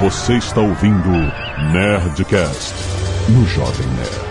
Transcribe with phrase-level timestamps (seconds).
[0.00, 1.10] Você está ouvindo
[1.72, 2.72] Nerdcast
[3.28, 4.30] no Jovem Nerd.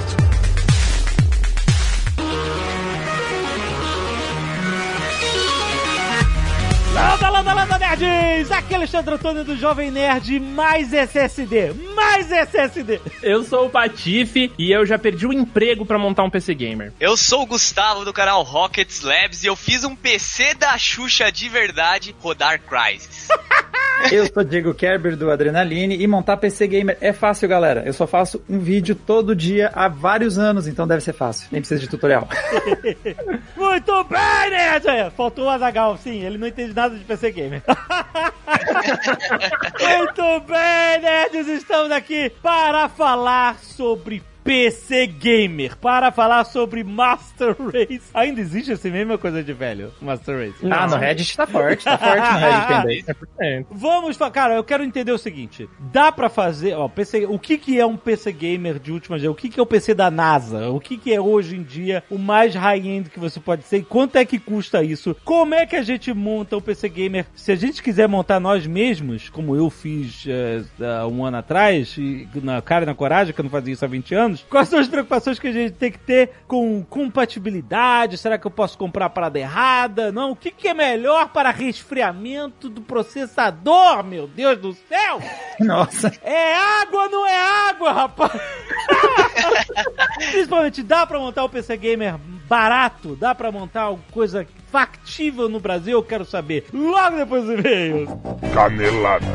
[6.91, 8.51] Landa, landa, landa, nerds!
[8.51, 12.99] Aqui é Alexandre Antônio do Jovem Nerd, mais SSD, mais SSD!
[13.23, 16.93] Eu sou o Patife e eu já perdi o emprego pra montar um PC Gamer.
[16.99, 21.31] Eu sou o Gustavo do canal Rockets Labs e eu fiz um PC da Xuxa
[21.31, 23.27] de verdade rodar Crysis.
[24.11, 27.83] Eu sou Diego Kerber do Adrenaline e montar PC Gamer é fácil, galera.
[27.85, 31.49] Eu só faço um vídeo todo dia há vários anos, então deve ser fácil.
[31.51, 32.25] Nem precisa de tutorial.
[33.57, 34.87] Muito bem, nerd!
[34.87, 37.61] É, Faltou o Azagal, sim, ele não entende nada de PC Gamer.
[39.79, 41.47] Muito bem, nerds!
[41.47, 48.01] Estamos aqui para falar sobre PC Gamer, para falar sobre Master Race.
[48.13, 50.65] Ainda existe essa mesma coisa de velho, Master Race?
[50.71, 53.05] Ah, no Reddit tá forte, tá forte no Reddit
[53.37, 53.65] também.
[53.69, 57.57] Vamos, fa- cara, eu quero entender o seguinte: dá pra fazer, ó, PC, o que
[57.57, 59.33] que é um PC gamer de última geração?
[59.33, 60.69] O que que é o PC da NASA?
[60.69, 63.77] O que que é hoje em dia o mais high-end que você pode ser?
[63.77, 65.15] E quanto é que custa isso?
[65.23, 67.25] Como é que a gente monta o PC gamer?
[67.35, 70.61] Se a gente quiser montar nós mesmos, como eu fiz eh,
[71.01, 73.85] há um ano atrás, e na cara e na coragem, que eu não fazia isso
[73.85, 78.17] há 20 anos, quais são as preocupações que a gente tem que ter com compatibilidade?
[78.17, 80.11] Será que eu posso comprar a parada errada?
[80.11, 85.21] Não, o que que é melhor para resfriamento do processador, meu Deus do céu?
[85.59, 86.11] Nossa.
[86.21, 88.31] É água ou não é água, rapaz?
[90.31, 92.15] Principalmente, dá pra montar o PC Gamer
[92.47, 93.15] barato?
[93.15, 95.93] Dá pra montar alguma coisa factível no Brasil?
[95.93, 96.65] Eu quero saber.
[96.73, 98.07] Logo depois do e-mail.
[98.53, 99.25] Canelada.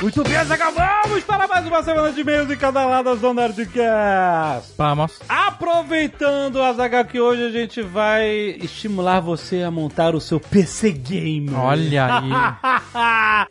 [0.00, 4.72] Muito bem, Zagal, vamos para mais uma semana de e-mails e cadaladas do Nerdcast.
[4.78, 5.18] Vamos.
[5.28, 8.28] Aproveitando, Azagal, que hoje a gente vai
[8.62, 11.58] estimular você a montar o seu PC Gamer.
[11.58, 12.30] Olha aí.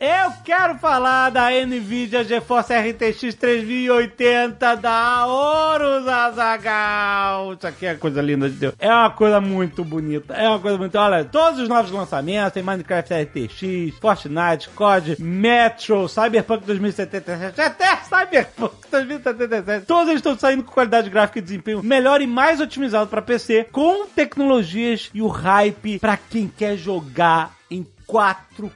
[0.00, 7.52] Eu quero falar da NVIDIA GeForce RTX 3080 da Horus Azagal.
[7.52, 8.74] Isso aqui é coisa linda de Deus.
[8.78, 10.32] É uma coisa muito bonita.
[10.32, 10.96] É uma coisa muito...
[10.96, 18.74] Olha, todos os novos lançamentos, tem Minecraft RTX, Fortnite, COD, Metro, Cyberpunk 2077, até Cyberpunk
[18.90, 19.86] 2077.
[19.86, 23.68] Todos eles estão saindo com qualidade gráfica e desempenho melhor e mais otimizado para PC,
[23.72, 28.70] com tecnologias e o hype para quem quer jogar em 4K,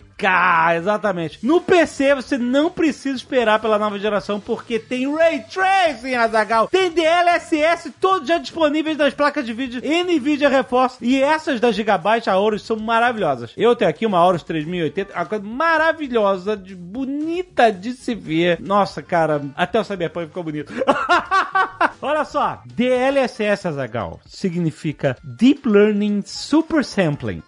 [0.76, 1.38] exatamente.
[1.42, 6.90] No PC você não precisa esperar pela nova geração porque tem Ray Tracing, Azagal, tem
[6.90, 12.34] DLSS todos já disponíveis nas placas de vídeo NVIDIA Reforce e essas da Gigabyte a
[12.34, 13.52] Aorus são maravilhosas.
[13.56, 18.60] Eu tenho aqui uma Aorus 3080, uma coisa maravilhosa, de, bonita de se ver.
[18.60, 20.72] Nossa, cara, até o Cyberpunk ficou bonito.
[22.00, 27.42] Olha só, DLSS, Azagal, significa Deep Learning Super Sampling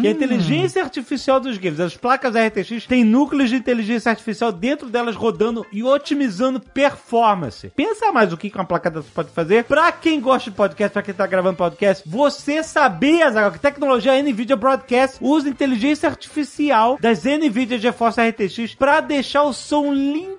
[0.00, 1.80] que é a inteligência artificial dos games.
[1.80, 7.70] As placas RTX têm núcleos de inteligência artificial dentro delas rodando e otimizando performance.
[7.76, 9.64] Pensa mais o que uma placa dessa pode fazer.
[9.64, 14.22] Pra quem gosta de podcast, pra quem tá gravando podcast, você sabia, Zagal, que tecnologia
[14.22, 19.92] NVIDIA Broadcast usa inteligência artificial das NVIDIA GeForce RTX pra deixar o som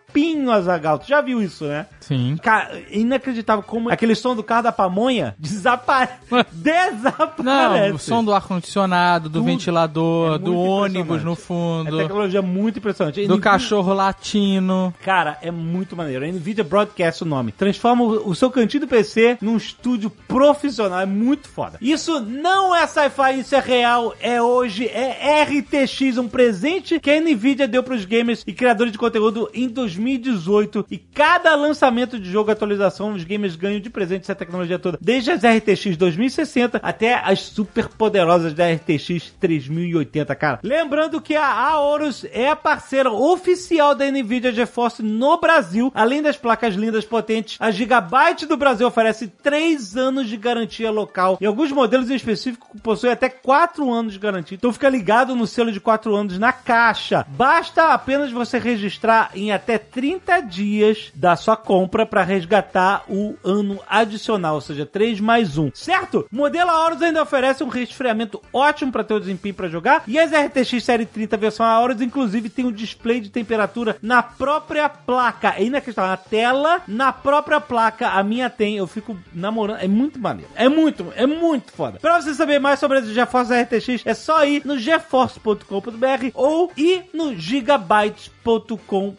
[0.09, 1.00] limpinho, Azagal.
[1.00, 1.86] Tu já viu isso, né?
[2.00, 2.38] Sim.
[2.42, 6.09] Cara, inacreditável como aquele som do carro da pamonha desapare...
[6.52, 7.90] desaparece.
[7.90, 9.46] Não, o som do ar-condicionado, do Tudo.
[9.46, 13.22] ventilador, É do ônibus no É fundo, tecnologia muito impressionante.
[13.22, 14.94] do NVIDIA- cachorro latino.
[15.03, 16.25] Cara, é muito maneiro.
[16.25, 17.52] A NVIDIA Broadcast o nome.
[17.52, 21.00] Transforma o seu cantinho do PC num estúdio profissional.
[21.00, 21.78] É muito foda.
[21.81, 24.14] Isso não é sci-fi, isso é real.
[24.19, 28.98] É hoje, é RTX, um presente que a NVIDIA deu pros gamers e criadores de
[28.98, 29.68] conteúdo em
[30.00, 30.86] 2018.
[30.90, 34.98] E cada lançamento de jogo, atualização, os gamers ganham de presente essa tecnologia toda.
[35.02, 40.60] Desde as RTX 2060 até as super poderosas da RTX 3080, cara.
[40.64, 45.92] Lembrando que a Aorus é a parceira oficial da NVIDIA GeForce no Brasil.
[45.94, 51.38] Além das placas lindas potentes, a Gigabyte do Brasil oferece 3 anos de garantia local.
[51.42, 54.56] E alguns modelos em específico possuem até 4 anos de garantia.
[54.56, 57.25] Então fica ligado no selo de 4 anos na caixa.
[57.30, 63.80] Basta apenas você registrar em até 30 dias da sua compra para resgatar o ano
[63.88, 65.71] adicional, ou seja, 3 mais 1.
[65.74, 66.27] Certo?
[66.31, 70.03] Modelo Aorus ainda oferece um resfriamento ótimo para ter o desempenho para jogar.
[70.07, 74.89] E as RTX Série 30 versão Aorus, inclusive, tem um display de temperatura na própria
[74.89, 75.59] placa.
[75.59, 76.09] Inacreditável.
[76.09, 78.09] Na tela, na própria placa.
[78.09, 78.77] A minha tem.
[78.77, 79.80] Eu fico namorando.
[79.81, 80.51] É muito maneiro.
[80.56, 82.00] É muito, é muito foda.
[82.00, 87.06] Pra você saber mais sobre a GeForce RTX, é só ir no geforce.com.br ou ir
[87.13, 89.15] no gigabytes.com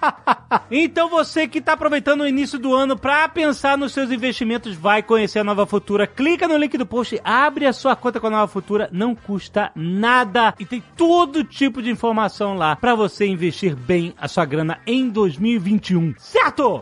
[0.70, 5.04] então você que está aproveitando o início do ano para pensar nos seus investimentos, vai
[5.04, 6.08] conhecer a Nova Futura.
[6.08, 9.72] Clica no link do post, abre a sua conta com a Nova Futura, não custa
[9.76, 14.80] nada e tem todo tipo de informação lá para você investir bem a sua grana
[14.88, 16.16] em 2021.
[16.18, 16.80] Certo?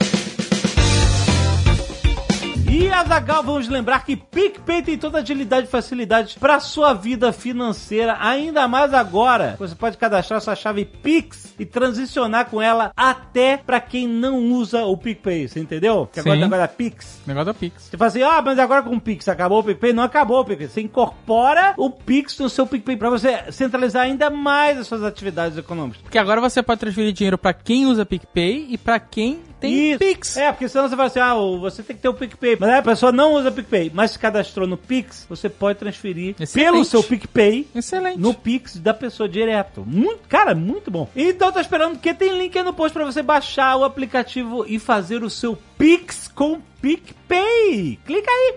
[2.71, 7.33] E Azagal, vamos lembrar que PicPay tem toda a agilidade e facilidade para sua vida
[7.33, 9.55] financeira, ainda mais agora.
[9.57, 14.85] Você pode cadastrar sua chave Pix e transicionar com ela até para quem não usa
[14.85, 16.07] o PicPay, você entendeu?
[16.13, 16.43] Que agora Sim.
[16.43, 17.21] agora é Pix.
[17.25, 17.83] Negócio da Pix.
[17.89, 19.91] Você fala assim, ah, mas agora com o Pix acabou o PicPay?
[19.91, 20.67] Não acabou o PicPay.
[20.67, 25.57] Você incorpora o Pix no seu PicPay para você centralizar ainda mais as suas atividades
[25.57, 26.03] econômicas.
[26.03, 29.99] Porque agora você pode transferir dinheiro pra quem usa PicPay e pra quem tem Isso.
[29.99, 30.37] Pix.
[30.37, 32.58] É, porque senão você fala assim, ah, você tem que ter o PicPay.
[32.59, 36.35] Mas aí a pessoa não usa PicPay, mas se cadastrou no Pix, você pode transferir
[36.37, 36.71] Excelente.
[36.71, 38.19] pelo seu PicPay Excelente.
[38.19, 39.83] no Pix da pessoa direto.
[39.87, 41.09] Muito, cara, muito bom.
[41.15, 44.77] Então tô esperando porque tem link aí no post pra você baixar o aplicativo e
[44.77, 47.97] fazer o seu Pix com PicPay.
[48.05, 48.55] Clica aí.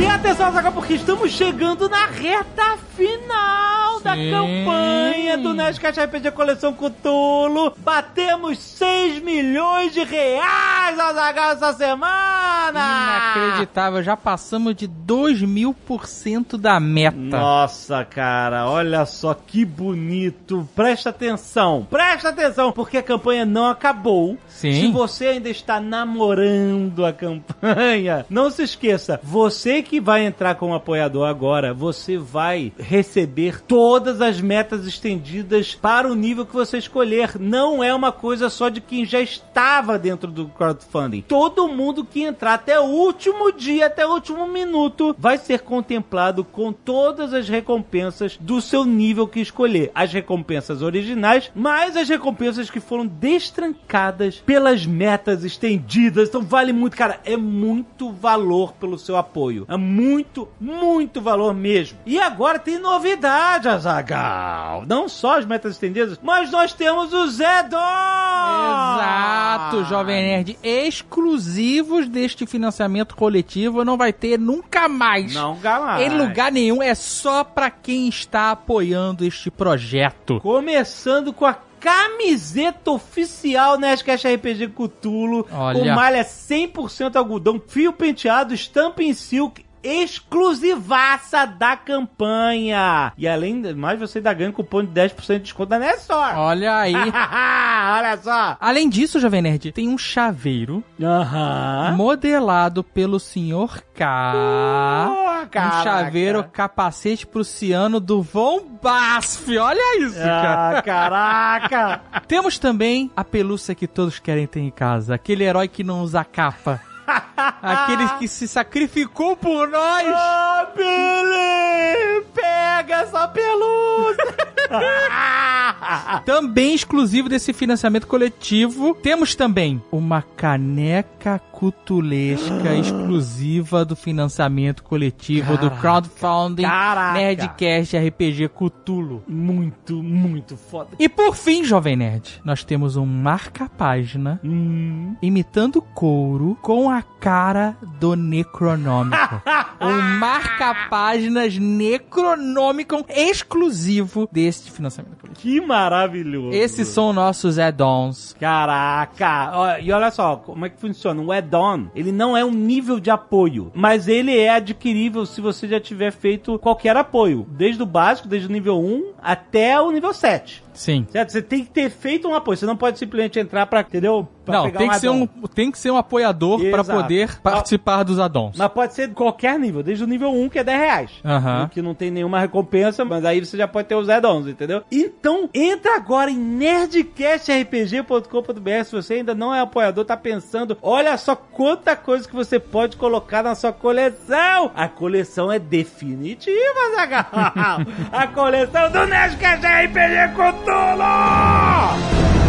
[0.00, 6.74] E atenção, Zaga, porque estamos chegando na reta final da campanha do Nerdcast RPG Coleção
[6.74, 7.72] Cutulo.
[7.78, 13.34] Batemos 6 milhões de reais, Azaghal, essa semana!
[13.34, 17.16] Inacreditável, já passamos de 2 mil por cento da meta.
[17.16, 20.68] Nossa, cara, olha só que bonito.
[20.76, 24.36] Presta atenção, presta atenção, porque a campanha não acabou.
[24.48, 24.72] Sim.
[24.72, 30.74] Se você ainda está namorando a campanha, não se esqueça, você que vai entrar como
[30.74, 33.62] apoiador agora, você vai receber
[33.94, 37.38] todas as metas estendidas para o nível que você escolher.
[37.38, 41.20] Não é uma coisa só de quem já estava dentro do crowdfunding.
[41.20, 46.42] Todo mundo que entrar até o último dia, até o último minuto, vai ser contemplado
[46.42, 49.92] com todas as recompensas do seu nível que escolher.
[49.94, 56.30] As recompensas originais, mais as recompensas que foram destrancadas pelas metas estendidas.
[56.30, 59.66] Então vale muito, cara, é muito valor pelo seu apoio.
[59.68, 61.96] É muito, muito valor mesmo.
[62.04, 64.84] E agora tem novidade, Azagal.
[64.86, 67.76] Não só as metas estendidas, mas nós temos o Zedon!
[67.76, 70.58] Exato, Jovem Nerd.
[70.62, 75.34] Exclusivos deste financiamento coletivo não vai ter nunca mais.
[75.34, 76.06] Não, jamais.
[76.12, 80.40] Em lugar nenhum, é só pra quem está apoiando este projeto.
[80.40, 85.78] Começando com a camiseta oficial Nerdcast RPG Cutulo, Olha.
[85.78, 93.12] com malha 100% algodão, fio penteado, estampa em silk, exclusivaça da campanha.
[93.16, 96.36] E além de mais, você ainda ganha um cupom de 10% de desconto da Nessor.
[96.36, 96.94] Olha aí.
[96.96, 98.56] Olha só.
[98.60, 101.94] Além disso, Jovem Nerd, tem um chaveiro Aham.
[101.96, 103.82] modelado pelo Sr.
[103.94, 105.06] K.
[105.08, 109.48] Oh, um chaveiro capacete prussiano do Von Basf.
[109.58, 110.78] Olha isso, cara.
[110.78, 112.00] Ah, caraca.
[112.26, 115.14] Temos também a pelúcia que todos querem ter em casa.
[115.14, 116.80] Aquele herói que não usa capa.
[117.06, 120.06] Aquele que se sacrificou por nós.
[120.06, 122.24] Oh, Billy!
[122.34, 124.24] Pega essa pelúcia!
[126.24, 135.70] Também exclusivo desse financiamento coletivo, temos também uma caneca cutulesca exclusiva do financiamento coletivo do
[135.70, 137.18] crowdfunding Caraca.
[137.18, 139.22] Nerdcast RPG Cutulo.
[139.28, 140.90] Muito, muito foda.
[140.98, 145.14] E por fim, Jovem Nerd, nós temos um marca-página Hum.
[145.22, 149.42] imitando couro com a cara do Necronômico.
[149.80, 155.42] um marca-páginas Necronômico exclusivo desse financiamento coletivo.
[155.42, 156.52] Que maravilhoso.
[156.52, 158.34] Esses são nossos add-ons.
[158.38, 159.78] Caraca!
[159.80, 161.20] E olha só, como é que funciona?
[161.20, 165.68] O add-on, ele não é um nível de apoio, mas ele é adquirível se você
[165.68, 167.46] já tiver feito qualquer apoio.
[167.50, 170.62] Desde o básico, desde o nível 1 até o nível 7.
[170.74, 171.06] Sim.
[171.10, 171.32] Certo?
[171.32, 172.56] Você tem que ter feito um apoio.
[172.56, 174.28] Você não pode simplesmente entrar pra, entendeu?
[174.44, 178.02] Pra Não, pegar tem que, ser um, tem que ser um apoiador para poder participar
[178.02, 178.58] dos addons.
[178.58, 181.10] Mas pode ser de qualquer nível, desde o nível 1, que é 10 reais.
[181.24, 181.70] Aham.
[181.72, 184.82] Que não tem nenhuma recompensa, mas aí você já pode ter os add-ons, entendeu?
[184.92, 188.84] Então, entra agora em nerdcastrpg.com.br.
[188.84, 192.98] Se você ainda não é apoiador, tá pensando, olha só quanta coisa que você pode
[192.98, 194.70] colocar na sua coleção.
[194.74, 196.54] A coleção é definitiva,
[196.96, 197.24] Zagal.
[198.12, 202.43] A coleção do Nerdcast RPG 的啦。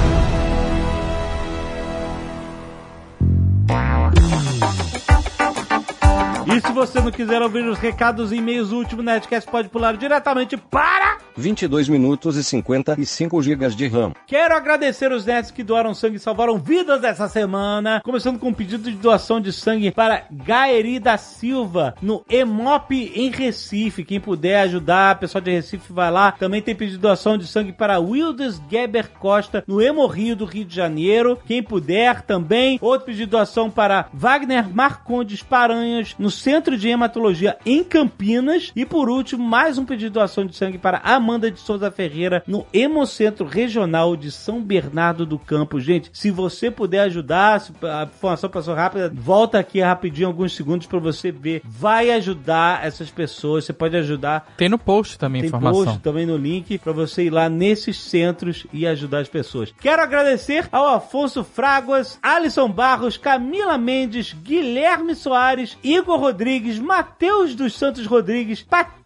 [6.56, 9.98] E se você não quiser ouvir os recados e e-mails do último Nerdcast, pode pular
[9.98, 11.18] diretamente para...
[11.36, 14.14] 22 minutos e 55 gigas de RAM.
[14.26, 18.02] Quero agradecer os nerds que doaram sangue e salvaram vidas essa semana.
[18.06, 23.30] Começando com um pedido de doação de sangue para Gaeri da Silva, no Emop em
[23.30, 24.06] Recife.
[24.06, 26.32] Quem puder ajudar, pessoal de Recife vai lá.
[26.32, 30.64] Também tem pedido de doação de sangue para Wildes Geber Costa, no Hemorrio do Rio
[30.64, 31.38] de Janeiro.
[31.46, 32.80] Quem puder também.
[32.82, 38.72] Outro pedido de doação para Wagner Marcondes Paranhas, no Centro de Hematologia em Campinas.
[38.76, 42.44] E por último, mais um pedido de doação de sangue para Amanda de Souza Ferreira,
[42.46, 45.80] no Hemocentro Regional de São Bernardo do Campo.
[45.80, 50.86] Gente, se você puder ajudar, se a informação passou rápida, volta aqui rapidinho, alguns segundos
[50.86, 51.64] para você ver.
[51.66, 54.54] Vai ajudar essas pessoas, você pode ajudar.
[54.56, 55.86] Tem no post também Tem informação.
[55.86, 59.74] post também no link para você ir lá nesses centros e ajudar as pessoas.
[59.82, 66.35] Quero agradecer ao Afonso Fraguas, Alisson Barros, Camila Mendes, Guilherme Soares, Igor Rodrigues,
[66.80, 69.05] Matheus dos Santos Rodrigues, Patrícia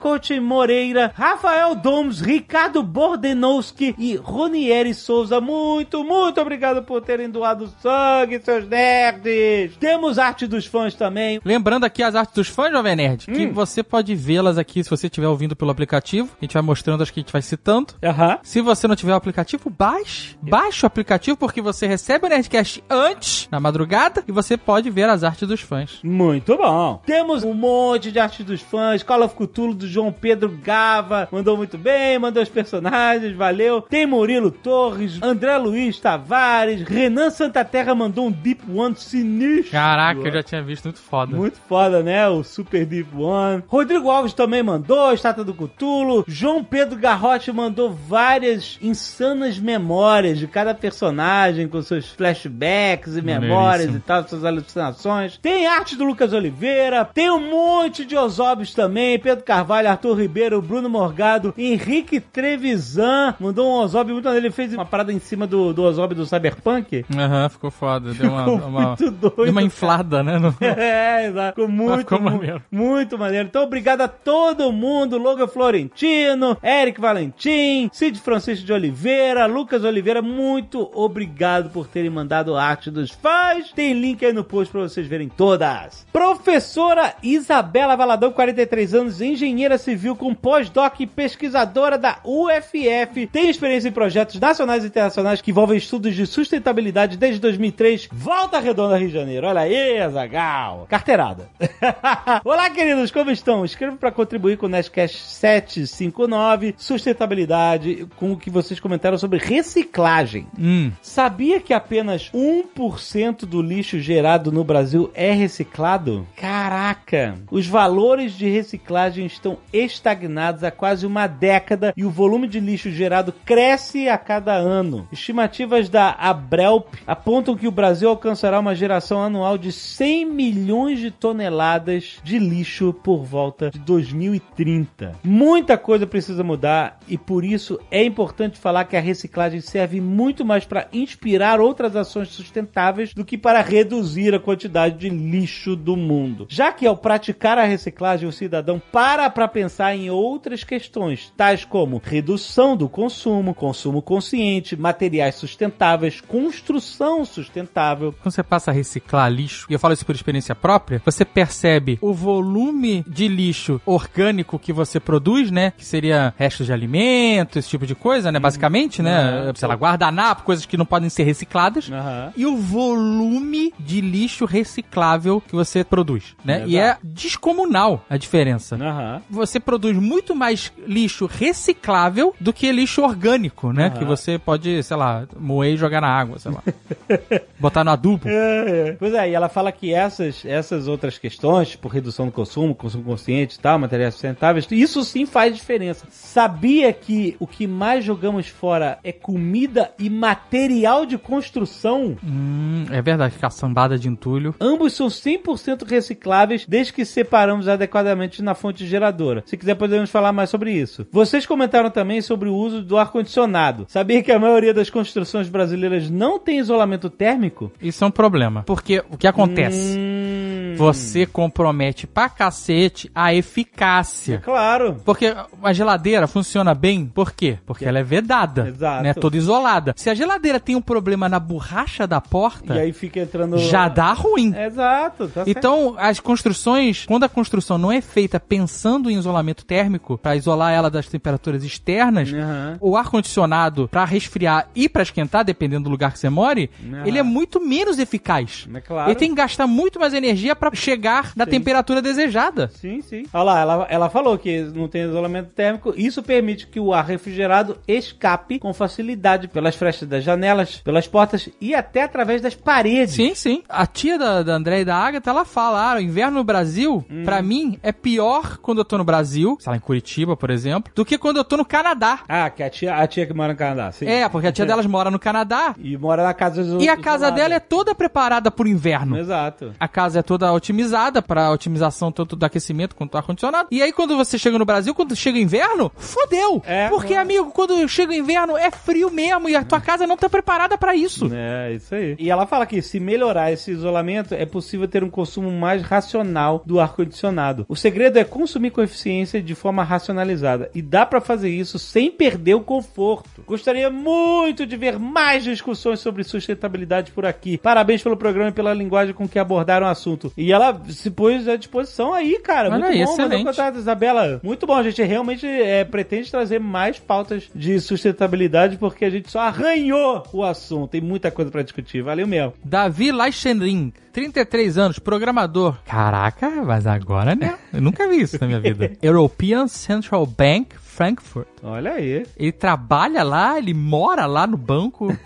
[0.00, 5.40] Coach Moreira, Rafael Domes, Ricardo Bordenowski e Ronieri Souza.
[5.40, 9.76] Muito, muito obrigado por terem doado sangue, seus nerds.
[9.78, 11.40] Temos arte dos fãs também.
[11.44, 13.52] Lembrando aqui as artes dos fãs, Jovem Nerd, que Hum.
[13.52, 16.30] você pode vê-las aqui se você estiver ouvindo pelo aplicativo.
[16.40, 17.94] A gente vai mostrando, acho que a gente vai citando.
[18.02, 18.38] Aham.
[18.42, 20.36] Se você não tiver o aplicativo, baixe.
[20.40, 25.08] Baixe o aplicativo porque você recebe o Nerdcast antes, na madrugada, e você pode ver
[25.08, 26.00] as artes dos fãs.
[26.02, 27.00] Muito bom.
[27.04, 29.02] Temos um monte de arte dos fãs.
[29.02, 31.28] Call of Cthulhu do João Pedro Gava.
[31.30, 33.82] Mandou muito bem, mandou os personagens, valeu.
[33.82, 39.72] Tem Murilo Torres, André Luiz Tavares, Renan Santaterra mandou um Deep One sinistro.
[39.72, 41.36] Caraca, eu já tinha visto muito foda.
[41.36, 42.28] Muito foda, né?
[42.28, 43.62] O Super Deep One.
[43.66, 46.24] Rodrigo Alves também mandou, Estátua do Cthulhu.
[46.26, 53.94] João Pedro Garrote mandou várias insanas memórias de cada personagem, com seus flashbacks e memórias
[53.94, 55.38] e tal, suas alucinações.
[55.38, 60.60] Tem arte do Lucas Oliveira, tem um monte de Osóbios também, Pedro Carvalho, Arthur Ribeiro,
[60.60, 65.72] Bruno Morgado, Henrique Trevisan, mandou um Osóbio muito ele fez uma parada em cima do,
[65.72, 67.04] do Osóbio do Cyberpunk.
[67.16, 68.12] Aham, ficou foda.
[68.14, 70.38] Deu uma, Ficou uma, muito doido, deu uma inflada, né?
[70.38, 71.60] no- É, exato.
[71.60, 72.62] Ficou muito, ficou maneiro.
[72.70, 73.46] muito maneiro.
[73.48, 75.18] Então, obrigado a todo mundo.
[75.18, 82.56] Logan Florentino, Eric Valentim, Cid Francisco de Oliveira, Lucas Oliveira, muito obrigado por terem mandado
[82.56, 83.70] arte dos fãs.
[83.74, 86.06] Tem link aí no post pra vocês verem todas.
[86.12, 93.26] Professora Isabela Valadão, 43 anos, engenheira civil com pós-doc e pesquisadora da UFF.
[93.26, 98.08] Tem experiência em projetos nacionais e internacionais que envolvem estudos de sustentabilidade desde 2003.
[98.12, 99.46] Volta Redonda, Rio de Janeiro.
[99.46, 100.86] Olha aí, Azagal.
[100.88, 101.48] Carteirada.
[102.44, 103.64] Olá, queridos, como estão?
[103.64, 110.46] Escreva para contribuir com o Nerdcast 759, sustentabilidade, com o que vocês comentaram sobre reciclagem.
[110.58, 116.26] Hum, Sabia que apenas 1% do lixo gerado no Brasil é reciclado?
[116.36, 117.34] Caraca!
[117.50, 122.90] Os valores de reciclagem estão estagnados há quase uma década e o volume de lixo
[122.90, 125.08] gerado cresce a cada ano.
[125.12, 131.10] Estimativas da Abrelp apontam que o Brasil alcançará uma geração anual de 100 milhões de
[131.10, 135.12] toneladas de lixo por volta de 2030.
[135.24, 140.44] Muita coisa precisa mudar e por isso é importante falar que a reciclagem serve muito
[140.44, 145.96] mais para inspirar outras ações sustentáveis do que para reduzir a quantidade de lixo do
[145.96, 146.46] mundo.
[146.48, 151.64] Já que ao praticar a reciclagem o cidadão para para pensar em outras questões, tais
[151.64, 158.14] como redução do consumo, consumo consciente, materiais sustentáveis, construção sustentável.
[158.22, 161.98] Quando você passa a reciclar lixo, e eu falo isso por experiência própria, você percebe
[162.02, 165.72] o volume de lixo orgânico que você produz, né?
[165.76, 168.38] Que seria restos de alimento, esse tipo de coisa, né?
[168.38, 169.46] Basicamente, né?
[169.46, 169.54] Uhum.
[169.54, 171.90] Sei lá, guardanapo, coisas que não podem ser recicladas.
[171.90, 172.32] Aham.
[172.36, 176.62] E o volume de lixo reciclável que você produz, né?
[176.62, 178.76] É e é descomunal a diferença.
[178.82, 179.22] Aham.
[179.30, 183.86] Você produz muito mais lixo reciclável do que lixo orgânico, né?
[183.86, 183.98] Aham.
[183.98, 186.62] Que você pode, sei lá, moer e jogar na água, sei lá.
[187.58, 188.28] Botar no adubo.
[188.28, 188.96] É, é.
[188.98, 193.04] Pois é, e ela fala que essas, essas outras questões, tipo redução do consumo, consumo
[193.04, 196.06] consciente e tal, materiais sustentáveis, isso sim faz diferença.
[196.10, 202.16] Sabia que o que mais jogamos fora é comida e material de construção?
[202.24, 204.54] Hum, é verdade, caçambada de entulho.
[204.60, 209.42] Ambos são 100% recicláveis desde que separamos adequadamente na fonte geradora.
[209.46, 211.06] Se quiser, podemos falar mais sobre isso.
[211.12, 213.86] Vocês comentaram também sobre o uso do ar-condicionado.
[213.88, 217.70] Sabia que a maioria das construções brasileiras não tem isolamento térmico?
[217.80, 218.62] Isso é um problema.
[218.64, 219.96] Porque o que acontece?
[219.98, 224.38] Hum, Você compromete pra cacete a eficácia.
[224.38, 224.96] Claro.
[225.04, 227.58] Porque a geladeira funciona bem, por quê?
[227.66, 229.02] Porque ela é vedada, Exato.
[229.02, 229.14] né?
[229.14, 229.92] Toda isolada.
[229.96, 233.58] Se a geladeira tem um problema na borracha da porta, E aí fica entrando.
[233.58, 234.54] já dá ruim.
[234.56, 235.44] Exato, tá.
[235.46, 238.61] Então, as construções, quando a construção não é feita pensando
[239.10, 242.76] em isolamento térmico, pra isolar ela das temperaturas externas, Aham.
[242.80, 247.06] o ar-condicionado, pra resfriar e pra esquentar, dependendo do lugar que você more, Aham.
[247.06, 248.68] ele é muito menos eficaz.
[248.74, 249.10] É claro.
[249.10, 251.50] Ele tem que gastar muito mais energia pra chegar na Sim.
[251.50, 252.68] temperatura desejada.
[252.74, 253.24] Sim, sim.
[253.32, 255.92] Olha lá, ela, ela falou que não tem isolamento térmico.
[255.96, 261.48] Isso permite que o ar refrigerado escape com facilidade pelas frestas das janelas, pelas portas
[261.60, 263.14] e até através das paredes.
[263.14, 263.62] Sim, sim.
[263.68, 267.04] A tia da, da André e da Agatha, ela fala, ah, o inverno no Brasil,
[267.10, 267.24] Hum.
[267.24, 270.92] pra mim, é pior quando eu tô no Brasil, sei lá, em Curitiba, por exemplo,
[270.94, 272.20] do que quando eu tô no Canadá.
[272.28, 274.06] Ah, que a tia, a tia que mora no Canadá, sim.
[274.06, 276.96] É, porque a tia delas mora no Canadá E mora na casa dos e a
[276.96, 279.16] casa dela é toda preparada pro inverno.
[279.18, 279.72] Exato.
[279.78, 283.68] A casa é toda otimizada para otimização tanto do aquecimento quanto do ar-condicionado.
[283.70, 286.62] E aí, quando você chega no Brasil, quando chega inverno, fodeu!
[286.66, 286.88] É.
[286.88, 290.76] Porque, amigo, quando chega inverno é frio mesmo e a tua casa não tá preparada
[290.76, 291.28] pra isso.
[291.32, 292.16] É, isso aí.
[292.18, 296.62] E ela fala que se melhorar esse isolamento, é possível ter um consumo mais racional
[296.66, 297.64] do ar-condicionado.
[297.68, 300.70] O segredo é consumir com eficiência de forma racionalizada.
[300.74, 303.44] E dá pra fazer isso sem perder o conforto.
[303.46, 307.58] Gostaria muito de ver mais discussões sobre sustentabilidade por aqui.
[307.58, 310.32] Parabéns pelo programa e pela linguagem com que abordaram o assunto.
[310.34, 312.70] E ela se pôs à disposição aí, cara.
[312.70, 313.44] Olha muito aí, bom, excelente.
[313.44, 314.40] contato, Isabela.
[314.42, 319.30] Muito bom, a gente realmente é, pretende trazer mais pautas de sustentabilidade porque a gente
[319.30, 320.92] só arranhou o assunto.
[320.92, 322.02] Tem muita coisa pra discutir.
[322.02, 322.54] Valeu mesmo.
[322.64, 325.78] Davi Leichenring, 33 anos, programador.
[325.86, 327.58] Caraca, mas agora, né?
[327.72, 328.92] Eu nunca vi isso na minha vida.
[329.00, 331.48] European Central Bank, Frankfurt.
[331.62, 332.26] Olha aí.
[332.36, 335.16] Ele trabalha lá, ele mora lá no banco.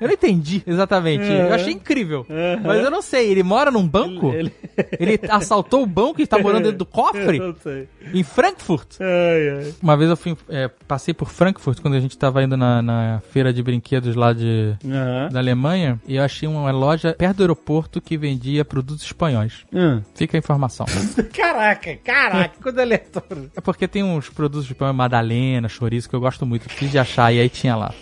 [0.00, 1.24] Eu não entendi exatamente.
[1.30, 2.26] Eu achei incrível.
[2.64, 4.32] Mas eu não sei, ele mora num banco?
[4.32, 4.52] Ele-
[4.98, 7.38] Ele assaltou o banco e tá morando dentro do cofre?
[7.38, 7.88] Eu não sei.
[8.14, 8.96] Em Frankfurt?
[9.00, 9.74] Ai, ai.
[9.82, 13.22] Uma vez eu fui, é, passei por Frankfurt quando a gente tava indo na, na
[13.32, 15.28] feira de brinquedos lá de, Aham.
[15.32, 19.64] da Alemanha e eu achei uma loja perto do aeroporto que vendia produtos espanhóis.
[19.72, 20.00] Hum.
[20.14, 20.86] Fica a informação.
[21.34, 23.50] Caraca, caraca, coisa aleatória.
[23.56, 26.68] É porque tem uns produtos espanhóis, madalena, chouriço, que eu gosto muito.
[26.68, 27.92] Fiz de achar e aí tinha lá.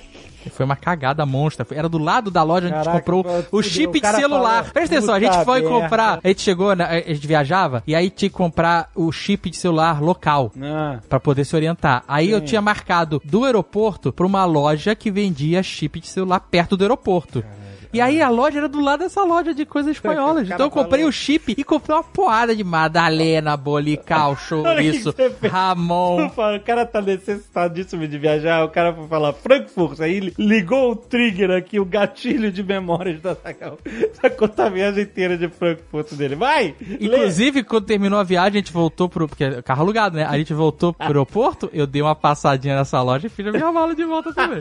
[0.51, 1.67] Foi uma cagada monstra.
[1.71, 4.59] Era do lado da loja onde a gente Caraca, comprou o chip de celular.
[4.59, 6.21] falou, Presta atenção, a gente "Puta foi merda." comprar.
[6.23, 9.57] A gente chegou, né, a gente viajava, e aí tinha que comprar o chip de
[9.57, 10.53] celular local.
[10.63, 12.03] Ah, Pra poder se orientar.
[12.09, 16.77] Aí eu tinha marcado do aeroporto pra uma loja que vendia chip de celular perto
[16.77, 17.45] do aeroporto.
[17.97, 20.47] E aí a loja era do lado dessa loja de coisas espanholas.
[20.49, 21.09] Então eu comprei falou.
[21.09, 25.53] o chip e comprei uma porrada de madalena, bolical, Olha chouriço, o que você fez.
[25.53, 26.27] ramon.
[26.27, 30.97] o cara tá necessitadíssimo de viajar, o cara foi falar Frankfurt, aí ele ligou o
[30.97, 33.79] trigger aqui, o gatilho de memórias da Zagal.
[34.21, 36.37] Sacou a viagem inteira de Frankfurt dele.
[36.37, 36.75] Vai!
[37.01, 39.27] Inclusive, quando terminou a viagem, a gente voltou pro.
[39.27, 40.25] Porque é carro alugado, né?
[40.25, 43.73] A gente voltou pro aeroporto, eu dei uma passadinha nessa loja e fiz a minha
[43.73, 44.59] mala de volta também.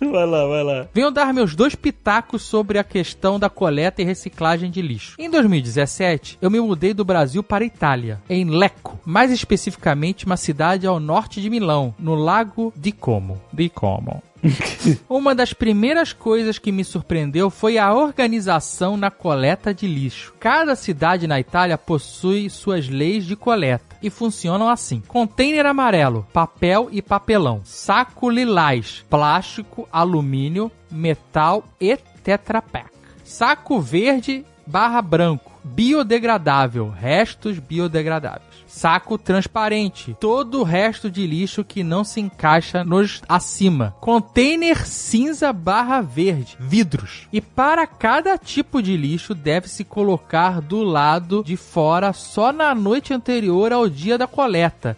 [0.00, 0.88] Vai lá, vai lá.
[0.92, 5.14] Venho dar meus dois pitacos sobre a questão da coleta e reciclagem de lixo.
[5.18, 10.36] Em 2017, eu me mudei do Brasil para a Itália, em Lecco, mais especificamente uma
[10.36, 13.40] cidade ao norte de Milão, no Lago di Como.
[13.52, 14.22] Di Como.
[15.08, 20.34] Uma das primeiras coisas que me surpreendeu foi a organização na coleta de lixo.
[20.40, 26.88] Cada cidade na Itália possui suas leis de coleta e funcionam assim: container amarelo, papel
[26.90, 32.90] e papelão, saco lilás, plástico, alumínio, metal e Tetra Pak.
[33.24, 38.64] Saco verde barra branco, biodegradável, restos biodegradáveis.
[38.70, 43.94] Saco transparente, todo o resto de lixo que não se encaixa nos acima.
[44.00, 47.26] Container cinza barra verde, vidros.
[47.32, 53.12] E para cada tipo de lixo deve-se colocar do lado de fora só na noite
[53.12, 54.96] anterior ao dia da coleta.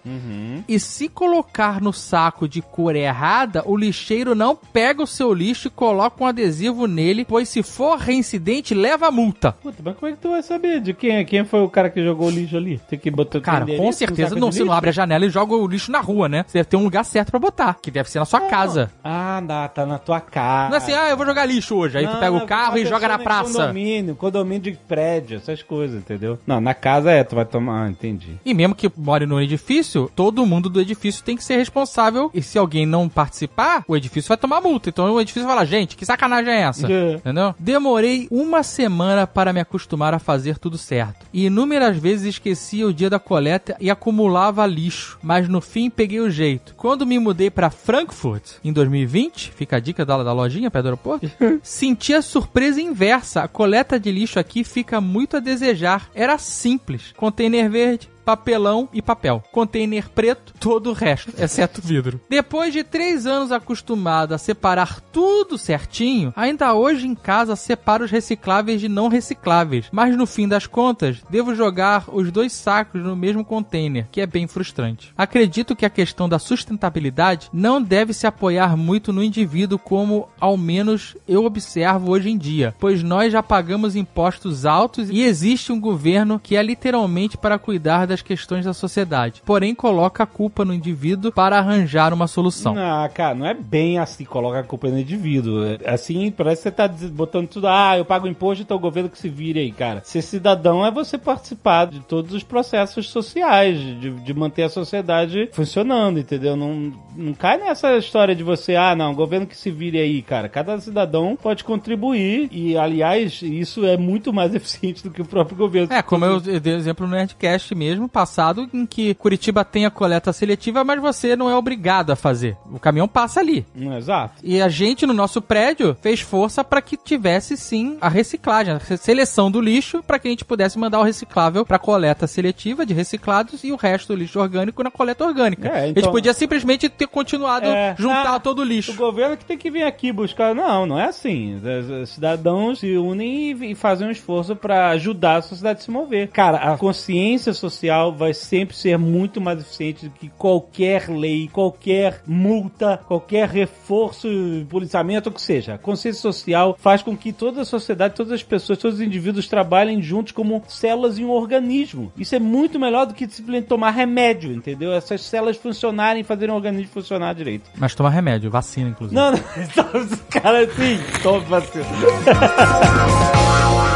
[0.69, 5.69] E se colocar no saco de cor errada, o lixeiro não pega o seu lixo
[5.69, 9.53] e coloca um adesivo nele, pois se for reincidente, leva a multa.
[9.53, 11.25] Puta, mas como é que tu vai saber de quem é?
[11.25, 12.79] Quem foi o cara que jogou o lixo ali?
[12.89, 14.77] Tem que botar teu Cara, com certeza não, você não lixo?
[14.77, 16.45] abre a janela e joga o lixo na rua, né?
[16.47, 18.91] Você deve ter um lugar certo pra botar, que deve ser na sua casa.
[19.03, 20.69] Ah, dá, tá na tua casa.
[20.69, 21.99] Não é assim, ah, eu vou jogar lixo hoje.
[21.99, 23.53] Aí tu Não, pega não, o carro e joga na praça.
[23.61, 26.39] Condomínio, condomínio de prédio, essas coisas, entendeu?
[26.47, 28.39] Não, na casa é, tu vai tomar, ah, entendi.
[28.45, 32.31] E mesmo que more no edifício, todo mundo do edifício tem que ser responsável.
[32.35, 34.89] E se alguém não participar, o edifício vai tomar multa.
[34.89, 36.91] Então o edifício vai falar, gente, que sacanagem é essa?
[36.93, 37.15] É.
[37.15, 37.55] Entendeu?
[37.59, 41.27] Demorei uma semana para me acostumar a fazer tudo certo.
[41.33, 45.19] E inúmeras vezes esquecia o dia da coleta e acumulava lixo.
[45.23, 46.75] Mas no fim peguei o jeito.
[46.77, 50.89] Quando me mudei para Frankfurt, em 2020, fica a dica da, da lojinha perto do
[50.89, 51.31] aeroporto,
[51.63, 53.43] senti a surpresa inversa.
[53.43, 56.11] A coleta de lixo aqui fica muito a desejar.
[56.15, 57.13] Era simples.
[57.17, 59.43] Container verde, papelão e papel.
[59.53, 62.21] Container preto, todo o resto, exceto vidro.
[62.29, 68.11] Depois de três anos acostumado a separar tudo certinho, ainda hoje em casa separo os
[68.11, 69.87] recicláveis de não recicláveis.
[69.93, 74.27] Mas no fim das contas, devo jogar os dois sacos no mesmo container, que é
[74.27, 75.13] bem frustrante.
[75.17, 80.57] Acredito que a questão da sustentabilidade não deve se apoiar muito no indivíduo como ao
[80.57, 85.81] menos eu observo hoje em dia, pois nós já pagamos impostos altos e existe um
[85.81, 90.75] governo que é literalmente para cuidar das questões da sociedade, porém coloca a culpa no
[90.75, 92.75] indivíduo para arranjar uma solução.
[92.75, 95.65] Não, cara, não é bem assim, coloca a culpa no indivíduo.
[95.65, 99.09] É Assim, parece que você tá botando tudo, ah, eu pago imposto, então o governo
[99.09, 100.03] que se vire aí, cara.
[100.05, 105.49] Ser cidadão é você participar de todos os processos sociais, de, de manter a sociedade
[105.53, 106.57] funcionando, entendeu?
[106.57, 110.23] Não, não cai nessa história de você, ah, não, o governo que se vire aí,
[110.23, 110.49] cara.
[110.49, 115.57] Cada cidadão pode contribuir e, aliás, isso é muito mais eficiente do que o próprio
[115.57, 115.93] governo.
[115.93, 120.33] É, como eu dei exemplo no Nerdcast mesmo, passado, em que Curitiba tem a coleta
[120.33, 122.57] seletiva, mas você não é obrigado a fazer.
[122.73, 123.65] O caminhão passa ali.
[123.77, 124.35] Exato.
[124.43, 128.81] E a gente, no nosso prédio, fez força para que tivesse sim a reciclagem, a
[128.97, 132.95] seleção do lixo, para que a gente pudesse mandar o reciclável para coleta seletiva de
[132.95, 135.69] reciclados e o resto do lixo orgânico na coleta orgânica.
[135.69, 137.95] É, A então- gente podia simplesmente ter continuado É.
[137.99, 138.95] juntar Ah, todo o O lixo.
[138.95, 140.55] governo que tem que vir aqui buscar.
[140.55, 141.61] Não, não é assim.
[142.03, 145.91] Os cidadãos se unem e, e fazem um esforço pra ajudar a sociedade a se
[145.91, 146.29] mover.
[146.29, 152.23] Cara, a consciência social vai sempre ser muito mais eficiente do que qualquer lei, qualquer
[152.27, 154.29] multa, qualquer reforço,
[154.69, 155.75] policiamento, o que seja.
[155.75, 159.49] A consciência social faz com que toda a sociedade, todas as pessoas, todos os indivíduos
[159.49, 162.13] trabalhem juntos como células em um organismo.
[162.17, 164.93] Isso é muito melhor do que simplesmente tomar remédio, entendeu?
[164.93, 167.71] Essas células funcionarem, fazerem o organismo funcionar direito.
[167.77, 169.15] Mas toma remédio, vacina, inclusive.
[169.15, 169.39] Não, não,
[170.01, 171.85] os caras assim, toma vacina.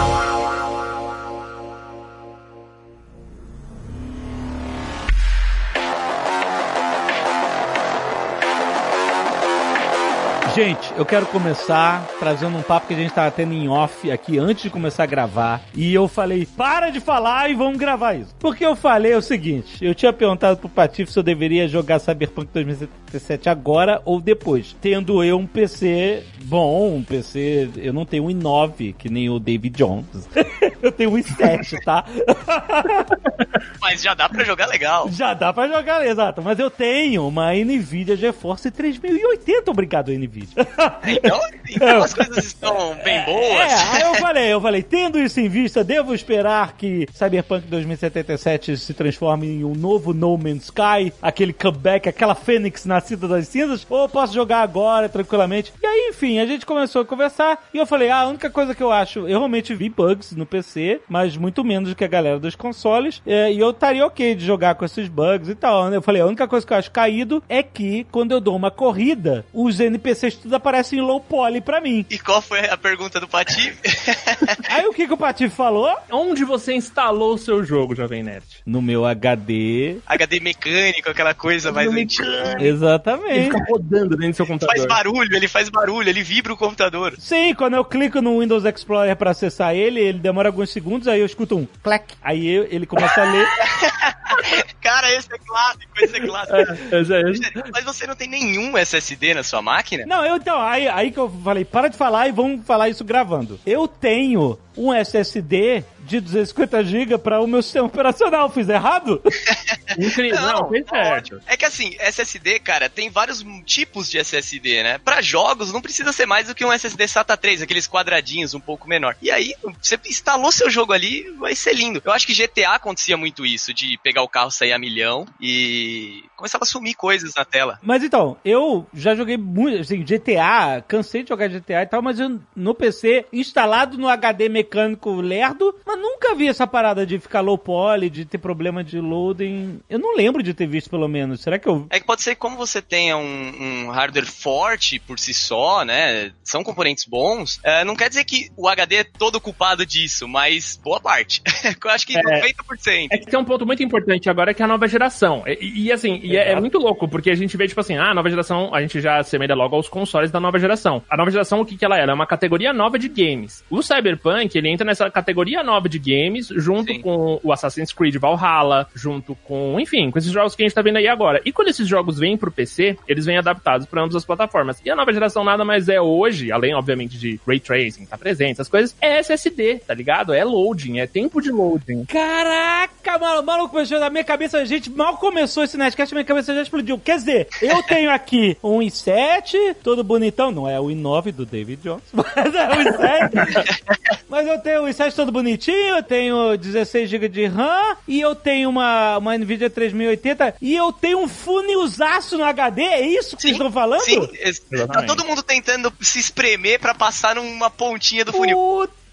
[10.57, 14.39] Gente, eu quero começar trazendo um papo que a gente tava tendo em off aqui
[14.39, 15.63] antes de começar a gravar.
[15.75, 18.35] E eu falei, para de falar e vamos gravar isso.
[18.39, 22.49] Porque eu falei o seguinte: eu tinha perguntado pro Patife se eu deveria jogar Cyberpunk
[22.55, 24.75] 2077 agora ou depois.
[24.81, 27.69] Tendo eu um PC bom, um PC.
[27.77, 30.27] Eu não tenho um i9, que nem o David Jones.
[30.87, 32.05] eu tenho um i7, tá?
[33.81, 35.09] Mas já dá pra jogar legal.
[35.11, 36.43] Já dá pra jogar, exato.
[36.43, 40.67] Mas eu tenho uma NVIDIA GeForce 3080, obrigado, NVIDIA.
[41.07, 43.73] Então, então as coisas estão bem boas.
[43.73, 48.77] É, aí eu falei, eu falei, tendo isso em vista, devo esperar que Cyberpunk 2077
[48.77, 53.87] se transforme em um novo No Man's Sky, aquele comeback, aquela fênix nascida das cinzas,
[53.89, 55.73] ou eu posso jogar agora, tranquilamente.
[55.83, 58.75] E aí, enfim, a gente começou a conversar, e eu falei, ah, a única coisa
[58.75, 60.76] que eu acho, eu realmente vi bugs no PC,
[61.09, 64.45] mas muito menos do que a galera dos consoles, é, e eu estaria ok de
[64.45, 65.97] jogar com esses bugs e tal, né?
[65.97, 68.71] Eu falei, a única coisa que eu acho caído é que, quando eu dou uma
[68.71, 72.05] corrida, os NPCs tudo aparecem em low poly pra mim.
[72.11, 73.75] E qual foi a pergunta do Pati?
[74.71, 75.95] Aí o que, que o Patife falou?
[76.11, 78.45] Onde você instalou o seu jogo, Jovem Nerd?
[78.65, 79.99] No meu HD.
[80.07, 82.57] HD mecânico, aquela coisa mais antiga.
[82.59, 83.45] Ele Exatamente.
[83.45, 84.89] fica rodando dentro do seu Faz computador.
[84.89, 87.15] barulho, ele faz barulho, ele vibra o computador.
[87.19, 91.21] Sim, quando eu clico no Windows Explorer pra acessar ele, ele demora alguns segundos, aí
[91.21, 92.15] eu escuto um clack.
[92.23, 93.47] Aí eu- ele começa a ler.
[94.81, 96.57] Cara, esse é clássico, esse é clássico.
[96.95, 97.53] Esse é esse.
[97.73, 100.05] Mas você não tem nenhum SSD na sua máquina?
[100.07, 103.05] Não, eu então, aí, aí que eu falei, para de falar e vamos falar isso
[103.05, 103.59] gravando.
[103.67, 108.51] Eu tenho um SSD de 250 GB para o meu sistema operacional.
[108.51, 109.23] Fiz errado?
[109.99, 110.41] Incrível.
[110.41, 111.13] Não, fez certo.
[111.13, 111.41] ótimo.
[111.47, 114.99] É que assim, SSD, cara, tem vários tipos de SSD, né?
[114.99, 118.61] Pra jogos não precisa ser mais do que um SSD SATA 3, aqueles quadradinhos um
[118.61, 119.17] pouco menor.
[119.21, 122.01] E aí, você instalou seu jogo ali, vai ser lindo.
[122.05, 126.25] Eu acho que GTA acontecia muito isso, de pegar o carro, sair a milhão e
[126.37, 127.79] começava a sumir coisas na tela.
[127.83, 132.21] Mas então, eu já joguei muito, assim, GTA, cansei de jogar GTA e tal, mas
[132.21, 137.59] eu, no PC, instalado no HD mecânico lerdo, nunca vi essa parada de ficar low
[137.59, 139.81] poly, de ter problema de loading.
[139.89, 141.41] Eu não lembro de ter visto, pelo menos.
[141.41, 141.87] Será que eu...
[141.91, 145.85] É que pode ser que como você tenha um, um hardware forte por si só,
[145.85, 146.33] né?
[146.45, 147.61] São componentes bons.
[147.65, 151.43] é, não quer dizer que o HD é todo culpado disso, mas boa parte.
[151.87, 153.09] Eu acho que 90%.
[153.11, 155.45] É que tem um ponto muito importante agora que é a nova geração.
[155.47, 158.11] E, e, assim, e é, é muito louco, porque a gente vê, tipo assim, ah,
[158.11, 161.03] a nova geração, a gente já assemelha logo aos consoles da nova geração.
[161.09, 162.03] A nova geração, o que, que ela é?
[162.03, 163.65] Ela é uma categoria nova de games.
[163.71, 167.01] O Cyberpunk, ele entra nessa categoria nova de games, junto Sim.
[167.01, 170.83] com o Assassin's Creed Valhalla, junto com, enfim, com esses jogos que a gente tá
[170.83, 171.41] vendo aí agora.
[171.45, 174.81] E quando esses jogos vêm pro PC, eles vêm adaptados para ambas as plataformas.
[174.85, 178.53] E a nova geração nada mais é hoje, além, obviamente, de Ray Tracing, tá presente,
[178.53, 180.33] essas coisas, é SSD, tá ligado?
[180.33, 182.05] É loading, é tempo de loading.
[182.05, 186.55] Caraca, mano, maluco, começou na minha cabeça, a gente mal começou esse Nerdcast, minha cabeça
[186.55, 186.99] já explodiu.
[186.99, 191.83] Quer dizer, eu tenho aqui um i7, todo bonitão, não é o i9 do David
[191.83, 194.17] Jones, mas é o i7.
[194.29, 198.35] mas eu tenho o i7 todo bonitinho, eu tenho 16 GB de RAM, e eu
[198.35, 203.43] tenho uma, uma NVIDIA 3080, e eu tenho um funilzaço no HD, é isso que
[203.43, 204.01] vocês estão falando?
[204.01, 205.07] Sim, tá Exatamente.
[205.07, 208.57] todo mundo tentando se espremer pra passar numa pontinha do funil.
[208.57, 209.06] Puta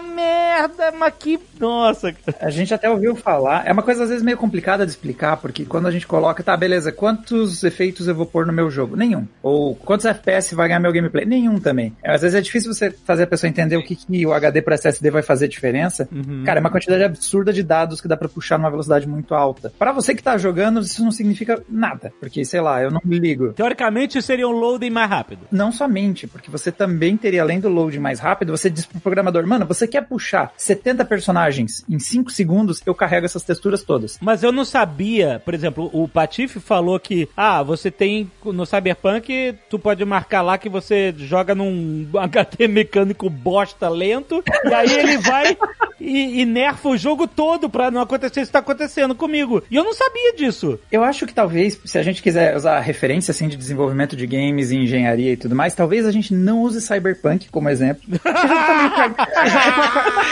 [0.00, 1.38] merda, mas que...
[1.58, 3.66] Nossa, A gente até ouviu falar.
[3.66, 6.56] É uma coisa às vezes meio complicada de explicar, porque quando a gente coloca, tá,
[6.56, 8.96] beleza, quantos efeitos eu vou pôr no meu jogo?
[8.96, 9.26] Nenhum.
[9.42, 11.24] Ou quantos FPS vai ganhar meu gameplay?
[11.24, 11.92] Nenhum também.
[12.02, 14.62] É, Às vezes é difícil você fazer a pessoa entender o que, que o HD
[14.62, 16.08] para SSD vai fazer diferença.
[16.44, 19.72] Cara, é uma quantidade absurda de dados que dá pra puxar numa velocidade muito alta.
[19.78, 23.18] Pra você que tá jogando, isso não significa nada, porque sei lá, eu não me
[23.18, 23.52] ligo.
[23.52, 25.40] teoricamente seria um loading mais rápido.
[25.50, 29.46] Não somente, porque você também teria, além do load mais rápido, você diz pro programador,
[29.46, 34.18] mano, você quer puxar 70 personagens em 5 segundos, eu carrego essas texturas todas.
[34.20, 39.54] Mas eu não sabia, por exemplo, o Patife falou que, ah, você tem no Cyberpunk,
[39.68, 45.18] tu pode marcar lá que você joga num HD mecânico bosta lento, e aí ele
[45.18, 45.56] vai
[46.00, 49.62] e, e nerfa o jogo todo pra não acontecer isso que tá acontecendo comigo.
[49.70, 50.78] E eu não sabia disso.
[50.90, 54.70] Eu acho que talvez, se a gente quiser usar referência assim de desenvolvimento de games
[54.70, 58.02] e engenharia e tudo mais, talvez a gente não use Cyberpunk como exemplo.
[58.08, 58.90] Porque tá meio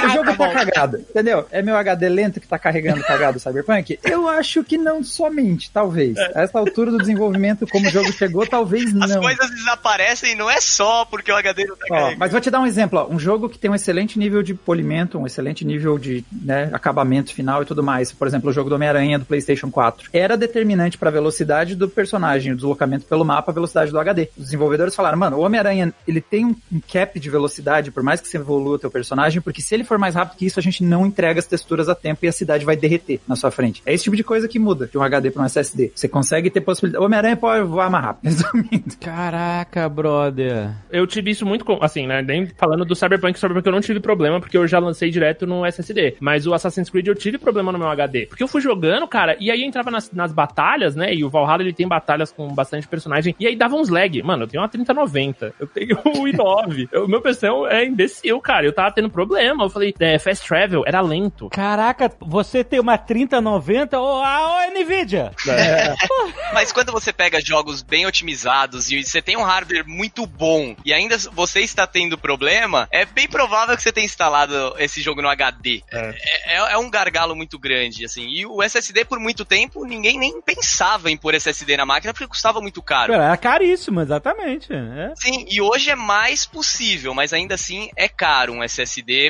[0.04, 1.46] o jogo tá cagado, entendeu?
[1.50, 3.98] É meu HD lento que tá carregando cagado o Cyberpunk?
[4.02, 6.16] Eu acho que não somente, talvez.
[6.34, 9.20] A essa altura do desenvolvimento, como o jogo chegou, talvez As não.
[9.20, 12.18] coisas desaparecem não é só porque o HD não tá Ó, carregando.
[12.18, 13.12] mas vou te dar um exemplo, ó.
[13.12, 17.32] um jogo que tem um excelente nível de polimento, um excelente nível de né, acabamento
[17.34, 18.12] final e tudo mais.
[18.12, 20.10] Por exemplo, o jogo do Homem-Aranha do PlayStation 4.
[20.12, 24.28] Era determinante para a velocidade do personagem, o deslocamento pelo mapa, a velocidade do HD.
[24.36, 28.20] Os desenvolvedores falaram, mano, o Homem-Aranha, ele tem um, um cap de velocidade, por mais
[28.20, 30.62] que você evolua o teu personagem, porque se ele for mais rápido que isso, a
[30.62, 33.82] gente não entrega as texturas a tempo e a cidade vai derreter na sua frente.
[33.84, 35.92] É esse tipo de coisa que muda de um HD para um SSD.
[35.94, 37.02] Você consegue ter possibilidade.
[37.02, 38.96] O Homem-Aranha pode voar mais rápido, resumindo.
[39.00, 40.70] Caraca, brother.
[40.90, 42.22] Eu tive isso muito, com, assim, né?
[42.22, 45.64] Nem falando do Cyberpunk, Cyberpunk eu não tive problema, porque eu já lancei direto no
[45.66, 46.16] SSD.
[46.20, 48.26] Mas o Assassin's Creed eu tive problema no meu HD.
[48.26, 51.14] Porque eu fui jogando, cara, e aí entrava nas, nas batalhas, né?
[51.14, 53.34] E o Valhalla ele tem batalhas com bastante personagem.
[53.38, 54.22] E aí dava uns lag.
[54.22, 55.54] Mano, eu tenho uma 3090.
[55.58, 56.88] Eu tenho um i9.
[56.92, 58.66] Eu- O meu PC é imbecil, cara.
[58.66, 59.64] Eu tava tendo problema.
[59.64, 61.48] Eu falei, é, fast travel era lento.
[61.50, 65.32] Caraca, você tem uma 3090 ou a Nvidia?
[66.52, 70.92] Mas quando você pega jogos bem otimizados e você tem um hardware muito bom e
[70.92, 75.28] ainda você está tendo problema, é bem provável que você tenha instalado esse jogo no
[75.28, 75.82] HD.
[75.92, 76.14] É,
[76.46, 78.26] é- é um gargalo muito grande, assim.
[78.28, 82.26] E o SSD, por muito tempo, ninguém nem pensava em pôr SSD na máquina porque
[82.26, 83.12] custava muito caro.
[83.14, 84.72] É caríssimo, exatamente.
[84.72, 85.12] É.
[85.16, 88.75] Sim, e hoje é mais possível, mas ainda assim é caro um SSD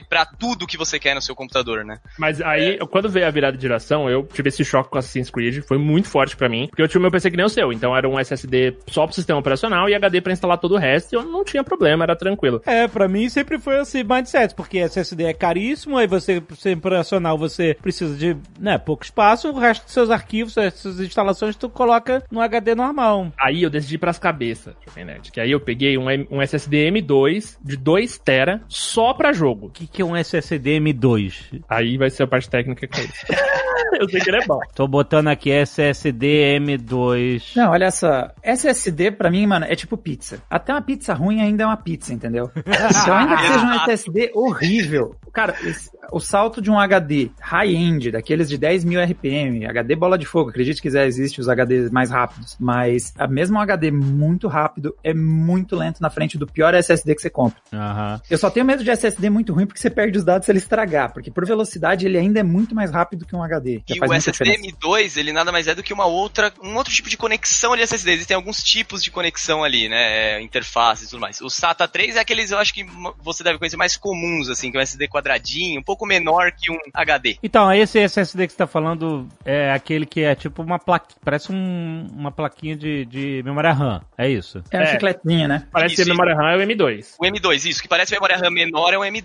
[0.08, 1.98] pra tudo que você quer no seu computador, né?
[2.18, 5.62] Mas aí, quando veio a virada de geração, eu tive esse choque com Assassin's Creed.
[5.66, 6.66] Foi muito forte pra mim.
[6.68, 7.72] Porque eu tinha o meu PC que nem o seu.
[7.72, 11.12] Então era um SSD só pro sistema operacional e HD pra instalar todo o resto.
[11.12, 12.62] E eu não tinha problema, era tranquilo.
[12.66, 16.76] É, pra mim sempre foi assim, mindset, porque SSD é caríssimo, aí você, pra ser
[16.76, 21.56] operacional, você precisa de, né, pouco espaço, o resto dos seus arquivos, as suas instalações,
[21.56, 23.32] tu coloca no HD normal.
[23.38, 27.56] Aí eu decidi pras cabeças, Jovem Nerd, que aí eu peguei um, um SSD M2
[27.62, 29.66] de 2 tera só pra jogo.
[29.66, 31.62] O que, que é um SSD M2?
[31.68, 33.26] Aí vai ser a parte técnica com isso.
[34.00, 34.58] Eu sei que ele é bom.
[34.74, 37.52] Tô botando aqui SSD M2.
[37.56, 38.30] Não, olha só.
[38.42, 40.38] SSD pra mim, mano, é tipo pizza.
[40.50, 42.50] Até uma pizza ruim ainda é uma pizza, entendeu?
[42.54, 42.60] Se
[43.10, 45.14] ainda que seja um SSD horrível.
[45.32, 50.16] Cara, esse- o salto de um HD high-end, daqueles de 10 mil RPM, HD bola
[50.18, 53.90] de fogo, acredite que quiser, existe os HDs mais rápidos, mas a mesma um HD
[53.90, 57.58] muito rápido é muito lento na frente do pior SSD que você compra.
[57.72, 58.20] Aham.
[58.30, 60.58] Eu só tenho medo de SSD muito ruim porque você perde os dados se ele
[60.58, 63.82] estragar, porque por velocidade ele ainda é muito mais rápido que um HD.
[63.86, 64.76] Já E o SSD diferença.
[64.76, 67.82] M2, ele nada mais é do que uma outra, um outro tipo de conexão de
[67.82, 68.12] SSD.
[68.12, 70.36] Existem alguns tipos de conexão ali, né?
[70.36, 71.40] É, Interface e tudo mais.
[71.40, 72.84] O SATA 3 é aqueles, eu acho que
[73.22, 76.70] você deve conhecer mais comuns, assim, que é um SSD quadradinho, um pouco menor que
[76.70, 77.38] um HD.
[77.42, 81.52] Então, esse SSD que você tá falando é aquele que é tipo uma plaquinha, parece
[81.52, 84.62] um- uma plaquinha de, de memória RAM, é isso?
[84.70, 84.92] É uma É.
[84.92, 85.66] chicletinha, né?
[85.72, 87.14] Parece Isso, ser memória RAM é o M2.
[87.18, 89.15] O M2, isso, que parece memória RAM menor é um M2.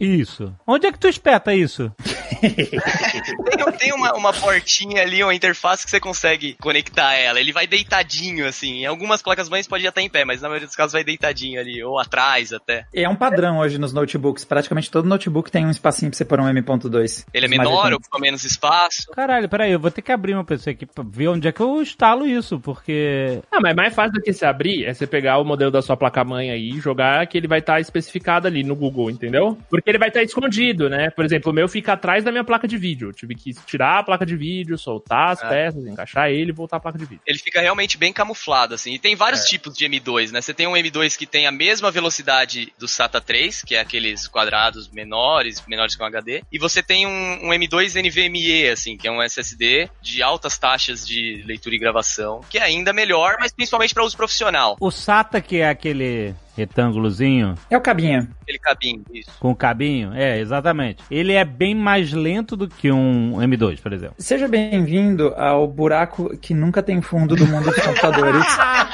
[0.00, 0.52] Isso.
[0.66, 1.92] Onde é que tu espeta isso?
[2.42, 7.38] Tem, tem uma, uma portinha ali, uma interface que você consegue conectar ela.
[7.38, 8.80] Ele vai deitadinho, assim.
[8.80, 11.04] Em algumas placas mães pode já estar em pé, mas na maioria dos casos vai
[11.04, 12.84] deitadinho ali, ou atrás até.
[12.92, 14.44] É um padrão hoje nos notebooks.
[14.44, 17.26] Praticamente todo notebook tem um espacinho pra você pôr um M.2.
[17.32, 19.06] Ele é menor, ocupa menos espaço.
[19.12, 21.60] Caralho, peraí, eu vou ter que abrir meu PC aqui pra ver onde é que
[21.60, 23.40] eu instalo isso, porque.
[23.50, 25.96] Ah, mas mais fácil do que você abrir é você pegar o modelo da sua
[25.96, 29.31] placa-mãe aí e jogar que ele vai estar especificado ali no Google, entendeu?
[29.70, 31.10] Porque ele vai estar escondido, né?
[31.10, 33.08] Por exemplo, o meu fica atrás da minha placa de vídeo.
[33.08, 35.48] Eu tive que tirar a placa de vídeo, soltar as Ah.
[35.48, 37.22] peças, encaixar ele e voltar a placa de vídeo.
[37.26, 38.94] Ele fica realmente bem camuflado, assim.
[38.94, 39.44] E tem vários É.
[39.46, 40.40] tipos de M2, né?
[40.40, 44.26] Você tem um M2 que tem a mesma velocidade do SATA 3, que é aqueles
[44.28, 46.42] quadrados menores, menores que um HD.
[46.52, 51.06] E você tem um, um M2 NVMe, assim, que é um SSD de altas taxas
[51.06, 54.76] de leitura e gravação, que é ainda melhor, mas principalmente para uso profissional.
[54.80, 58.28] O SATA, que é aquele retângulozinho É o cabinho.
[58.42, 59.30] Aquele cabinho, isso.
[59.40, 61.02] com cabinho, é, exatamente.
[61.10, 64.14] Ele é bem mais lento do que um M2, por exemplo.
[64.18, 68.44] Seja bem-vindo ao buraco que nunca tem fundo do mundo dos computadores,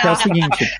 [0.01, 0.71] que é o seguinte.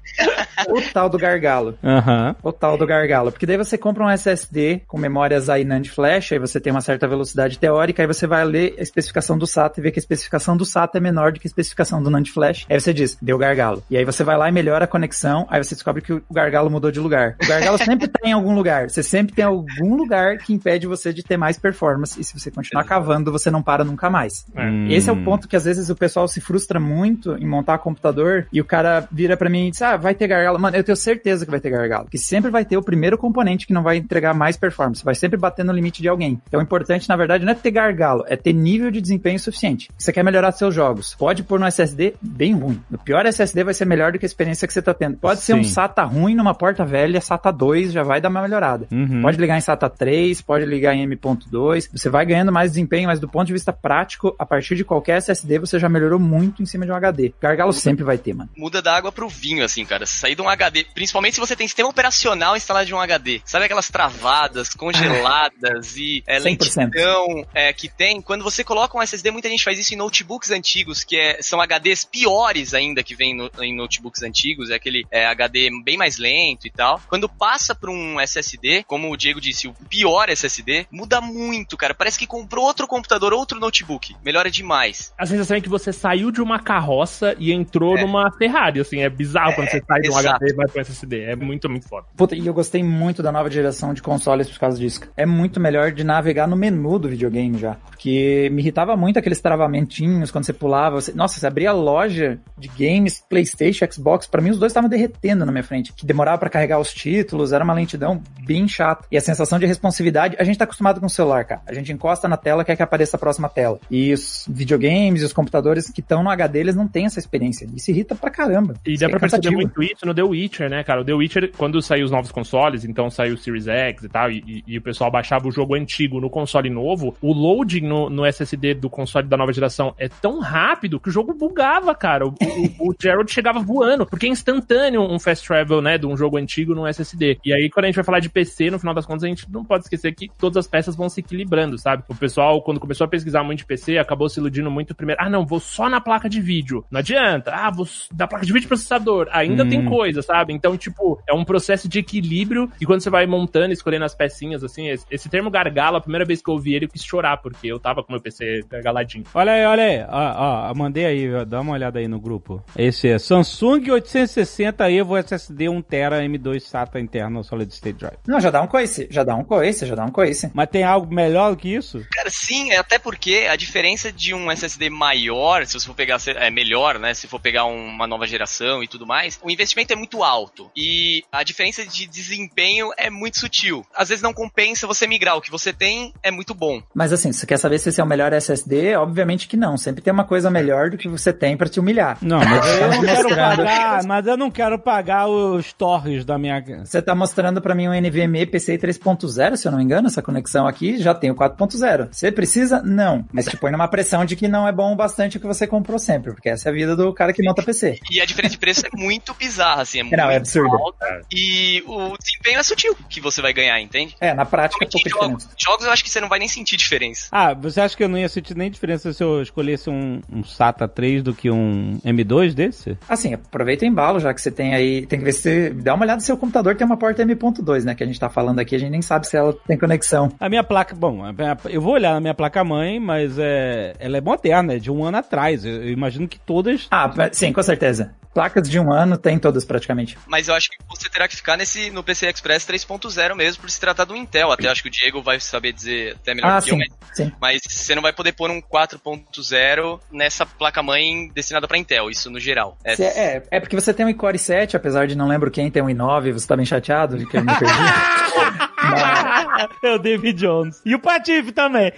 [0.69, 1.79] O tal do gargalo.
[1.83, 2.37] Aham.
[2.43, 3.33] O tal do gargalo.
[3.33, 6.81] Porque daí você compra um SSD com memórias aí NAND flash, aí você tem uma
[6.81, 10.03] certa velocidade teórica, aí você vai ler a especificação do SATA e ver que a
[10.03, 12.67] especificação do SATA é menor do que a especificação do NAND flash.
[12.69, 13.83] Aí você diz, deu gargalo.
[13.91, 16.68] E aí você vai lá e melhora a conexão, aí você descobre que o gargalo
[16.71, 17.37] mudou de lugar.
[17.43, 18.91] O gargalo sempre tá em algum lugar.
[18.91, 22.21] Você sempre tem algum lugar que impede você de ter mais performance.
[22.21, 24.47] E se você continuar cavando, você não para nunca mais.
[24.57, 24.87] Hum.
[24.89, 28.47] Esse é o ponto que às vezes o pessoal se frustra muito em montar computador
[28.53, 30.59] e o cara vira pra mim e diz: Ah, vai ter gargalo.
[30.59, 32.09] Mano, eu tenho certeza que vai ter gargalo.
[32.11, 35.05] Que sempre vai ter o primeiro componente que não vai entregar mais performance.
[35.05, 36.41] Vai sempre bater no limite de alguém.
[36.47, 39.89] Então o importante, na verdade, não é ter gargalo, é ter nível de desempenho suficiente.
[39.97, 41.15] Você quer melhorar seus jogos.
[41.15, 42.81] Pode pôr no SSD bem ruim.
[42.91, 45.17] No pior SSD vai ser melhor do que a experiência que você tá tendo.
[45.17, 45.71] Pode ser um Sim.
[45.71, 48.87] SATA ruim numa porta velha, SATA 2 já vai dar uma melhorada.
[48.91, 49.23] Uhum.
[49.23, 53.21] Pode ligar em SATA 3, pode ligar em M.2, você vai ganhando mais desempenho, mas
[53.21, 56.67] do ponto de vista prático, a partir de qualquer SSD você já melhorou muito em
[56.67, 57.33] cima de um HD.
[57.41, 58.51] Gargalo sempre vai ter, mano.
[58.57, 60.05] Muda da água pro vinho, assim, cara.
[60.07, 63.41] Sair de um HD, principalmente se você tem sistema operacional instalado de um HD.
[63.45, 66.45] Sabe aquelas travadas, congeladas e é, 100%.
[66.45, 68.21] lentidão é, que tem?
[68.21, 71.61] Quando você coloca um SSD, muita gente faz isso em notebooks antigos, que é- são
[71.61, 74.71] HDs piores ainda que vem no- em notebooks antigos.
[74.71, 77.01] É aquele é, HD bem mais lento e tal.
[77.09, 81.95] Quando passa pra um SSD, como o Diego disse, o pior SSD, muda muito, cara.
[81.95, 84.15] Parece que comprou outro computador, outro notebook.
[84.25, 85.13] Melhora demais.
[85.19, 88.03] A sensação é que você saiu de uma carroça e entrou É.
[88.03, 89.01] numa Ferrari, assim.
[89.01, 90.37] É bizarro quando você sai de um exato.
[90.37, 91.21] HD e vai pro SSD.
[91.23, 92.07] É muito, muito foda.
[92.17, 95.01] Puta, e eu gostei muito da nova geração de consoles por causa disso.
[95.17, 97.77] É muito melhor de navegar no menu do videogame já.
[97.99, 101.01] Porque me irritava muito aqueles travamentinhos quando você pulava.
[101.01, 104.25] Você- nossa, você abria a loja de games, Playstation, Xbox.
[104.29, 105.93] Pra mim os dois estavam derretendo na minha frente.
[105.93, 109.05] Que demorava pra carregar os títulos, era uma lentidão bem chata.
[109.11, 111.61] E a sensação de responsividade, a gente tá acostumado com o celular, cara.
[111.67, 113.81] A gente encosta na tela, quer que apareça a próxima tela.
[113.91, 117.67] E os videogames e os computadores que estão no HD, eles não têm essa experiência.
[117.75, 118.75] Isso irrita pra caramba.
[118.87, 119.61] E Isso dá é pra perceber cansativo.
[119.61, 121.01] muito isso no The Witcher, né, cara?
[121.01, 124.31] O The Witcher, quando saiu os novos consoles, então saiu o Series X e tal,
[124.31, 128.09] e, e- e o pessoal baixava o jogo antigo no console novo, o loading no,
[128.11, 132.27] no SSD do console da nova geração é tão rápido que o jogo bugava, cara.
[132.27, 136.17] O, o, o Gerald chegava voando, porque é instantâneo um fast travel, né, de um
[136.17, 137.39] jogo antigo no SSD.
[137.45, 139.51] E aí, quando a gente vai falar de PC, no final das contas, a gente
[139.51, 142.03] não pode esquecer que todas as peças vão se equilibrando, sabe?
[142.09, 145.21] O pessoal, quando começou a pesquisar muito de PC, acabou se iludindo muito primeiro.
[145.23, 146.85] Ah, não, vou só na placa de vídeo.
[146.91, 147.51] Não adianta.
[147.55, 149.29] Ah, vou da placa de vídeo processador.
[149.33, 149.69] Ainda Hum.
[149.69, 150.53] tem coisa, sabe?
[150.53, 154.63] Então, tipo, é um processo de equilíbrio e quando você vai montando, escolhendo as pecinhas,
[154.63, 157.37] assim, esse, esse termo gargalo, a primeira vez que eu ouvi ele, eu quis chorar,
[157.39, 159.25] porque eu tava com meu PC gargaladinho.
[159.35, 160.07] Olha aí, olha aí.
[160.09, 162.63] Ó, ó, mandei aí, ó, dá uma olhada aí no grupo.
[162.77, 168.19] Esse é Samsung 860 Evo SSD 1TB placa M2 SATA interna Solid State Drive.
[168.27, 170.51] Não, já dá um coice, já dá um coice, já dá um coice.
[170.55, 172.05] Mas tem algo melhor do que isso?
[172.13, 176.51] Cara, sim, até porque a diferença de um SSD maior, se você for pegar, é
[176.51, 177.15] melhor, né?
[177.15, 180.71] Se for pegar uma nova geração e tudo mais, o investimento é muito alto.
[180.77, 183.85] E a diferença de desempenho é muito sutil.
[183.95, 185.37] Às vezes não compensa você migrar.
[185.37, 186.83] O que você tem é muito bom.
[186.95, 188.95] Mas assim, você quer saber se esse é o melhor SSD?
[188.97, 189.77] Obviamente que não.
[189.77, 192.19] Sempre tem uma coisa melhor do que você tem para te humilhar.
[192.23, 196.59] Não, mas eu não quero pagar, mas eu não quero pagar os torres da minha.
[196.85, 200.23] Você tá mostrando para mim um NVMe PCI 3.0, se eu não me engano, essa
[200.23, 202.09] conexão aqui, já tem o 4.0.
[202.11, 202.83] Você precisa?
[202.83, 203.25] Não.
[203.33, 205.67] Mas te põe numa pressão de que não é bom o bastante o que você
[205.67, 207.99] comprou sempre, porque essa é a vida do cara que monta PC.
[208.11, 210.77] E a diferença de preço é muito bizarra, assim, é não, muito é absurdo.
[210.77, 211.23] alta.
[211.33, 214.17] E o desempenho é sutil que você vai ganhar, entende?
[214.21, 215.49] É, na prática é pouca jogos, diferença.
[215.57, 217.29] jogos eu acho que você não vai nem sentir diferença.
[217.31, 220.45] Ah, você acha que eu não ia sentir nem diferença se eu escolhesse um, um
[220.45, 222.97] SATA 3 do que um M2 desse?
[223.09, 225.07] Assim, aproveita o embalo, já que você tem aí.
[225.07, 225.71] Tem que ver se.
[225.71, 227.95] Dá uma olhada se seu computador tem uma porta M.2, né?
[227.95, 230.33] Que a gente tá falando aqui, a gente nem sabe se ela tem conexão.
[230.39, 231.23] A minha placa, bom,
[231.69, 235.19] eu vou olhar na minha placa-mãe, mas é, ela é moderna, é de um ano
[235.19, 235.65] atrás.
[235.65, 236.87] Eu, eu imagino que todas.
[236.91, 238.13] Ah, sim, com certeza.
[238.35, 240.17] Placas de um ano tem todas praticamente.
[240.27, 243.71] Mas eu acho que você terá que ficar nesse no PC Express 3.0 mesmo, por
[243.71, 244.53] se tratar do Intel.
[244.53, 247.17] Até acho que o Diego vai saber dizer até melhor Ah, que eu, sim, mas,
[247.17, 247.33] sim.
[247.41, 252.41] mas você não vai poder pôr um 4.0 nessa placa-mãe destinada para Intel, isso no
[252.41, 252.77] geral.
[252.85, 255.71] É, Cê- É, é porque você tem um i-Core 7, apesar de não lembro quem
[255.71, 257.75] tem um i9, você tá bem chateado de que eu me perdi.
[259.83, 260.81] é o David Jones.
[260.85, 261.93] E o Patife também.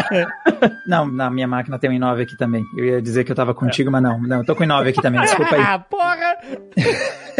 [0.86, 2.64] não, na minha máquina tem um i9 aqui também.
[2.76, 4.20] Eu ia dizer que eu tava contigo, mas não.
[4.20, 5.60] Não, eu tô com o i9 aqui também, desculpa aí.
[5.62, 6.36] ah, porra!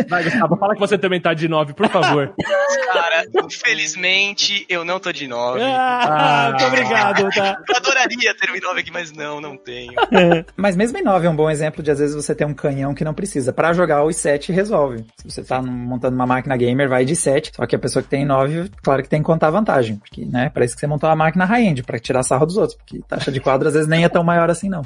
[0.09, 2.33] Vai, Gustavo, fala que você também tá de 9, por favor.
[2.93, 5.61] Cara, infelizmente eu não tô de 9.
[5.63, 7.57] Ah, muito obrigado, tá?
[7.69, 9.93] Eu adoraria ter um i9 aqui, mas não, não tenho.
[10.57, 13.05] Mas mesmo i9 é um bom exemplo de às vezes você ter um canhão que
[13.05, 13.53] não precisa.
[13.53, 15.05] Pra jogar o i7 resolve.
[15.17, 17.51] Se você tá montando uma máquina gamer, vai de i7.
[17.55, 19.97] Só que a pessoa que tem i9, claro que tem que contar a vantagem.
[19.97, 22.77] Porque, né, pra isso que você montou uma máquina high-end, pra tirar sarro dos outros.
[22.77, 24.83] Porque taxa de quadro às vezes nem é tão maior assim, não.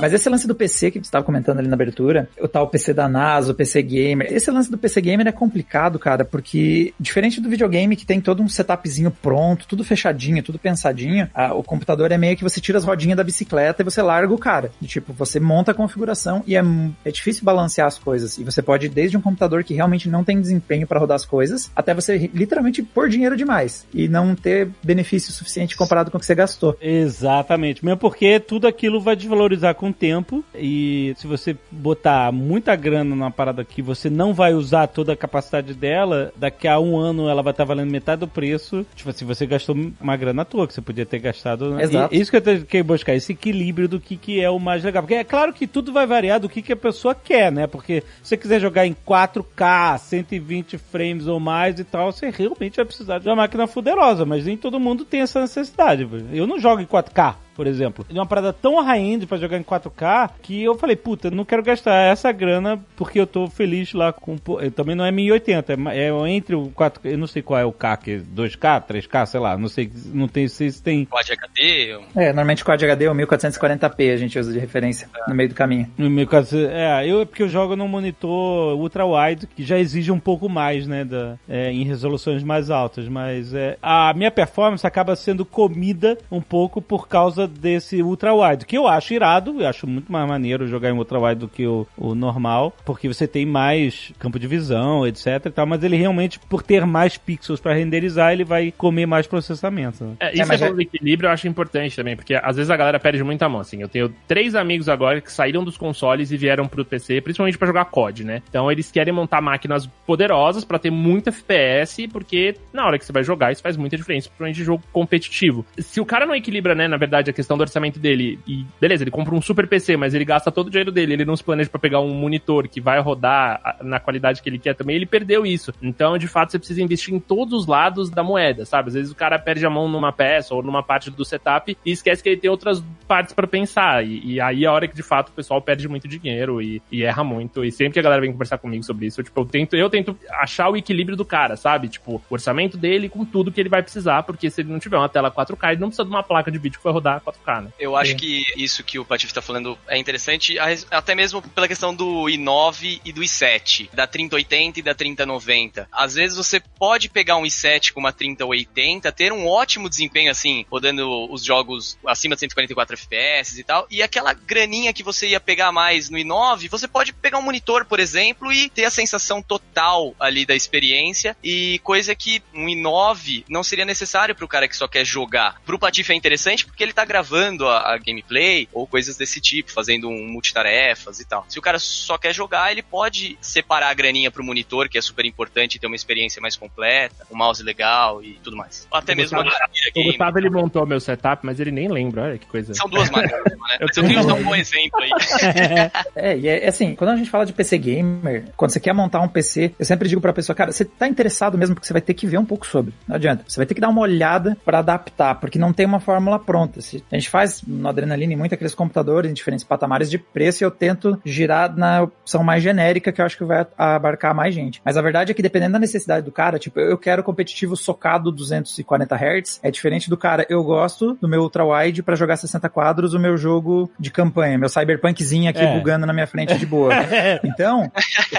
[0.00, 2.94] Mas esse lance do PC que você estava comentando ali na abertura, o tal PC
[2.94, 7.40] da NASA, o PC Gamer, esse lance do PC Gamer é complicado, cara, porque diferente
[7.40, 12.12] do videogame que tem todo um setupzinho pronto, tudo fechadinho, tudo pensadinho, a- o computador
[12.12, 14.70] é meio que você tira as rodinhas da bicicleta e você larga o cara.
[14.80, 16.62] E, tipo, você monta a configuração e é,
[17.04, 18.38] é difícil balancear as coisas.
[18.38, 21.70] E você pode desde um computador que realmente não tem desempenho para rodar as coisas,
[21.74, 26.26] até você literalmente pôr dinheiro demais e não ter benefício suficiente comparado com o que
[26.26, 26.76] você gastou.
[26.80, 27.84] Exatamente.
[27.84, 30.44] Mesmo porque tudo aquilo vai desvalorizar com o tempo.
[30.54, 35.16] E se você botar muita grana numa parada que você não vai usar toda a
[35.16, 38.86] capacidade dela, daqui a um ano ela vai estar valendo metade do preço.
[38.94, 41.70] Tipo assim, você gastou uma grana à toa, que você podia ter gastado.
[41.70, 41.82] né?
[41.82, 42.14] Exato.
[42.14, 44.84] E, isso que eu tenho que buscar, esse equilíbrio do que, que é o mais
[44.84, 45.02] legal.
[45.02, 47.66] Porque é claro que tudo vai variar do que, que a pessoa quer, né?
[47.66, 52.76] Porque se você quiser jogar em 4K, 120 frames ou mais e tal, você realmente
[52.76, 56.08] vai precisar de uma máquina poderosa, mas nem todo mundo tem essa necessidade.
[56.32, 57.34] Eu não jogo em 4K.
[57.58, 61.28] Por exemplo, de uma parada tão high-end pra jogar em 4K que eu falei, puta,
[61.28, 64.36] não quero gastar essa grana porque eu tô feliz lá com.
[64.76, 65.76] Também não é 1080, é,
[66.08, 69.26] é entre o 4K, eu não sei qual é o K, que é 2K, 3K,
[69.26, 72.64] sei lá, não sei, não tem, sei se tem Quad HD, eu- É, normalmente o
[72.64, 75.90] Quad HD é o 1440p a gente usa de referência no meio do caminho.
[75.98, 79.76] No meu caso, é, eu é porque eu jogo num monitor ultra wide que já
[79.80, 84.30] exige um pouco mais, né, da, é, em resoluções mais altas, mas é, a minha
[84.30, 89.60] performance acaba sendo comida um pouco por causa desse ultra wide, que eu acho irado,
[89.60, 93.08] eu acho muito mais maneiro jogar em ultra wide do que o, o normal, porque
[93.08, 97.16] você tem mais campo de visão, etc e tal, mas ele realmente por ter mais
[97.16, 100.04] pixels para renderizar, ele vai comer mais processamento.
[100.04, 100.14] né?
[100.20, 102.76] É, isso é, mas é- de equilíbrio, eu acho importante também, porque às vezes a
[102.76, 103.80] galera perde muita mão, assim.
[103.80, 107.66] Eu tenho três amigos agora que saíram dos consoles e vieram pro PC, principalmente pra
[107.66, 108.42] jogar COD, né?
[108.48, 113.12] Então eles querem montar máquinas poderosas pra ter muito FPS, porque na hora que você
[113.12, 115.64] vai jogar isso faz muita diferença, principalmente em jogo competitivo.
[115.78, 119.12] Se o cara não equilibra, né, na verdade, questão do orçamento dele, e beleza, ele
[119.12, 121.70] compra um super PC, mas ele gasta todo o dinheiro dele, ele não se planeja
[121.70, 125.46] pra pegar um monitor que vai rodar na qualidade que ele quer também, ele perdeu
[125.46, 125.72] isso.
[125.80, 128.88] Então, de fato, você precisa investir em todos os lados da moeda, sabe?
[128.88, 131.92] Às vezes o cara perde a mão numa peça ou numa parte do setup e
[131.92, 134.04] esquece que ele tem outras partes pra pensar.
[134.04, 136.82] E, e aí é a hora que de fato o pessoal perde muito dinheiro e,
[136.90, 137.64] e erra muito.
[137.64, 139.88] E sempre que a galera vem conversar comigo sobre isso, eu, tipo, eu tento, eu
[139.88, 141.88] tento achar o equilíbrio do cara, sabe?
[141.88, 144.98] Tipo, o orçamento dele com tudo que ele vai precisar, porque se ele não tiver
[144.98, 147.32] uma tela 4K, ele não precisa de uma placa de vídeo que vai rodar jogar
[147.32, 147.72] 4K, né?
[147.78, 150.56] Eu acho que isso que o Patife tá falando é interessante,
[150.90, 155.88] até mesmo pela questão do i9 e do i7, da 3080 e da 3090.
[155.92, 160.64] Às vezes você pode pegar um i7 com uma 3080, ter um ótimo desempenho assim,
[160.70, 165.40] rodando os jogos acima de 144 FPS e tal, e aquela graninha que você ia
[165.40, 169.42] pegar mais no i9, você pode pegar um monitor, por exemplo, e ter a sensação
[169.42, 174.76] total ali da experiência, e coisa que um i9 não seria necessário pro cara que
[174.76, 175.60] só quer jogar.
[175.64, 179.72] Pro Patife é interessante porque ele tá gravando a, a gameplay ou coisas desse tipo,
[179.72, 181.44] fazendo um multitarefas e tal.
[181.48, 185.00] Se o cara só quer jogar, ele pode separar a graninha pro monitor, que é
[185.00, 188.86] super importante, e ter uma experiência mais completa, um mouse legal e tudo mais.
[188.90, 190.08] Ou até O mesmo uma Gustavo- O game.
[190.10, 192.74] Gustavo, ele montou meu setup, mas ele nem lembra, olha que coisa.
[192.74, 193.58] São duas maneiras, né?
[193.80, 195.10] Eu Mas eu tenho um bom exemplo aí.
[196.14, 199.20] É, e é assim, quando a gente fala de PC gamer, quando você quer montar
[199.20, 202.02] um PC, eu sempre digo pra pessoa, cara, você tá interessado mesmo porque você vai
[202.02, 202.92] ter que ver um pouco sobre.
[203.06, 203.44] Não adianta.
[203.46, 206.80] Você vai ter que dar uma olhada pra adaptar, porque não tem uma fórmula pronta.
[206.98, 210.64] Se- A gente faz no Adrenaline muito aqueles computadores em diferentes patamares de preço e
[210.64, 214.80] eu tento girar na opção mais genérica que eu acho que vai abarcar mais gente.
[214.84, 218.30] Mas a verdade é que dependendo da necessidade do cara, tipo, eu quero competitivo socado
[218.32, 222.68] 240 Hz, é diferente do cara, eu gosto do meu ultra wide pra jogar 60
[222.68, 225.76] quadros o meu jogo de campanha, meu cyberpunkzinho aqui É.
[225.78, 226.92] bugando na minha frente de boa.
[227.44, 227.90] Então,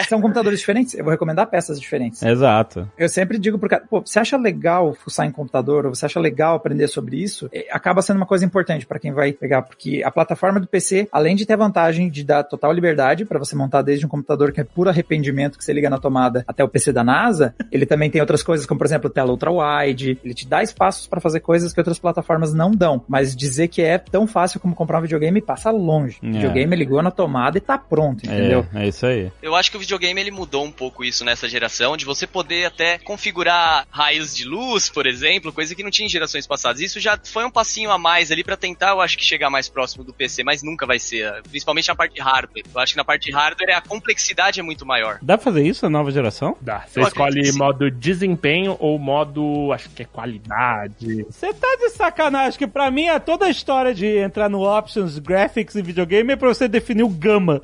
[0.07, 2.22] são computadores diferentes, eu vou recomendar peças diferentes.
[2.22, 2.89] Exato.
[2.97, 6.20] Eu sempre digo pro cara, pô, você acha legal fuçar em computador, ou você acha
[6.20, 10.02] legal aprender sobre isso, eh, acaba sendo uma coisa importante pra quem vai pegar, porque
[10.04, 13.56] a plataforma do PC, além de ter a vantagem de dar total liberdade pra você
[13.56, 16.68] montar desde um computador que é puro arrependimento que você liga na tomada até o
[16.68, 20.34] PC da NASA, ele também tem outras coisas, como por exemplo, tela ultra wide, ele
[20.34, 23.97] te dá espaços pra fazer coisas que outras plataformas não dão, mas dizer que é
[23.97, 26.18] tão fácil como comprar um videogame passa longe.
[26.24, 26.32] O É.
[26.32, 28.66] videogame ligou na tomada e tá pronto, entendeu?
[28.74, 29.32] É, é isso aí.
[29.41, 32.66] Eu acho que o videogame ele mudou um pouco isso nessa geração, de você poder
[32.66, 36.82] até configurar raios de luz, por exemplo, coisa que não tinha em gerações passadas.
[36.82, 39.68] Isso já foi um passinho a mais ali pra tentar, eu acho que chegar mais
[39.70, 42.64] próximo do PC, mas nunca vai ser, principalmente na parte de hardware.
[42.74, 45.20] Eu acho que na parte de hardware a complexidade é muito maior.
[45.22, 46.56] Dá pra fazer isso na nova geração?
[46.62, 46.84] Dá.
[46.88, 51.26] Você Eu escolhe modo desempenho ou modo, acho que é qualidade.
[51.30, 55.18] Você tá de sacanagem, que pra mim é toda a história de entrar no Options
[55.20, 57.62] Graphics em videogame é pra você definir o gama.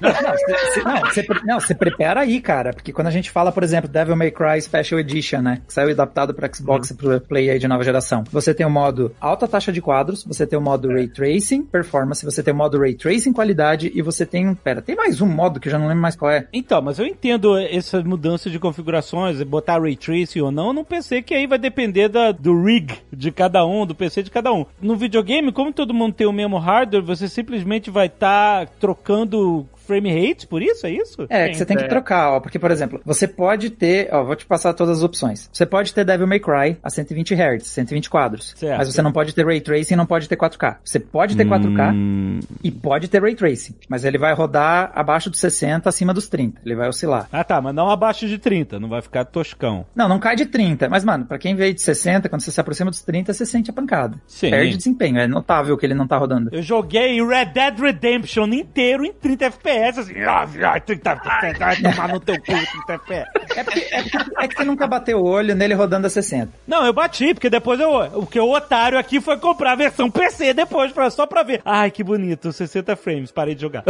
[0.00, 2.72] Não, você- não, você, prepara aí, cara.
[2.72, 5.62] Porque quando a gente fala, por exemplo, Devil May Cry Special Edition, né?
[5.66, 8.24] Que saiu adaptado para Xbox e pro Play aí de nova geração.
[8.30, 12.24] Você tem o modo alta taxa de quadros, você tem o modo Ray Tracing, Performance,
[12.24, 14.54] você tem o modo Ray Tracing qualidade e você tem.
[14.54, 16.46] Pera, tem mais um modo que eu já não lembro mais qual é.
[16.52, 21.22] Então, mas eu entendo essa mudança de configurações, botar Ray Tracing ou não, num PC
[21.22, 24.64] que aí vai depender da, do rig de cada um, do PC de cada um.
[24.80, 30.28] No videogame, como todo mundo tem o mesmo hardware, você simplesmente vai estar trocando frame
[30.28, 31.26] rates por isso, é isso?
[31.28, 31.88] É, que você tem que é.
[31.88, 32.40] trocar, ó.
[32.40, 35.50] Porque, por exemplo, você pode ter, ó, vou te passar todas as opções.
[35.52, 38.54] Você pode ter Devil May Cry a 120 Hz, 120 quadros.
[38.56, 38.78] Certo.
[38.78, 40.76] Mas você não pode ter Ray Tracing e não pode ter 4K.
[40.84, 43.74] Você pode ter 4K Hum, e pode ter Ray Tracing.
[43.88, 46.60] Mas ele vai rodar abaixo dos 60, acima dos 30.
[46.64, 47.28] Ele vai oscilar.
[47.32, 49.84] Ah tá, mas não abaixo de 30, não vai ficar toscão.
[49.94, 50.88] Não, não cai de 30.
[50.88, 53.70] Mas, mano, pra quem veio de 60, quando você se aproxima dos 30, você sente
[53.70, 54.20] a pancada.
[54.26, 54.50] Sim.
[54.50, 55.18] Perde desempenho.
[55.18, 56.50] É notável que ele não tá rodando.
[56.52, 61.76] Eu joguei Red Dead Redemption inteiro em 30 FPS, assim, ah, ah, 30 FPS, vai
[61.82, 63.30] tomar no teu cu 30 FPS.
[63.56, 66.52] É, porque, é, porque- é que você nunca bateu o olho nele rodando a 60.
[66.66, 67.90] Não, eu bati, porque depois eu.
[68.14, 71.60] O que o otário aqui foi comprar a versão PC depois, pra, só pra ver.
[71.64, 73.84] Ai, que bonito, 60 frames, parei de jogar.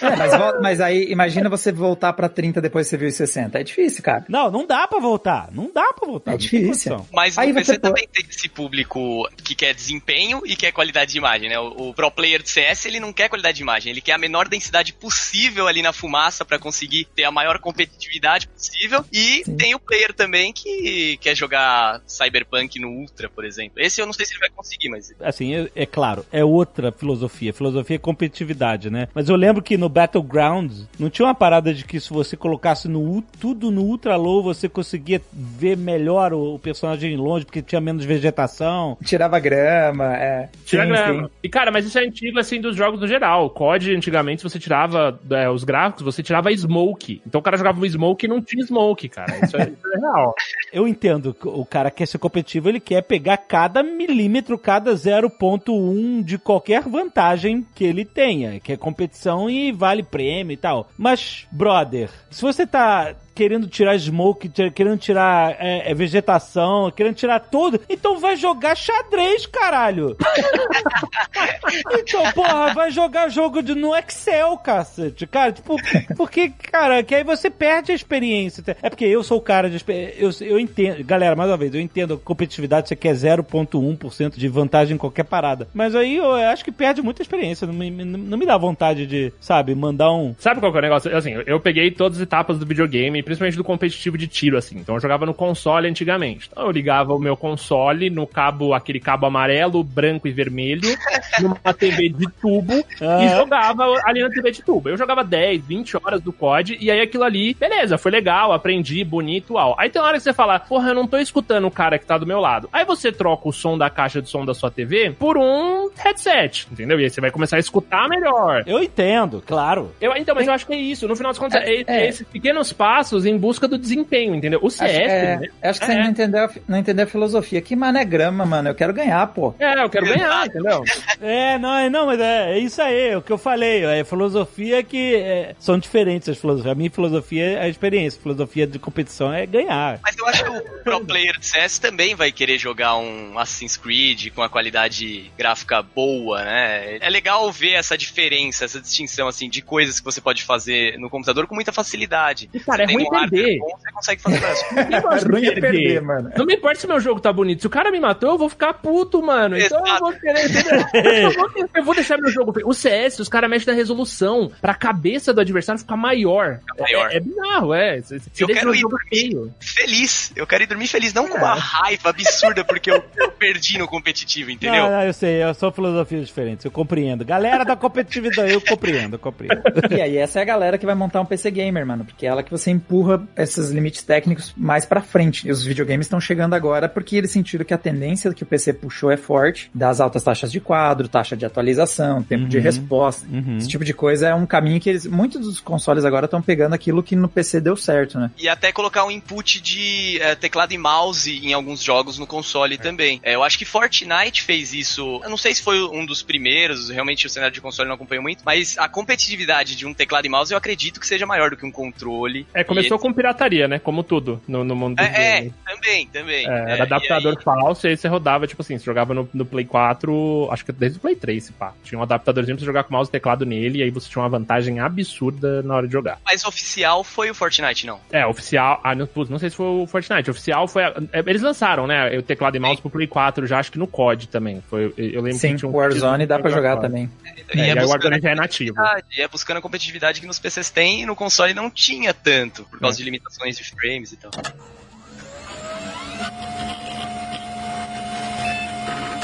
[0.00, 3.58] É, mas, mas aí, imagina você voltar pra 30 depois que você viu os 60.
[3.58, 4.24] É difícil, cara.
[4.28, 5.48] Não, não dá pra voltar.
[5.52, 6.34] Não dá pra voltar.
[6.34, 7.04] É difícil.
[7.12, 11.12] Mas Aí PC você pô- também tem esse público que quer desempenho e quer qualidade
[11.12, 11.58] de imagem, né?
[11.58, 14.18] O, o pro player de CS, ele não quer qualidade de imagem, ele quer a
[14.18, 15.27] menor densidade possível
[15.66, 19.04] ali na fumaça pra conseguir ter a maior competitividade possível.
[19.12, 19.56] E Sim.
[19.56, 23.80] tem o player também que quer jogar Cyberpunk no Ultra, por exemplo.
[23.80, 26.92] Esse eu não sei se ele vai conseguir, mas Assim, é, é claro, é outra
[26.92, 27.52] filosofia.
[27.52, 29.08] Filosofia é competitividade, né?
[29.14, 32.88] Mas eu lembro que no Battlegrounds não tinha uma parada de que se você colocasse
[32.88, 37.62] no, u- tudo no ultra low, você conseguia ver melhor o, o personagem longe, porque
[37.62, 38.96] tinha menos vegetação.
[39.04, 40.48] Tirava grama, é.
[40.64, 41.24] Tira Sim, grama.
[41.24, 41.30] sim.
[41.42, 43.46] E, cara, mas isso é antigo, assim, dos jogos no geral.
[43.46, 47.22] O COD, antigamente, se você tirava é, os gráficos, você tirava smoke.
[47.26, 49.44] Então o cara jogava um smoke e não tinha smoke, cara.
[49.44, 50.34] Isso é, isso é real.
[50.72, 56.38] Eu entendo o cara quer ser competitivo, ele quer pegar cada milímetro, cada 0.1 de
[56.38, 60.88] qualquer vantagem que ele tenha, que é competição e vale prêmio e tal.
[60.96, 67.38] Mas, brother, se você tá querendo tirar smoke, querendo tirar é, é, vegetação, querendo tirar
[67.38, 67.80] tudo.
[67.88, 70.16] Então vai jogar xadrez, caralho.
[72.00, 75.24] então, porra, vai jogar jogo de, no Excel, cacete.
[75.24, 75.76] Cara, tipo,
[76.16, 78.76] porque, cara, que aí você perde a experiência.
[78.82, 79.78] É porque eu sou o cara de
[80.18, 84.48] eu, eu entendo, galera, mais uma vez, eu entendo a competitividade, você quer 0.1% de
[84.48, 85.68] vantagem em qualquer parada.
[85.72, 87.68] Mas aí eu acho que perde muita experiência.
[87.68, 90.34] Não me, não me dá vontade de, sabe, mandar um.
[90.40, 91.16] Sabe qual que é o negócio?
[91.16, 94.78] Assim, eu peguei todas as etapas do videogame, principalmente do competitivo de tiro, assim.
[94.78, 96.48] Então eu jogava no console antigamente.
[96.50, 100.88] Então eu ligava o meu console no cabo, aquele cabo amarelo, branco e vermelho,
[101.40, 103.24] numa TV de tubo ah.
[103.24, 104.88] e jogava ali na TV de tubo.
[104.88, 109.04] Eu jogava 10, 20 horas do COD e aí aquilo ali, beleza, foi legal, aprendi,
[109.04, 109.74] bonito, uau.
[109.78, 112.06] Aí tem uma hora que você fala, porra, eu não tô escutando o cara que
[112.06, 112.68] tá do meu lado.
[112.72, 116.66] Aí você troca o som da caixa de som da sua TV por um headset,
[116.70, 116.98] entendeu?
[117.00, 118.64] E aí você vai começar a escutar melhor.
[118.66, 119.92] Eu entendo, claro.
[120.00, 121.06] Eu, então, mas eu acho que é isso.
[121.06, 122.08] No final das contas, é, é, é.
[122.08, 124.60] esses pequenos passos em busca do desempenho, entendeu?
[124.62, 124.82] O CS.
[124.82, 125.48] Acho, é, né?
[125.62, 126.08] acho que você não é.
[126.08, 127.60] entendeu, não entendeu a filosofia.
[127.60, 128.68] Que mané grama, mano.
[128.68, 129.54] Eu quero ganhar, pô.
[129.58, 130.82] É, eu quero ganhar, entendeu?
[131.20, 133.84] É, não, não, mas é, é isso aí, o que eu falei.
[133.84, 136.72] É filosofia que é, são diferentes as filosofias.
[136.72, 138.18] A minha filosofia é a experiência.
[138.18, 140.00] A filosofia de competição é ganhar.
[140.02, 143.76] Mas eu acho que o pro player de CS também vai querer jogar um Assassin's
[143.76, 146.98] Creed com a qualidade gráfica boa, né?
[147.00, 151.10] É legal ver essa diferença, essa distinção, assim, de coisas que você pode fazer no
[151.10, 152.48] computador com muita facilidade.
[152.52, 153.58] E, cara, é ruim perder.
[153.58, 154.64] Bom, você consegue fazer isso.
[154.78, 155.60] é perder.
[155.60, 156.30] perder, mano.
[156.36, 157.60] Não me importa se meu jogo tá bonito.
[157.60, 159.58] Se o cara me matou, eu vou ficar puto, mano.
[159.58, 159.94] Então Exato.
[159.94, 160.48] eu vou querer.
[161.24, 162.52] eu, vou, eu vou deixar meu jogo.
[162.64, 166.58] O CS, os caras mexem na resolução pra cabeça do adversário ficar maior.
[166.58, 167.10] Ficar maior.
[167.10, 168.00] É, é bizarro, é.
[168.00, 170.32] Você eu quero ir dormir feliz.
[170.34, 171.28] Eu quero ir dormir feliz, não é.
[171.28, 174.84] com uma raiva absurda porque eu, eu, perdi no competitivo, entendeu?
[174.84, 177.24] Não, não, eu sei, eu sou filosofias diferentes, eu compreendo.
[177.24, 179.62] Galera da competitividade, eu compreendo, eu compreendo.
[179.90, 182.28] E aí, essa é a galera que vai montar um PC gamer, mano, porque é
[182.28, 185.46] ela que você empurra esses limites técnicos mais pra frente.
[185.46, 188.72] E os videogames estão chegando agora porque eles sentiram que a tendência que o PC
[188.72, 193.26] puxou é forte, das altas taxas de quadro, taxa de atualização, tempo uhum, de resposta.
[193.30, 193.58] Uhum.
[193.58, 196.74] Esse tipo de coisa é um caminho que eles, muitos dos consoles agora estão pegando
[196.74, 198.30] aquilo que no PC deu certo, né?
[198.38, 202.76] E até colocar um input de é, teclado e mouse em alguns jogos no console
[202.76, 202.78] é.
[202.78, 203.20] também.
[203.22, 205.20] É, eu acho que Fortnite fez isso.
[205.22, 208.22] Eu não sei se foi um dos primeiros, realmente o cenário de console não acompanho
[208.22, 211.56] muito, mas a competitividade de um teclado e mouse eu acredito que seja maior do
[211.56, 212.46] que um controle.
[212.54, 213.78] É, começou com pirataria, né?
[213.78, 216.46] Como tudo no, no mundo é, é, também, também.
[216.46, 217.44] É, era adaptador aí...
[217.44, 220.72] falso e aí você rodava, tipo assim, você jogava no, no Play 4, acho que
[220.72, 221.72] desde o Play 3, pá.
[221.82, 224.22] Tinha um adaptadorzinho pra você jogar com mouse e teclado nele, e aí você tinha
[224.22, 226.18] uma vantagem absurda na hora de jogar.
[226.24, 228.00] Mas oficial foi o Fortnite, não?
[228.10, 228.80] É, oficial.
[228.82, 230.30] Ah, não, não sei se foi o Fortnite.
[230.30, 230.84] Oficial foi.
[230.84, 232.16] A, é, eles lançaram, né?
[232.18, 232.82] O teclado e mouse Sim.
[232.82, 234.62] pro Play 4, já acho que no COD também.
[234.68, 237.10] Foi, eu lembro Sim, que tinha um Warzone dá pra jogar também.
[237.24, 238.76] É, é, e, é, e o Warzone já é nativo.
[239.16, 242.66] E é buscando a competitividade que nos PCs tem e no console não tinha tanto,
[242.70, 242.98] por causa é.
[242.98, 244.30] de limitações de frames e tal.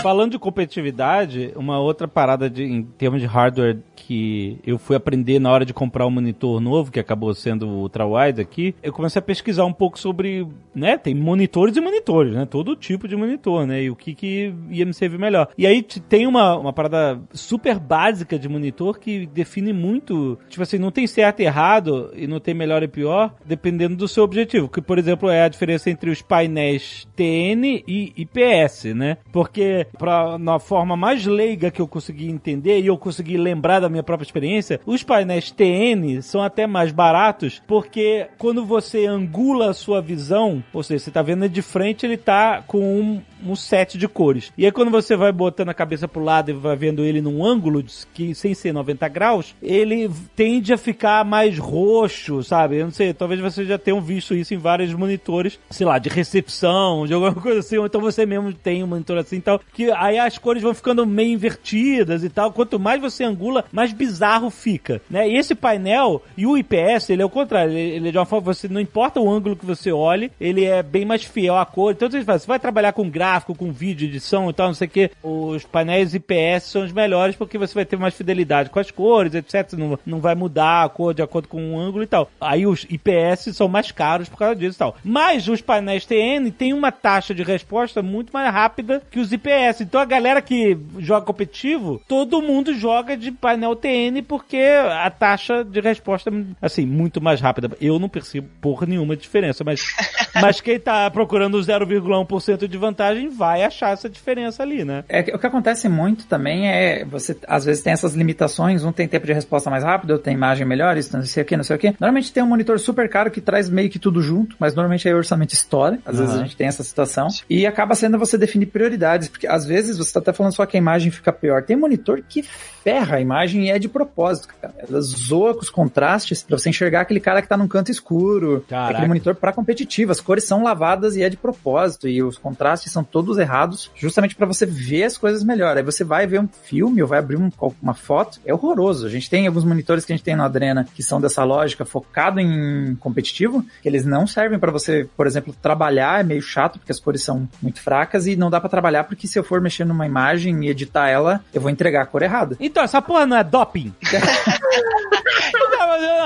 [0.02, 5.38] Falando de competitividade, uma outra parada de, em termos de hardware que eu fui aprender
[5.38, 9.18] na hora de comprar um monitor novo, que acabou sendo o ultra-wide aqui, eu comecei
[9.18, 13.66] a pesquisar um pouco sobre, né, tem monitores e monitores, né, todo tipo de monitor,
[13.66, 15.48] né, e o que que ia me servir melhor.
[15.56, 20.78] E aí tem uma, uma parada super básica de monitor que define muito, tipo assim,
[20.78, 24.68] não tem certo e errado e não tem melhor e pior, dependendo do seu objetivo,
[24.68, 30.36] que por exemplo é a diferença entre os painéis TN e IPS, né, porque pra,
[30.38, 34.26] na forma mais leiga que eu consegui entender e eu consegui lembrar da minha própria
[34.26, 40.62] experiência, os painéis TN são até mais baratos porque quando você angula a sua visão,
[40.72, 44.52] ou seja, você tá vendo de frente, ele tá com um, um set de cores.
[44.56, 47.44] E aí quando você vai botando a cabeça pro lado e vai vendo ele num
[47.44, 52.76] ângulo que sem ser 90 graus, ele tende a ficar mais roxo, sabe?
[52.76, 56.08] Eu não sei, talvez você já tenha visto isso em vários monitores, sei lá, de
[56.08, 59.60] recepção, de alguma coisa assim, ou então você mesmo tem um monitor assim e tal,
[59.72, 62.52] que aí as cores vão ficando meio invertidas e tal.
[62.52, 65.28] Quanto mais você angula, mais bizarro fica, né?
[65.28, 68.52] E esse painel e o IPS, ele é o contrário, ele, é de uma forma
[68.52, 71.92] você não importa o ângulo que você olhe, ele é bem mais fiel à cor.
[71.92, 74.86] Então você vai, você vai trabalhar com gráfico, com vídeo, edição e tal, não sei
[74.86, 75.10] o que.
[75.22, 79.34] Os painéis IPS são os melhores porque você vai ter mais fidelidade com as cores,
[79.34, 79.72] etc.
[79.72, 82.30] Não, não vai mudar a cor de acordo com o ângulo e tal.
[82.40, 84.96] Aí os IPS são mais caros por causa disso e tal.
[85.04, 89.80] Mas os painéis TN têm uma taxa de resposta muito mais rápida que os IPS.
[89.80, 95.64] Então a galera que joga competitivo, todo mundo joga de painel TN porque a taxa
[95.64, 97.70] de resposta é, assim, muito mais rápida.
[97.80, 99.82] Eu não percebo porra nenhuma diferença, mas,
[100.40, 105.04] mas quem tá procurando 0,1% de vantagem vai achar essa diferença ali, né?
[105.08, 109.08] É, o que acontece muito também é você às vezes tem essas limitações, um tem
[109.08, 111.64] tempo de resposta mais rápido, outro tem imagem melhor, isso não sei o que, não
[111.64, 111.94] sei o que.
[112.00, 115.14] Normalmente tem um monitor super caro que traz meio que tudo junto, mas normalmente aí
[115.14, 115.98] o orçamento estoura.
[116.04, 116.20] Às uhum.
[116.22, 117.28] vezes a gente tem essa situação.
[117.48, 120.76] E acaba sendo você definir prioridades, porque às vezes você tá até falando só que
[120.76, 121.62] a imagem fica pior.
[121.62, 122.42] Tem monitor que
[122.84, 124.74] ferra a imagem e é de propósito, cara.
[124.86, 128.64] Ela zoa com os contrastes pra você enxergar aquele cara que tá num canto escuro.
[128.68, 128.92] Caraca.
[128.92, 130.12] Aquele monitor para competitivo.
[130.12, 132.08] As cores são lavadas e é de propósito.
[132.08, 135.76] E os contrastes são todos errados, justamente para você ver as coisas melhor.
[135.76, 137.50] Aí você vai ver um filme ou vai abrir um,
[137.82, 139.06] uma foto, é horroroso.
[139.06, 141.84] A gente tem alguns monitores que a gente tem no Adrena que são dessa lógica
[141.84, 146.78] focado em competitivo, que eles não servem para você, por exemplo, trabalhar, é meio chato
[146.78, 149.60] porque as cores são muito fracas e não dá para trabalhar porque se eu for
[149.60, 152.56] mexer numa imagem e editar ela, eu vou entregar a cor errada.
[152.60, 153.92] Então, essa porra não é doping?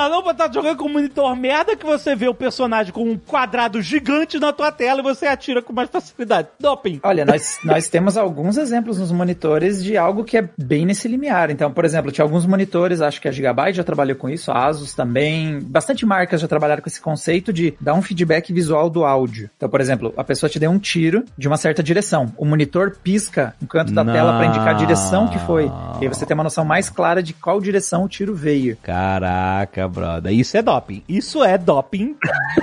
[0.08, 3.18] não pra estar jogando com um monitor merda que você vê o personagem com um
[3.18, 6.48] quadrado gigante na tua tela e você atira com mais facilidade.
[6.58, 7.00] Doping.
[7.02, 11.50] Olha, nós, nós temos alguns exemplos nos monitores de algo que é bem nesse limiar.
[11.50, 14.66] Então, por exemplo, tinha alguns monitores, acho que a Gigabyte já trabalhou com isso, a
[14.66, 19.04] Asus também, bastante marcas já trabalharam com esse conceito de dar um feedback visual do
[19.04, 19.50] áudio.
[19.56, 22.32] Então, por exemplo, a pessoa te deu um tiro de uma certa direção.
[22.36, 24.12] O monitor pisca no canto da não.
[24.12, 25.70] tela para indicar a direção que foi.
[26.00, 28.76] E aí você tem uma noção mais clara de qual direção o tiro veio.
[28.82, 30.32] Caraca, brother.
[30.32, 31.02] Isso é doping.
[31.08, 32.16] Isso é doping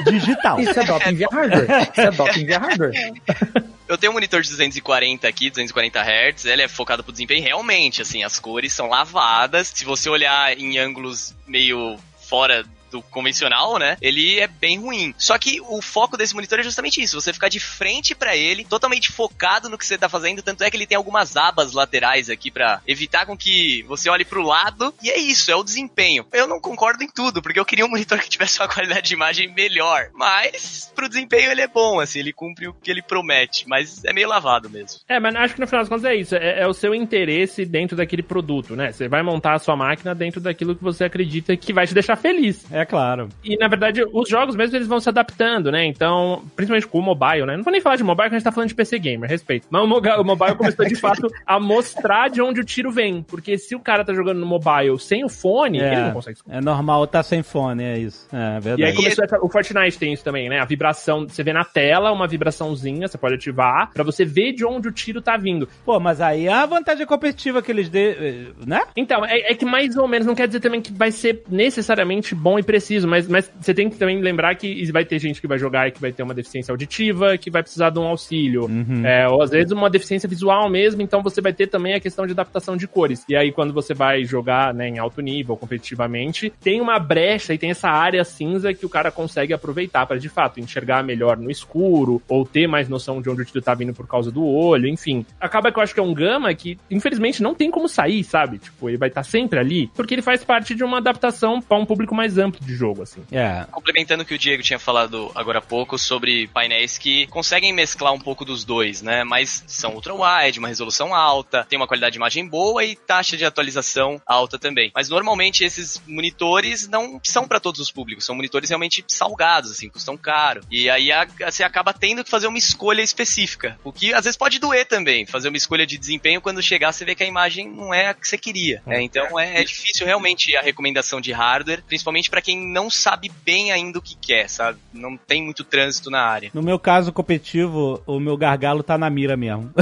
[0.05, 0.59] digital.
[0.59, 1.89] Isso é doping via hardware.
[1.91, 3.13] Isso é doping via hardware.
[3.87, 8.01] Eu tenho um monitor de 240 aqui, 240 Hz, ele é focado pro desempenho realmente,
[8.01, 9.67] assim, as cores são lavadas.
[9.67, 13.97] Se você olhar em ângulos meio fora do convencional, né?
[14.01, 15.13] Ele é bem ruim.
[15.17, 18.65] Só que o foco desse monitor é justamente isso: você ficar de frente para ele,
[18.65, 20.41] totalmente focado no que você tá fazendo.
[20.41, 24.25] Tanto é que ele tem algumas abas laterais aqui para evitar com que você olhe
[24.25, 24.93] pro lado.
[25.01, 26.25] E é isso, é o desempenho.
[26.31, 29.13] Eu não concordo em tudo, porque eu queria um monitor que tivesse uma qualidade de
[29.13, 30.09] imagem melhor.
[30.13, 33.67] Mas pro desempenho ele é bom, assim, ele cumpre o que ele promete.
[33.67, 34.99] Mas é meio lavado mesmo.
[35.07, 37.65] É, mas acho que no final das contas é isso: é, é o seu interesse
[37.65, 38.91] dentro daquele produto, né?
[38.91, 42.15] Você vai montar a sua máquina dentro daquilo que você acredita que vai te deixar
[42.15, 42.65] feliz.
[42.71, 43.29] É claro.
[43.43, 45.85] E na verdade, os jogos mesmo eles vão se adaptando, né?
[45.85, 47.57] Então, principalmente com o mobile, né?
[47.57, 49.67] Não vou nem falar de mobile, que a gente tá falando de PC gamer, respeito.
[49.69, 53.23] Mas o, o mobile começou de fato a mostrar de onde o tiro vem.
[53.23, 56.39] Porque se o cara tá jogando no mobile sem o fone, é, ele não consegue
[56.49, 58.27] É normal tá sem fone, é isso.
[58.31, 58.81] É verdade.
[58.81, 60.59] E aí começou essa, o Fortnite tem isso também, né?
[60.59, 64.65] A vibração, você vê na tela uma vibraçãozinha, você pode ativar, para você ver de
[64.65, 65.67] onde o tiro tá vindo.
[65.85, 68.81] Pô, mas aí é a vantagem competitiva que eles dê, eh, né?
[68.95, 72.35] Então, é, é que mais ou menos, não quer dizer também que vai ser necessariamente
[72.35, 75.47] bom e preciso, mas, mas você tem que também lembrar que vai ter gente que
[75.47, 78.65] vai jogar e que vai ter uma deficiência auditiva, que vai precisar de um auxílio.
[78.65, 79.05] Uhum.
[79.05, 82.25] É, ou às vezes uma deficiência visual mesmo, então você vai ter também a questão
[82.25, 83.23] de adaptação de cores.
[83.29, 87.57] E aí, quando você vai jogar né, em alto nível, competitivamente, tem uma brecha e
[87.57, 91.51] tem essa área cinza que o cara consegue aproveitar para de fato enxergar melhor no
[91.51, 94.87] escuro, ou ter mais noção de onde o tiro tá vindo por causa do olho,
[94.87, 95.25] enfim.
[95.39, 98.57] Acaba que eu acho que é um gama que, infelizmente, não tem como sair, sabe?
[98.57, 101.77] Tipo, ele vai estar tá sempre ali, porque ele faz parte de uma adaptação para
[101.77, 103.23] um público mais amplo de jogo, assim.
[103.31, 103.65] É.
[103.71, 108.13] Complementando o que o Diego tinha falado agora há pouco sobre painéis que conseguem mesclar
[108.13, 109.23] um pouco dos dois, né?
[109.23, 113.45] Mas são ultra-wide, uma resolução alta, tem uma qualidade de imagem boa e taxa de
[113.45, 114.91] atualização alta também.
[114.93, 119.89] Mas normalmente esses monitores não são para todos os públicos, são monitores realmente salgados, assim,
[119.89, 120.61] custam caro.
[120.71, 121.09] E aí
[121.43, 125.25] você acaba tendo que fazer uma escolha específica, o que às vezes pode doer também,
[125.25, 128.13] fazer uma escolha de desempenho quando chegar você vê que a imagem não é a
[128.13, 128.81] que você queria.
[128.85, 129.01] Né?
[129.01, 133.71] Então é, é difícil realmente a recomendação de hardware, principalmente para quem não sabe bem
[133.71, 134.77] ainda o que quer, sabe?
[134.93, 136.51] Não tem muito trânsito na área.
[136.53, 139.73] No meu caso competitivo, o meu gargalo tá na mira mesmo.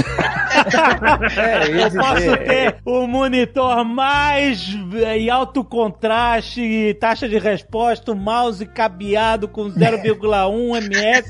[1.38, 4.66] é, eu, eu posso ter o monitor mais
[5.06, 11.30] é, em alto contraste, taxa de resposta, o mouse cabeado com 0,1 ms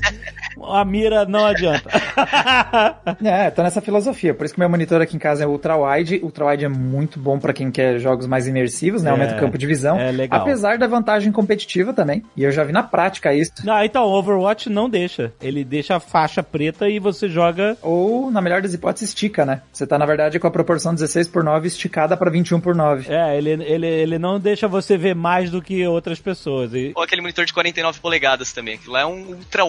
[0.62, 1.90] a mira não adianta.
[3.24, 4.34] é, tô nessa filosofia.
[4.34, 6.20] Por isso que meu monitor aqui em casa é ultra wide.
[6.22, 9.10] Ultra wide é muito bom para quem quer jogos mais imersivos, né?
[9.10, 9.98] Aumenta é, o campo de visão.
[9.98, 10.40] É legal.
[10.40, 12.22] Apesar da vantagem competitiva também.
[12.36, 13.52] E eu já vi na prática isso.
[13.64, 15.32] Não, então, Overwatch não deixa.
[15.40, 17.76] Ele deixa a faixa preta e você joga.
[17.82, 19.62] Ou, na melhor das hipóteses, estica, né?
[19.72, 23.12] Você tá, na verdade, com a proporção 16 por 9 esticada para 21 por 9.
[23.12, 26.72] É, ele, ele, ele não deixa você ver mais do que outras pessoas.
[26.74, 26.92] E...
[26.94, 28.74] Ou aquele monitor de 49 polegadas também.
[28.74, 29.64] Aquilo é um ultra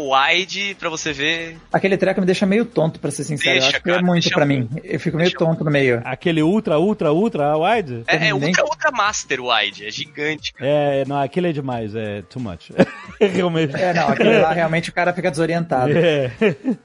[0.75, 1.57] pra você ver.
[1.71, 3.51] Aquele treco me deixa meio tonto, pra ser sincero.
[3.53, 4.69] Deixa, eu acho que é cara, muito deixa pra mim.
[4.83, 6.01] Eu fico meio Deixa tonto no meio.
[6.05, 8.03] Aquele ultra, ultra, ultra wide?
[8.07, 10.53] É, é ultra, ultra master wide, é gigante.
[10.59, 12.71] É, não, aquele é demais, é too much.
[13.19, 13.75] Realmente.
[13.75, 15.91] É, não, aquele lá realmente o cara fica desorientado.
[16.05, 16.31] É.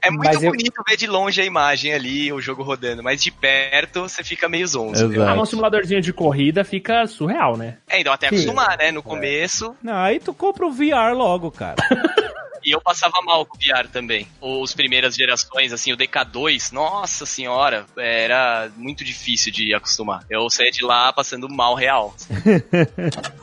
[0.01, 3.21] É muito Mas eu- bonito ver de longe a imagem ali, o jogo rodando, mas
[3.21, 5.11] de perto você fica meio zonzo.
[5.21, 7.77] Ah, um simuladorzinho de corrida fica surreal, né?
[7.89, 8.91] É, então até acostumar, né?
[8.91, 9.75] No começo.
[9.83, 11.75] Não, aí tu compra o VR logo, cara.
[12.63, 14.27] E eu passava mal com o VR também.
[14.39, 20.25] Os primeiras gerações, assim, o DK2, nossa senhora, era muito difícil de acostumar.
[20.29, 22.15] Eu saía de lá passando mal real.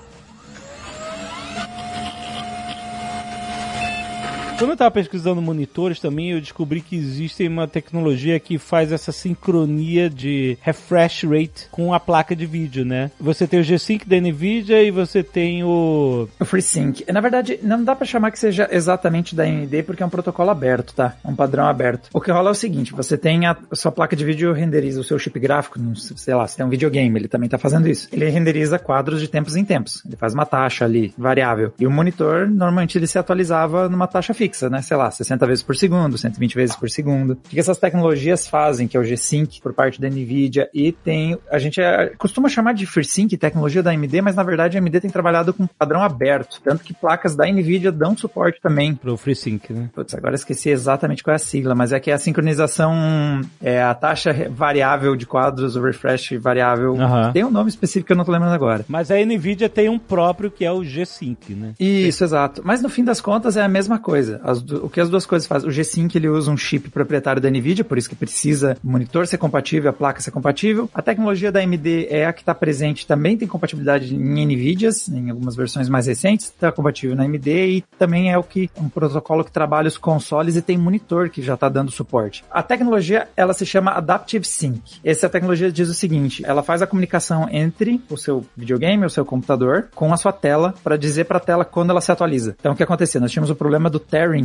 [4.58, 9.12] Quando eu tava pesquisando monitores também, eu descobri que existe uma tecnologia que faz essa
[9.12, 13.12] sincronia de refresh rate com a placa de vídeo, né?
[13.20, 16.28] Você tem o G-Sync da Nvidia e você tem o...
[16.40, 17.04] O FreeSync.
[17.12, 20.50] Na verdade, não dá pra chamar que seja exatamente da AMD porque é um protocolo
[20.50, 21.14] aberto, tá?
[21.24, 22.08] É um padrão aberto.
[22.12, 25.04] O que rola é o seguinte, você tem a, sua placa de vídeo renderiza o
[25.04, 28.08] seu chip gráfico, sei lá, se tem um videogame, ele também tá fazendo isso.
[28.12, 30.02] Ele renderiza quadros de tempos em tempos.
[30.04, 31.72] Ele faz uma taxa ali, variável.
[31.78, 34.82] E o monitor, normalmente ele se atualizava numa taxa fixa, né?
[34.82, 37.32] Sei lá, 60 vezes por segundo, 120 vezes por segundo.
[37.32, 41.38] O que essas tecnologias fazem, que é o G-Sync por parte da NVIDIA e tem,
[41.50, 45.00] a gente é, costuma chamar de FreeSync, tecnologia da AMD, mas na verdade a AMD
[45.00, 48.94] tem trabalhado com padrão aberto, tanto que placas da NVIDIA dão suporte também.
[48.94, 49.90] pro FreeSync, né?
[49.94, 53.82] Putz, agora esqueci exatamente qual é a sigla, mas é que é a sincronização, é
[53.82, 57.00] a taxa variável de quadros, o refresh variável.
[57.00, 57.32] Aham.
[57.32, 58.84] Tem um nome específico que eu não tô lembrando agora.
[58.88, 61.74] Mas a Nvidia tem um próprio que é o G-Sync, né?
[61.78, 62.62] Isso, exato.
[62.64, 64.37] Mas no fim das contas é a mesma coisa.
[64.82, 65.68] O que as duas coisas fazem?
[65.68, 69.26] O G-Sync ele usa um chip proprietário da NVIDIA, por isso que precisa o monitor
[69.26, 70.88] ser compatível, a placa ser compatível.
[70.92, 75.30] A tecnologia da AMD é a que está presente, também tem compatibilidade em NVIDIAs, em
[75.30, 79.44] algumas versões mais recentes, está compatível na AMD e também é o que um protocolo
[79.44, 82.44] que trabalha os consoles e tem monitor que já está dando suporte.
[82.50, 84.80] A tecnologia, ela se chama Adaptive Sync.
[85.04, 89.24] Essa tecnologia diz o seguinte, ela faz a comunicação entre o seu videogame, o seu
[89.24, 92.56] computador, com a sua tela, para dizer para a tela quando ela se atualiza.
[92.58, 93.20] Então, o que acontecia?
[93.20, 93.98] Nós tínhamos o problema do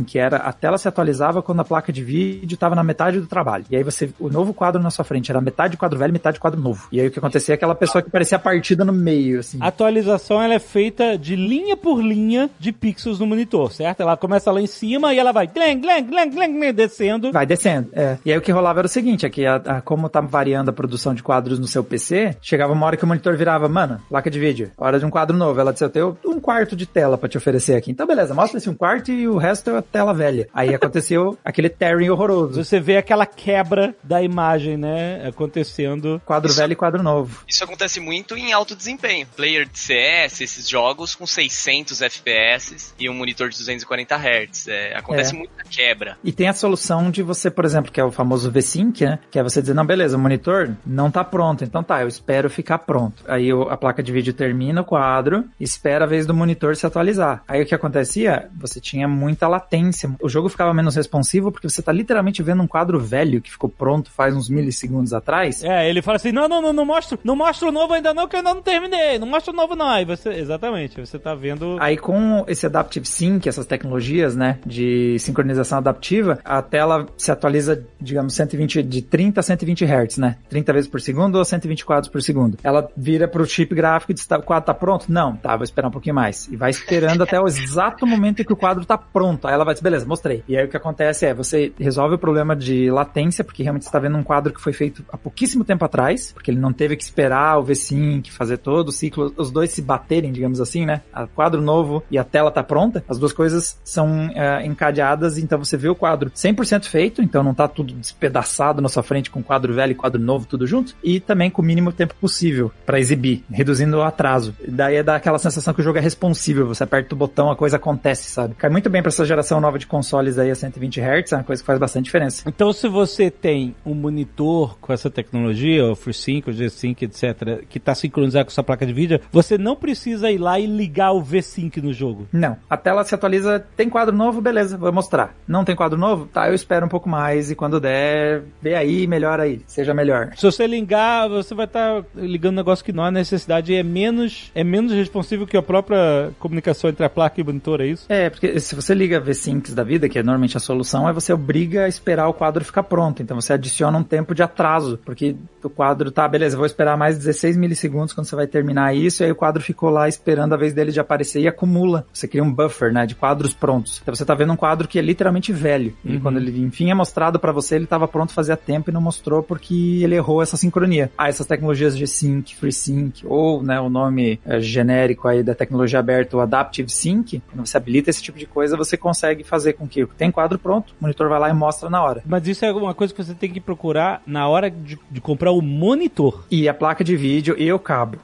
[0.04, 3.26] que era a tela se atualizava quando a placa de vídeo estava na metade do
[3.26, 3.64] trabalho.
[3.70, 6.60] E aí você, o novo quadro na sua frente era metade quadro velho, metade quadro
[6.60, 6.86] novo.
[6.90, 9.58] E aí o que acontecia é aquela pessoa que parecia partida no meio, assim.
[9.60, 14.00] A atualização ela é feita de linha por linha de pixels no monitor, certo?
[14.00, 17.32] Ela começa lá em cima e ela vai glen, glen, glen, glen, descendo.
[17.32, 18.18] Vai descendo, é.
[18.24, 20.68] E aí o que rolava era o seguinte, é que a, a- como tá variando
[20.70, 24.00] a produção de quadros no seu PC, chegava uma hora que o monitor virava, mano,
[24.08, 25.60] placa de vídeo, hora de um quadro novo.
[25.60, 27.90] Ela disse, eu tenho um quarto de tela pra te oferecer aqui.
[27.90, 30.48] Então beleza, mostra esse um quarto e o resto a tela velha.
[30.52, 32.62] Aí aconteceu aquele tearing horroroso.
[32.64, 35.26] Você vê aquela quebra da imagem, né?
[35.26, 36.20] Acontecendo.
[36.24, 37.42] Quadro Isso- velho e quadro novo.
[37.48, 39.26] Isso acontece muito em alto desempenho.
[39.36, 44.68] Player de CS, esses jogos com 600 FPS e um monitor de 240 Hz.
[44.68, 45.38] É, acontece É.
[45.38, 46.16] muita quebra.
[46.24, 49.18] E tem a solução de você, por exemplo, que é o famoso V-Sync, né?
[49.30, 51.64] Que é você dizer, não, beleza, o monitor não tá pronto.
[51.64, 53.22] Então tá, eu espero ficar pronto.
[53.28, 56.86] Aí o- a placa de vídeo termina o quadro, espera a vez do monitor se
[56.86, 57.42] atualizar.
[57.46, 58.48] Aí o que acontecia?
[58.58, 60.10] Você tinha muita latência.
[60.20, 63.70] O jogo ficava menos responsivo porque você tá literalmente vendo um quadro velho que ficou
[63.70, 65.62] pronto faz uns milissegundos atrás.
[65.62, 68.28] É, ele fala assim: não, não, não, não mostro, não mostro o novo ainda não,
[68.28, 69.18] que eu ainda não terminei.
[69.18, 69.88] Não mostra o novo, não.
[69.88, 71.76] Aí você, exatamente, você tá vendo.
[71.80, 77.84] Aí com esse Adaptive Sync, essas tecnologias, né, de sincronização adaptiva, a tela se atualiza,
[78.00, 80.36] digamos, 120 de 30 a 120 Hz, né?
[80.48, 82.58] 30 vezes por segundo ou 120 quadros por segundo.
[82.62, 85.06] Ela vira pro chip gráfico e diz, tá, o quadro tá pronto?
[85.08, 86.48] Não, tá, vou esperar um pouquinho mais.
[86.48, 89.43] E vai esperando até o exato momento em que o quadro tá pronto.
[89.48, 90.42] Aí ela vai dizer, beleza, mostrei.
[90.48, 93.90] E aí o que acontece é, você resolve o problema de latência, porque realmente você
[93.90, 96.96] tá vendo um quadro que foi feito há pouquíssimo tempo atrás, porque ele não teve
[96.96, 101.02] que esperar o V-Sync, fazer todo o ciclo, os dois se baterem, digamos assim, né?
[101.12, 105.58] A quadro novo e a tela tá pronta, as duas coisas são é, encadeadas, então
[105.58, 109.42] você vê o quadro 100% feito, então não tá tudo despedaçado na sua frente com
[109.42, 112.98] quadro velho e quadro novo tudo junto, e também com o mínimo tempo possível para
[112.98, 114.54] exibir, reduzindo o atraso.
[114.66, 117.56] Daí é dar aquela sensação que o jogo é responsível, você aperta o botão, a
[117.56, 118.54] coisa acontece, sabe?
[118.54, 121.44] Cai muito bem para essa geração nova de consoles aí a 120 Hz, é uma
[121.44, 122.44] coisa que faz bastante diferença.
[122.46, 127.78] Então, se você tem um monitor com essa tecnologia, o FreeSync, o G-Sync, etc., que
[127.78, 131.22] está sincronizado com sua placa de vídeo, você não precisa ir lá e ligar o
[131.22, 132.28] V-Sync no jogo.
[132.32, 132.56] Não.
[132.68, 135.34] A tela se atualiza, tem quadro novo, beleza, vou mostrar.
[135.46, 136.26] Não tem quadro novo?
[136.26, 140.30] Tá, eu espero um pouco mais e quando der, vê aí, melhora aí, seja melhor.
[140.36, 143.82] Se você ligar, você vai estar ligando um negócio que não há necessidade e é
[143.82, 147.80] menos, é menos responsivo que o próprio pra comunicação entre a placa e o monitor,
[147.80, 148.06] é isso?
[148.08, 151.32] É, porque se você liga V-Syncs da vida, que é normalmente a solução, é você
[151.32, 153.22] obriga a esperar o quadro ficar pronto.
[153.22, 157.18] Então você adiciona um tempo de atraso, porque o quadro tá, beleza, vou esperar mais
[157.18, 160.56] 16 milissegundos quando você vai terminar isso, e aí o quadro ficou lá esperando a
[160.56, 162.06] vez dele de aparecer e acumula.
[162.12, 164.00] Você cria um buffer, né, de quadros prontos.
[164.02, 165.94] Então você tá vendo um quadro que é literalmente velho.
[166.04, 169.00] E quando ele enfim é mostrado pra você, ele tava pronto fazia tempo e não
[169.00, 171.10] mostrou porque ele errou essa sincronia.
[171.16, 176.36] Ah, essas tecnologias G-Sync, FreeSync, ou né, o nome é, genérico aí da tecnologia aberta,
[176.36, 179.13] o Adaptive Sync, quando você habilita esse tipo de coisa, você consegue
[179.44, 182.22] fazer com que tem quadro pronto, o monitor vai lá e mostra na hora.
[182.26, 185.52] Mas isso é uma coisa que você tem que procurar na hora de, de comprar
[185.52, 186.44] o monitor.
[186.50, 188.18] E a placa de vídeo e o cabo.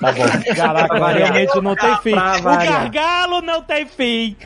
[0.00, 0.54] Tá bom.
[0.56, 2.14] Caraca, realmente não tem fim.
[2.14, 2.90] O variar.
[2.90, 4.36] gargalo não tem fim.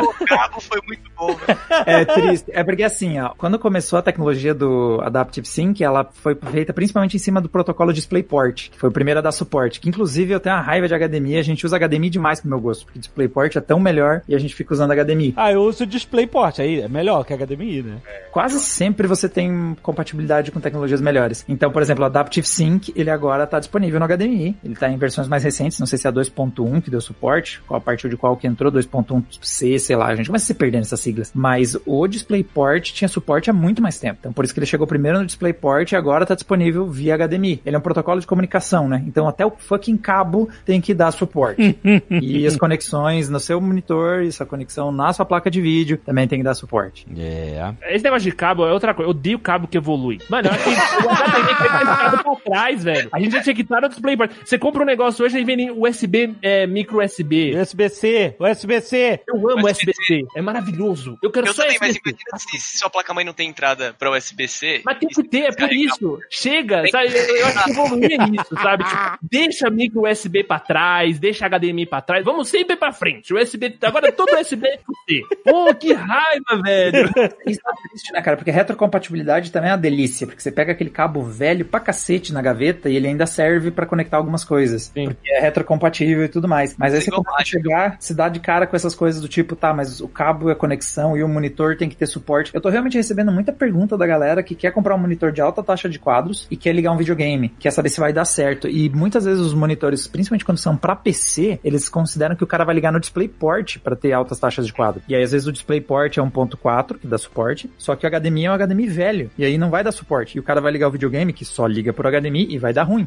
[0.00, 1.58] O cabo foi muito bom, velho.
[1.86, 2.50] É triste.
[2.52, 7.16] É porque assim, ó, quando começou a tecnologia do Adaptive Sync, ela foi feita principalmente
[7.16, 9.80] em cima do protocolo DisplayPort, que foi o primeiro a dar suporte.
[9.80, 12.60] Que inclusive eu tenho uma raiva de HDMI, a gente usa HDMI demais pro meu
[12.60, 15.34] gosto, porque DisplayPort é tão melhor e a gente fica usando HDMI.
[15.36, 17.98] Ah, eu uso DisplayPort, aí é melhor que HDMI, né?
[18.30, 21.44] Quase sempre você tem compatibilidade com tecnologias melhores.
[21.48, 24.56] Então, por exemplo, o Adaptive Sync, ele agora está disponível no HDMI.
[24.64, 27.60] Ele está em versões mais recentes, não sei se é a 2.1 que deu suporte,
[27.66, 30.54] qual a partir de qual que entrou, 2.1C, sei lá, a gente começa a se
[30.54, 31.32] perder nessas siglas.
[31.34, 34.18] Mas o DisplayPort tinha suporte há muito mais tempo.
[34.20, 37.60] Então, por isso que ele chegou primeiro no DisplayPort e agora está disponível via HDMI.
[37.64, 39.02] Ele é um protocolo de comunicação, né?
[39.06, 41.78] Então, até o fucking cabo tem que dar suporte.
[42.10, 46.26] e as conexões no seu monitor e sua conexão na sua placa de vídeo também
[46.26, 47.06] tem que dar suporte.
[47.16, 47.74] É.
[47.90, 49.08] Esse negócio de cabo é outra coisa.
[49.08, 50.18] Eu odeio cabo que evolui.
[50.28, 50.70] Mano, eu acho que
[51.06, 53.08] o HDMI cabo pra trás, velho.
[53.12, 54.30] A gente já tinha que estar no DisplayPort.
[54.44, 57.54] Você compra um negócio hoje e vem USB, é, micro USB.
[57.56, 59.20] USB-C, USB-C.
[59.26, 59.90] Eu amo USB-C.
[59.90, 60.26] USB-C.
[60.34, 61.18] É maravilhoso.
[61.22, 64.10] Eu quero Eu só também, mas imagina se, se sua placa-mãe não tem entrada pra
[64.10, 64.82] USB-C.
[64.84, 66.18] Mas tem que ter, é por isso.
[66.28, 67.08] Chega, sabe?
[67.08, 68.84] Eu, eu acho que evoluir é isso, sabe?
[68.84, 72.24] Tipo, deixa micro USB pra trás, deixa HDMI pra trás.
[72.24, 73.32] Vamos sempre pra frente.
[73.34, 75.22] USB, agora todo USB é C.
[75.44, 77.10] Pô, que raiva, velho.
[77.46, 78.36] Isso é triste, né, cara?
[78.36, 82.42] Porque retrocompatibilidade também é uma delícia, porque você pega aquele cabo velho pra cacete na
[82.42, 84.90] gaveta e ele ainda serve pra conectar algumas coisas.
[84.94, 85.06] Sim.
[85.06, 86.74] Porque é retrocompatível e tudo mais.
[86.78, 89.28] Mas aí você Igual começa a chegar, se dá de cara com essas coisas do
[89.28, 92.54] tipo, tá, mas o cabo e a conexão e o monitor tem que ter suporte.
[92.54, 95.62] Eu tô realmente recebendo muita pergunta da galera que quer comprar um monitor de alta
[95.62, 98.68] taxa de quadros e quer ligar um videogame, quer saber se vai dar certo.
[98.68, 102.64] E muitas vezes os monitores, principalmente quando são pra PC, eles consideram que o cara
[102.64, 105.02] vai ligar no DisplayPort pra ter altas taxas de quadro.
[105.08, 108.46] E aí às vezes o DisplayPort é 1.4, que dá suporte, só que o HDMI
[108.46, 110.36] é um HDMI velho, e aí não vai dar suporte.
[110.36, 112.84] E o cara vai ligar o videogame, que só liga por HDMI, e vai dar
[112.84, 113.06] ruim.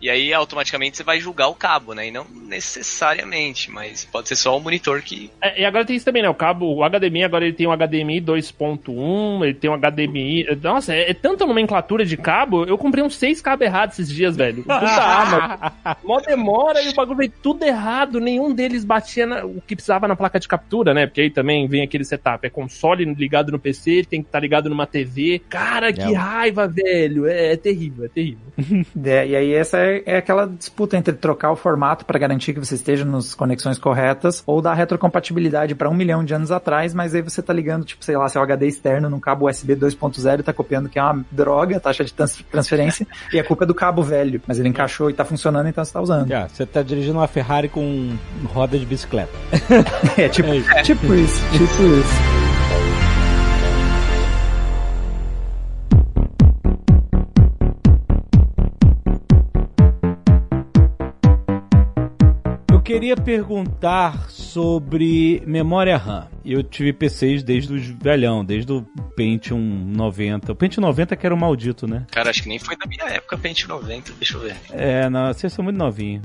[0.00, 2.08] E aí automaticamente você vai julgar o cabo, né?
[2.08, 5.30] E não necessariamente, mas pode ser só o monitor que.
[5.40, 6.28] É, e agora tem isso também, né?
[6.28, 10.46] O cabo, o HDMI, agora ele tem um HDMI 2.1, ele tem um HDMI.
[10.62, 12.64] Nossa, é, é tanta nomenclatura de cabo.
[12.64, 14.62] Eu comprei uns seis cabos errados esses dias, velho.
[14.62, 15.72] Puta arma.
[16.04, 18.20] Mó demora e o bagulho veio tudo errado.
[18.20, 21.06] Nenhum deles batia na- o que precisava na placa de captura, né?
[21.06, 22.46] Porque aí também vem aquele setup.
[22.46, 25.40] É console ligado no PC, tem que estar ligado numa TV.
[25.48, 27.26] Cara, que raiva, velho.
[27.26, 28.40] É, é terrível, é terrível.
[29.04, 32.60] É, e aí essa é, é aquela disputa entre trocar o formato para garantir que
[32.60, 37.14] você esteja nas conexões corretas ou dar retrocompatibilidade para um milhão de anos atrás, mas
[37.14, 40.42] aí você tá ligando, tipo, sei lá, seu HD externo num cabo USB 2.0 e
[40.42, 43.66] tá copiando que é uma droga a taxa de trans- transferência e a culpa é
[43.66, 46.30] do cabo velho, mas ele encaixou e tá funcionando, então você tá usando.
[46.48, 48.16] Você tá dirigindo uma Ferrari com
[48.52, 49.30] roda de bicicleta.
[50.16, 52.49] É tipo, É tipo isso, tipo isso.
[62.90, 66.26] Queria perguntar sobre memória RAM.
[66.44, 68.82] Eu tive PCs desde os velhão, desde o
[69.14, 70.52] Pentium 90.
[70.52, 72.06] O Pentium 90 que era o maldito, né?
[72.10, 74.56] Cara, acho que nem foi da minha época, Pente 90, deixa eu ver.
[74.70, 76.24] É, não, vocês são muito novinhos.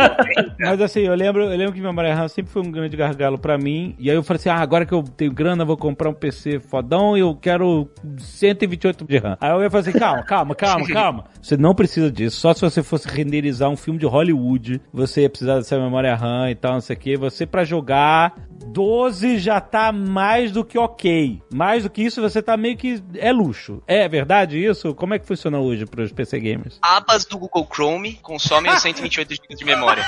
[0.58, 3.58] Mas assim, eu lembro, eu lembro que memória RAM sempre foi um grande gargalo pra
[3.58, 3.94] mim.
[3.98, 6.60] E aí eu falei assim: ah, agora que eu tenho grana, vou comprar um PC
[6.60, 9.36] fodão e eu quero 128 de RAM.
[9.40, 11.24] Aí eu falei assim: calma, calma, calma, calma.
[11.40, 12.40] Você não precisa disso.
[12.40, 16.50] Só se você fosse renderizar um filme de Hollywood, você ia precisar dessa memória RAM
[16.50, 17.16] e tal, não sei o que.
[17.16, 18.34] Você pra jogar
[18.66, 21.40] 12 já tá mais do que ok.
[21.52, 23.02] Mais do que isso, você tá meio que.
[23.14, 23.82] É luxo.
[23.86, 24.94] É verdade isso?
[24.94, 26.78] Como é que funciona hoje pros PC gamers?
[26.82, 30.04] Abas do Google Chrome consomem os 128 GB de memória.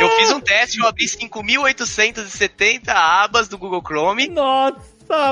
[0.00, 4.80] eu fiz um teste, eu abri 5.870 abas do Google Chrome Nossa,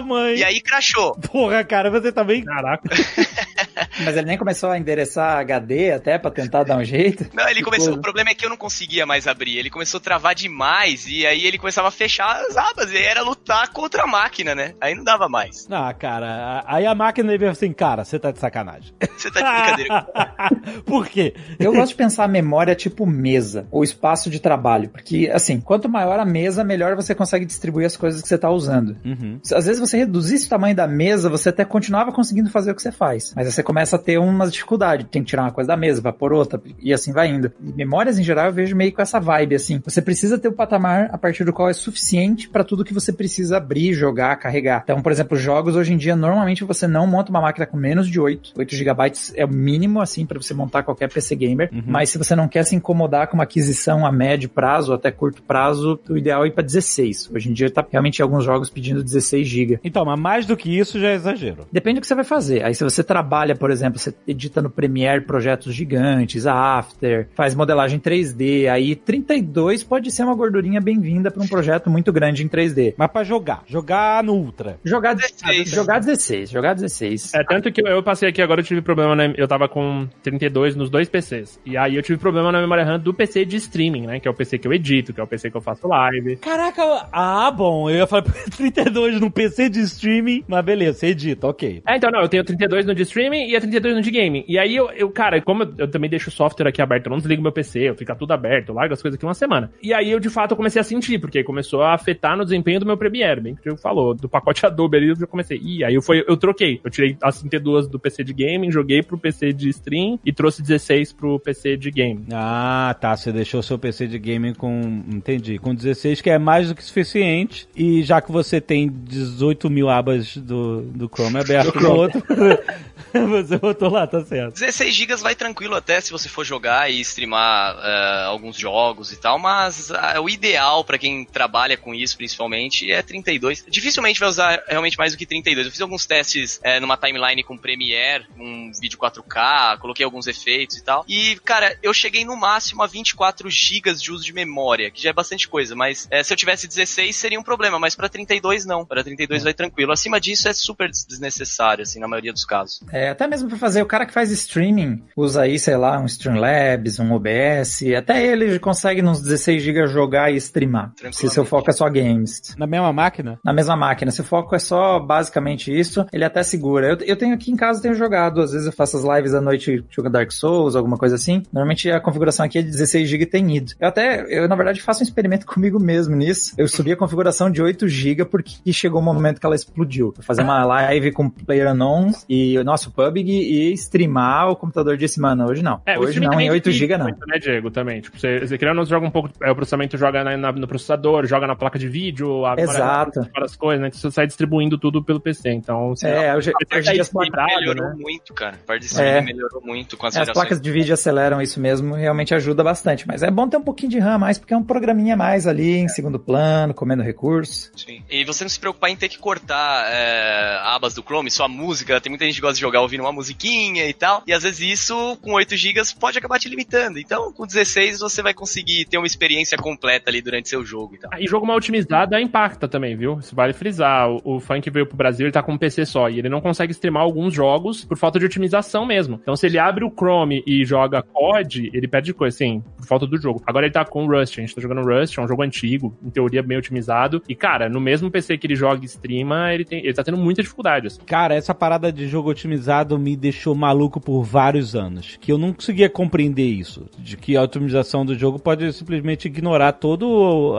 [0.03, 0.37] mãe!
[0.37, 1.15] e aí crashou.
[1.17, 2.45] Porra, cara, você também.
[2.45, 2.89] Caraca.
[4.05, 7.27] Mas ele nem começou a endereçar HD até pra tentar dar um jeito?
[7.35, 7.87] Não, ele Que começou.
[7.87, 7.99] coisa.
[7.99, 9.57] O problema é que eu não conseguia mais abrir.
[9.57, 11.07] Ele começou a travar demais.
[11.07, 12.93] E aí ele começava a fechar as abas.
[12.93, 14.75] E aí era lutar contra a máquina, né?
[14.81, 15.67] Aí não dava mais.
[15.71, 18.93] Ah, cara, aí a máquina deve assim, cara, você tá de sacanagem.
[19.17, 20.07] Você tá de brincadeira.
[20.87, 21.35] Por quê?
[21.59, 25.89] Eu gosto de pensar a memória tipo mesa, ou espaço de trabalho, porque, assim, quanto
[25.89, 28.97] maior a mesa, melhor você consegue distribuir as coisas que você tá usando.
[29.05, 29.41] Uhum.
[29.55, 32.83] Às vezes você reduzisse o tamanho da mesa, você até continuava conseguindo fazer o que
[32.83, 33.33] você faz.
[33.37, 35.05] Mas aí você começa a ter uma dificuldade.
[35.05, 37.53] Tem que tirar uma coisa da mesa, vai pôr outra, e assim vai indo.
[37.63, 39.81] E memórias, em geral, eu vejo meio com essa vibe, assim.
[39.85, 43.13] Você precisa ter o patamar a partir do qual é suficiente para tudo que você
[43.13, 44.81] precisa abrir, jogar, carregar.
[44.85, 48.09] Então, por exemplo, jogos hoje em dia, normalmente você não monta uma máquina com menos
[48.09, 48.53] de 8.
[48.57, 51.71] 8 GB é o mínimo, assim, para você montar qualquer PC gamer.
[51.87, 55.11] Mas se você não quer se incomodar com uma aquisição a médio prazo ou até
[55.11, 57.31] curto prazo, o ideal é ir para 16.
[57.35, 59.58] Hoje em dia tá realmente alguns jogos pedindo 16 GB.
[59.83, 61.67] Então, mas mais do que isso já é exagero.
[61.73, 62.65] Depende do que você vai fazer.
[62.65, 67.55] Aí se você trabalha, por exemplo, você edita no Premiere projetos gigantes, a After, faz
[67.55, 72.49] modelagem 3D, aí 32 pode ser uma gordurinha bem-vinda para um projeto muito grande em
[72.49, 72.95] 3D.
[72.97, 74.79] Mas pra jogar, jogar no Ultra.
[74.85, 75.71] Jogar 16.
[75.71, 77.35] jogar 16, jogar 16.
[77.35, 79.33] É, tanto que eu, eu passei aqui agora, eu tive problema, né?
[79.37, 81.59] Eu tava com 32 nos dois PCs.
[81.65, 84.21] E aí eu tive problema na memória RAM do PC de streaming, né?
[84.21, 86.37] Que é o PC que eu edito, que é o PC que eu faço live.
[86.37, 88.25] Caraca, ah, bom, eu ia falar
[88.57, 91.83] 32 no PC de streaming, mas beleza, você edita, ok.
[91.87, 94.45] É, então, não, eu tenho 32 no de streaming e a 32 no de gaming.
[94.47, 97.11] E aí eu, eu cara, como eu, eu também deixo o software aqui aberto, eu
[97.11, 99.71] não desligo meu PC, eu fica tudo aberto, eu largo as coisas aqui uma semana.
[99.83, 102.81] E aí eu, de fato, eu comecei a sentir, porque começou a afetar no desempenho
[102.81, 105.61] do meu Premiere, bem que o Diego falou, do pacote Adobe ali, eu já comecei.
[105.63, 109.03] E aí eu, foi, eu troquei, eu tirei as 32 do PC de gaming, joguei
[109.03, 112.25] pro PC de stream e trouxe 16 pro PC de game.
[112.33, 116.69] Ah, tá, você deixou seu PC de gaming com, entendi, com 16, que é mais
[116.69, 119.38] do que suficiente, e já que você tem 18
[119.71, 122.23] mil abas do, do Chrome aberto no outro,
[123.29, 124.55] você botou lá, tá certo.
[124.55, 129.17] 16 GB vai tranquilo até se você for jogar e streamar eh, alguns jogos e
[129.17, 133.65] tal, mas ah, o ideal pra quem trabalha com isso, principalmente, é 32.
[133.69, 135.67] Dificilmente vai usar realmente mais do que 32.
[135.67, 140.77] Eu fiz alguns testes eh, numa timeline com Premiere, um vídeo 4K, coloquei alguns efeitos
[140.77, 141.05] e tal.
[141.09, 145.11] E, cara, eu cheguei no máximo a 24 GB de uso de memória, que já
[145.11, 148.65] é bastante coisa, mas eh, se eu tivesse 16 seria um problema, mas pra 32
[148.65, 148.85] não.
[148.85, 149.93] 32 vai tranquilo.
[149.93, 152.81] Acima disso é super des- desnecessário, assim, na maioria dos casos.
[152.93, 156.07] É, até mesmo para fazer, o cara que faz streaming usa aí, sei lá, um
[156.07, 160.93] Streamlabs, um OBS, até ele consegue nos 16 GB jogar e streamar.
[161.13, 162.55] Se seu foco é só games.
[162.57, 163.39] Na mesma máquina?
[163.45, 164.11] Na mesma máquina.
[164.11, 166.89] Se o foco é só basicamente isso, ele até segura.
[166.89, 169.41] Eu, eu tenho aqui em casa, tenho jogado, às vezes eu faço as lives à
[169.41, 171.43] noite jogando Dark Souls, alguma coisa assim.
[171.53, 173.73] Normalmente a configuração aqui é de 16 GB tem ido.
[173.81, 176.55] Eu até, eu na verdade faço um experimento comigo mesmo nisso.
[176.59, 180.13] Eu subi a configuração de 8 GB porque chegou um momento que ela explodiu.
[180.21, 185.21] Fazer uma live com Player Unknown e o nosso PUBG e streamar, o computador disse,
[185.21, 185.81] mano, hoje não.
[185.87, 187.05] É, hoje não, em 8 dificulta GB não.
[187.05, 188.01] muito, né, Diego, também.
[188.01, 191.27] Tipo, você, você criando, joga um pouco, é, o processamento joga na- na- no processador,
[191.27, 193.21] joga na placa de vídeo, a memória Exato.
[193.35, 195.89] Várias coisas, né, que você sai distribuindo tudo pelo PC, então...
[195.91, 197.97] você- É, hoje, Vai hoje em ter dia as que placas, equilibrado, melhorou né?
[198.01, 198.55] muito, cara.
[198.63, 199.21] A parte de É.
[199.21, 200.35] melhorou muito com as as gerações.
[200.35, 203.07] placas de vídeo aceleram isso mesmo, realmente ajuda bastante.
[203.07, 205.17] Mas é bom ter um pouquinho de RAM a mais, porque é um programinha a
[205.17, 207.71] mais ali, em segundo plano, comendo recurso.
[207.77, 208.03] Sim.
[208.11, 212.01] E você não se preocupar em ter que cortar é, abas do Chrome, só música.
[212.01, 214.23] Tem muita gente que gosta de jogar ouvindo uma musiquinha e tal.
[214.27, 216.99] E às vezes isso, com 8 GB, pode acabar te limitando.
[216.99, 220.99] Então, com 16 você vai conseguir ter uma experiência completa ali durante seu jogo e
[220.99, 221.11] tal.
[221.13, 223.19] Ah, E jogo mal otimizado impacta também, viu?
[223.19, 224.11] Isso vale frisar.
[224.11, 226.09] O, o Funk veio pro Brasil, ele tá com um PC só.
[226.09, 229.19] E ele não consegue streamar alguns jogos por falta de otimização mesmo.
[229.23, 233.07] Então, se ele abre o Chrome e joga COD, ele perde coisa, assim, por falta
[233.07, 233.43] do jogo.
[233.47, 234.39] Agora ele tá com Rust.
[234.39, 237.23] A gente tá jogando Rust, é um jogo antigo, em teoria bem otimizado.
[237.29, 240.43] E, cara, no mesmo PC que ele joga streama, ele, tem, ele tá tendo muita
[240.43, 240.87] dificuldade.
[240.87, 241.01] Assim.
[241.07, 245.17] Cara, essa parada de jogo otimizado me deixou maluco por vários anos.
[245.21, 246.87] Que eu não conseguia compreender isso.
[246.99, 250.07] De que a otimização do jogo pode simplesmente ignorar toda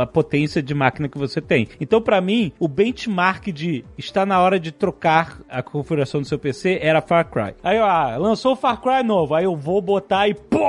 [0.02, 1.68] a potência de máquina que você tem.
[1.80, 6.40] Então, pra mim, o benchmark de está na hora de trocar a configuração do seu
[6.40, 7.56] PC era Far Cry.
[7.64, 9.34] Aí, ó, ah, lançou o Far Cry novo.
[9.34, 10.60] Aí eu vou botar e pô!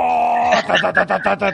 [0.50, 1.52] Tá, tá, tá,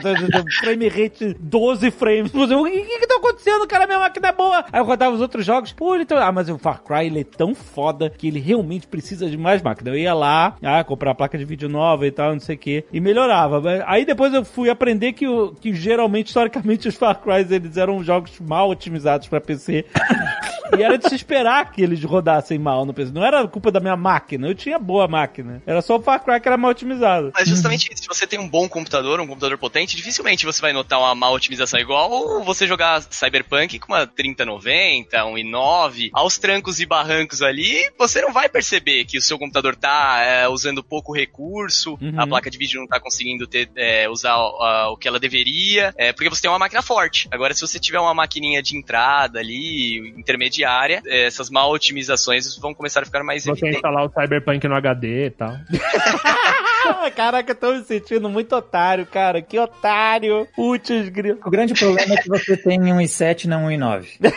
[0.59, 2.33] frame rate 12 frames.
[2.33, 3.85] O que que tá acontecendo, cara?
[3.85, 4.65] Minha máquina é boa.
[4.71, 5.71] Aí eu rodava os outros jogos.
[5.71, 6.27] Pô, ele tá...
[6.27, 9.61] Ah, mas o Far Cry, ele é tão foda que ele realmente precisa de mais
[9.61, 9.89] máquina.
[9.89, 12.85] Eu ia lá, ah, comprar placa de vídeo nova e tal, não sei o que.
[12.91, 13.61] E melhorava.
[13.85, 15.25] Aí depois eu fui aprender que,
[15.61, 19.85] que geralmente, historicamente, os Far Cry, eles eram jogos mal otimizados pra PC.
[20.77, 23.11] E era de se esperar que eles rodassem mal no PC.
[23.11, 25.61] Não era culpa da minha máquina, eu tinha boa máquina.
[25.65, 27.31] Era só o Far Cry que era mal otimizado.
[27.33, 30.99] Mas justamente se você tem um bom computador, um computador potente, dificilmente você vai notar
[30.99, 36.85] uma má otimização igual você jogar Cyberpunk com uma 3090, um i9, aos trancos e
[36.85, 41.97] barrancos ali, você não vai perceber que o seu computador tá é, usando pouco recurso,
[42.01, 42.13] Uhum.
[42.19, 45.93] a placa de vídeo não tá conseguindo ter, é, usar a- o que ela deveria,
[45.97, 47.27] é, porque você tem uma máquina forte.
[47.31, 50.56] Agora, se você tiver uma maquininha de entrada ali, intermediária,
[51.05, 53.75] é, essas mal otimizações vão começar a ficar mais Você evidentes.
[53.77, 55.55] instalar o Cyberpunk no HD e tal.
[57.15, 59.41] Caraca, eu tô me sentindo muito otário, cara.
[59.41, 60.47] Que otário.
[60.55, 61.39] Putz, grilo.
[61.45, 64.07] O grande problema é que você tem um i7 e não um i9.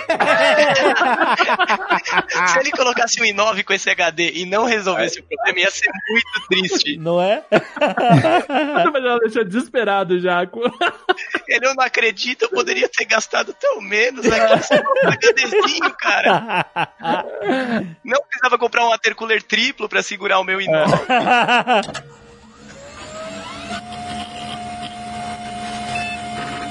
[2.49, 5.91] Se ele colocasse um i9 com esse HD e não resolvesse o problema, ia ser
[6.09, 6.97] muito triste.
[6.99, 7.43] Não é?
[7.51, 10.43] Mas ela deixou desesperado já.
[11.49, 16.67] Ele eu não acredito, eu poderia ter gastado tão menos aqui só um HDzinho, cara.
[18.05, 22.20] Não precisava comprar um water cooler triplo pra segurar o meu i9.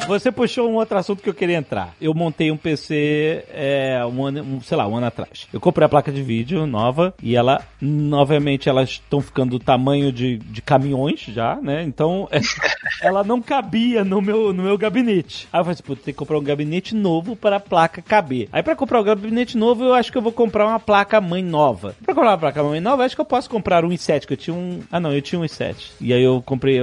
[0.09, 1.93] Você puxou um outro assunto que eu queria entrar.
[2.01, 5.47] Eu montei um PC, é, um ano, um, sei lá, um ano atrás.
[5.53, 10.11] Eu comprei a placa de vídeo nova e ela, novamente, elas estão ficando do tamanho
[10.11, 11.83] de, de caminhões já, né?
[11.83, 12.39] Então, é,
[13.05, 15.47] ela não cabia no meu, no meu gabinete.
[15.53, 18.49] Aí eu falei assim, pô, tem que comprar um gabinete novo para a placa caber.
[18.51, 21.43] Aí para comprar um gabinete novo, eu acho que eu vou comprar uma placa mãe
[21.43, 21.95] nova.
[22.03, 24.33] Para comprar uma placa mãe nova, eu acho que eu posso comprar um i7, que
[24.33, 24.79] eu tinha um...
[24.91, 25.91] Ah, não, eu tinha um i7.
[26.01, 26.79] E aí eu comprei,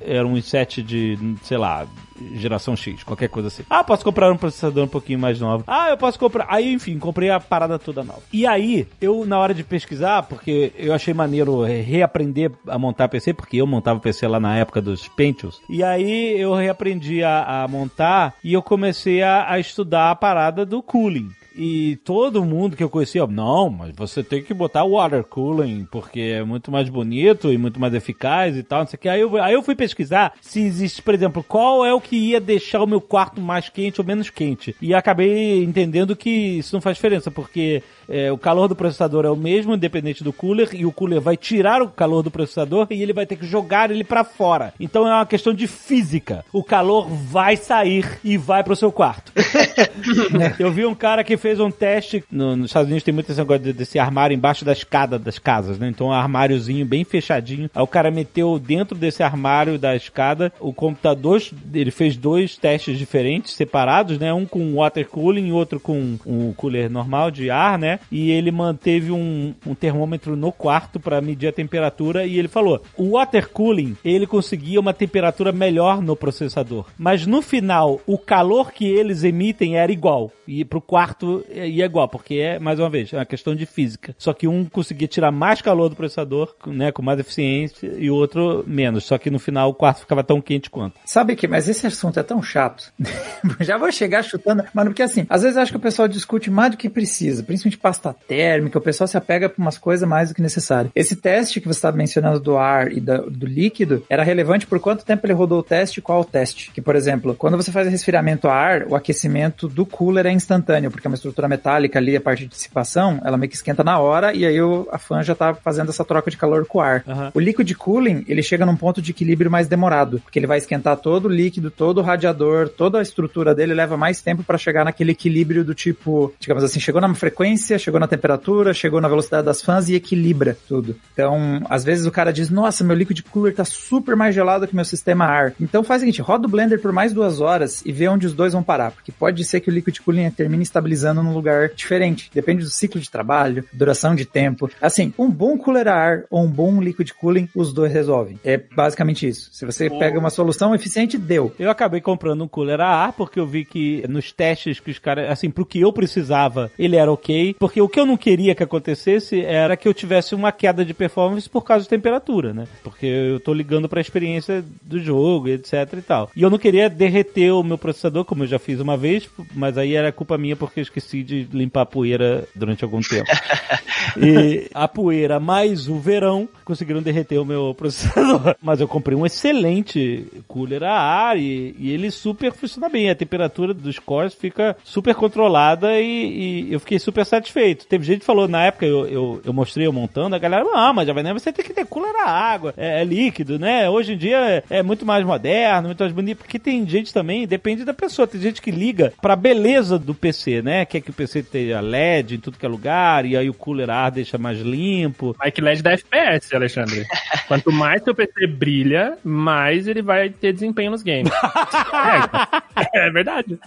[0.00, 1.86] era um i7 de, sei lá,
[2.34, 3.62] geração X, qualquer coisa assim.
[3.68, 5.64] Ah, posso comprar um processador um pouquinho mais novo.
[5.66, 6.46] Ah, eu posso comprar.
[6.48, 8.20] Aí, enfim, comprei a parada toda nova.
[8.32, 13.08] E aí, eu, na hora de pesquisar, porque eu achei maneiro re- reaprender a montar
[13.08, 15.60] PC, porque eu montava PC lá na época dos Pentiums.
[15.68, 20.64] E aí, eu reaprendi a, a montar e eu comecei a, a estudar a parada
[20.66, 21.30] do cooling.
[21.54, 26.20] E todo mundo que eu conhecia, não, mas você tem que botar water cooling, porque
[26.20, 29.08] é muito mais bonito e muito mais eficaz e tal, não sei o que.
[29.08, 32.40] Aí eu, aí eu fui pesquisar se existe, por exemplo, qual é o que ia
[32.40, 34.74] deixar o meu quarto mais quente ou menos quente.
[34.80, 39.30] E acabei entendendo que isso não faz diferença, porque é, o calor do processador é
[39.30, 43.02] o mesmo, independente do cooler, e o cooler vai tirar o calor do processador e
[43.02, 44.72] ele vai ter que jogar ele pra fora.
[44.78, 46.44] Então é uma questão de física.
[46.52, 49.32] O calor vai sair e vai pro seu quarto.
[50.58, 52.24] Eu vi um cara que fez um teste.
[52.30, 55.38] no- nos Estados Unidos tem muito esse negócio de- desse armário embaixo da escada das
[55.38, 55.88] casas, né?
[55.88, 57.70] Então um armáriozinho bem fechadinho.
[57.74, 61.40] Aí o cara meteu dentro desse armário da escada o computador.
[61.72, 64.32] Ele fez dois testes diferentes, separados, né?
[64.32, 67.91] Um com water cooling e outro com um cooler normal de ar, né?
[68.10, 72.26] E ele manteve um, um termômetro no quarto para medir a temperatura.
[72.26, 76.86] E ele falou: o water cooling ele conseguia uma temperatura melhor no processador.
[76.98, 80.30] Mas no final, o calor que eles emitem era igual.
[80.46, 84.14] E pro quarto ia igual, porque é, mais uma vez, é uma questão de física.
[84.18, 88.14] Só que um conseguia tirar mais calor do processador, né, com mais eficiência, e o
[88.14, 89.04] outro menos.
[89.04, 90.98] Só que no final o quarto ficava tão quente quanto.
[91.04, 92.92] Sabe que, mas esse assunto é tão chato.
[93.60, 96.72] Já vou chegar chutando, mano, porque assim, às vezes acho que o pessoal discute mais
[96.72, 100.34] do que precisa, principalmente pasta térmica, o pessoal se apega pra umas coisas mais do
[100.34, 100.90] que necessário.
[100.94, 104.78] Esse teste que você estava mencionando do ar e da- do líquido era relevante por
[104.80, 106.70] quanto tempo ele rodou o teste e qual o teste.
[106.72, 110.90] Que, por exemplo, quando você faz resfriamento a ar, o aquecimento do cooler é instantâneo,
[110.90, 113.98] porque é uma estrutura metálica ali, a parte de dissipação, ela meio que esquenta na
[113.98, 116.80] hora e aí o, a fan já tá fazendo essa troca de calor com o
[116.80, 117.02] ar.
[117.06, 117.30] Aham.
[117.34, 120.96] O liquid cooling, ele chega num ponto de equilíbrio mais demorado, porque ele vai esquentar
[120.96, 124.84] todo o líquido, todo o radiador, toda a estrutura dele leva mais tempo para chegar
[124.84, 129.46] naquele equilíbrio do tipo, digamos assim, chegou na frequência, chegou na temperatura, chegou na velocidade
[129.46, 130.96] das fãs e equilibra tudo.
[131.12, 134.74] Então, às vezes o cara diz, nossa, meu liquid cooler tá super mais gelado que
[134.74, 135.54] meu sistema ar.
[135.60, 138.34] Então faz o seguinte, roda o blender por mais duas horas e vê onde os
[138.34, 142.30] dois vão parar, porque pode ser que o liquid cooling termine estabilizando num lugar diferente,
[142.32, 144.70] depende do ciclo de trabalho, duração de tempo.
[144.80, 148.38] Assim, um bom cooler a ar ou um bom liquid cooling, os dois resolvem.
[148.44, 149.50] É basicamente isso.
[149.52, 151.52] Se você pega uma solução eficiente, deu.
[151.58, 154.98] Eu acabei comprando um cooler a ar porque eu vi que nos testes que os
[154.98, 157.54] caras, assim, pro que eu precisava, ele era ok.
[157.62, 160.92] Porque o que eu não queria que acontecesse era que eu tivesse uma queda de
[160.92, 162.66] performance por causa de temperatura, né?
[162.82, 166.28] Porque eu tô ligando pra experiência do jogo, etc e tal.
[166.34, 169.78] E eu não queria derreter o meu processador, como eu já fiz uma vez, mas
[169.78, 173.30] aí era culpa minha porque eu esqueci de limpar a poeira durante algum tempo.
[174.16, 178.56] E a poeira mais o verão conseguiram derreter o meu processador.
[178.60, 183.10] Mas eu comprei um excelente cooler a ar e, e ele super funciona bem.
[183.10, 187.51] A temperatura dos cores fica super controlada e, e eu fiquei super satisfeito.
[187.88, 190.92] Teve gente que falou, na época eu, eu, eu mostrei eu montando, a galera, ah,
[190.92, 193.88] mas Jovem Nerd, você tem que ter cooler a água, é, é líquido, né?
[193.88, 197.46] Hoje em dia é, é muito mais moderno, muito mais bonito, porque tem gente também,
[197.46, 200.84] depende da pessoa, tem gente que liga pra beleza do PC, né?
[200.92, 203.88] quer que o PC tenha LED em tudo que é lugar, e aí o cooler
[203.88, 205.34] ar deixa mais limpo.
[205.40, 207.06] Aí que LED dá FPS, Alexandre.
[207.48, 211.32] Quanto mais seu PC brilha, mais ele vai ter desempenho nos games.
[212.92, 213.58] é, é verdade.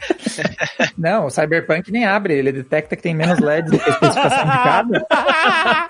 [0.98, 5.08] Não, o Cyberpunk nem abre, ele detecta que tem menos LED indicada.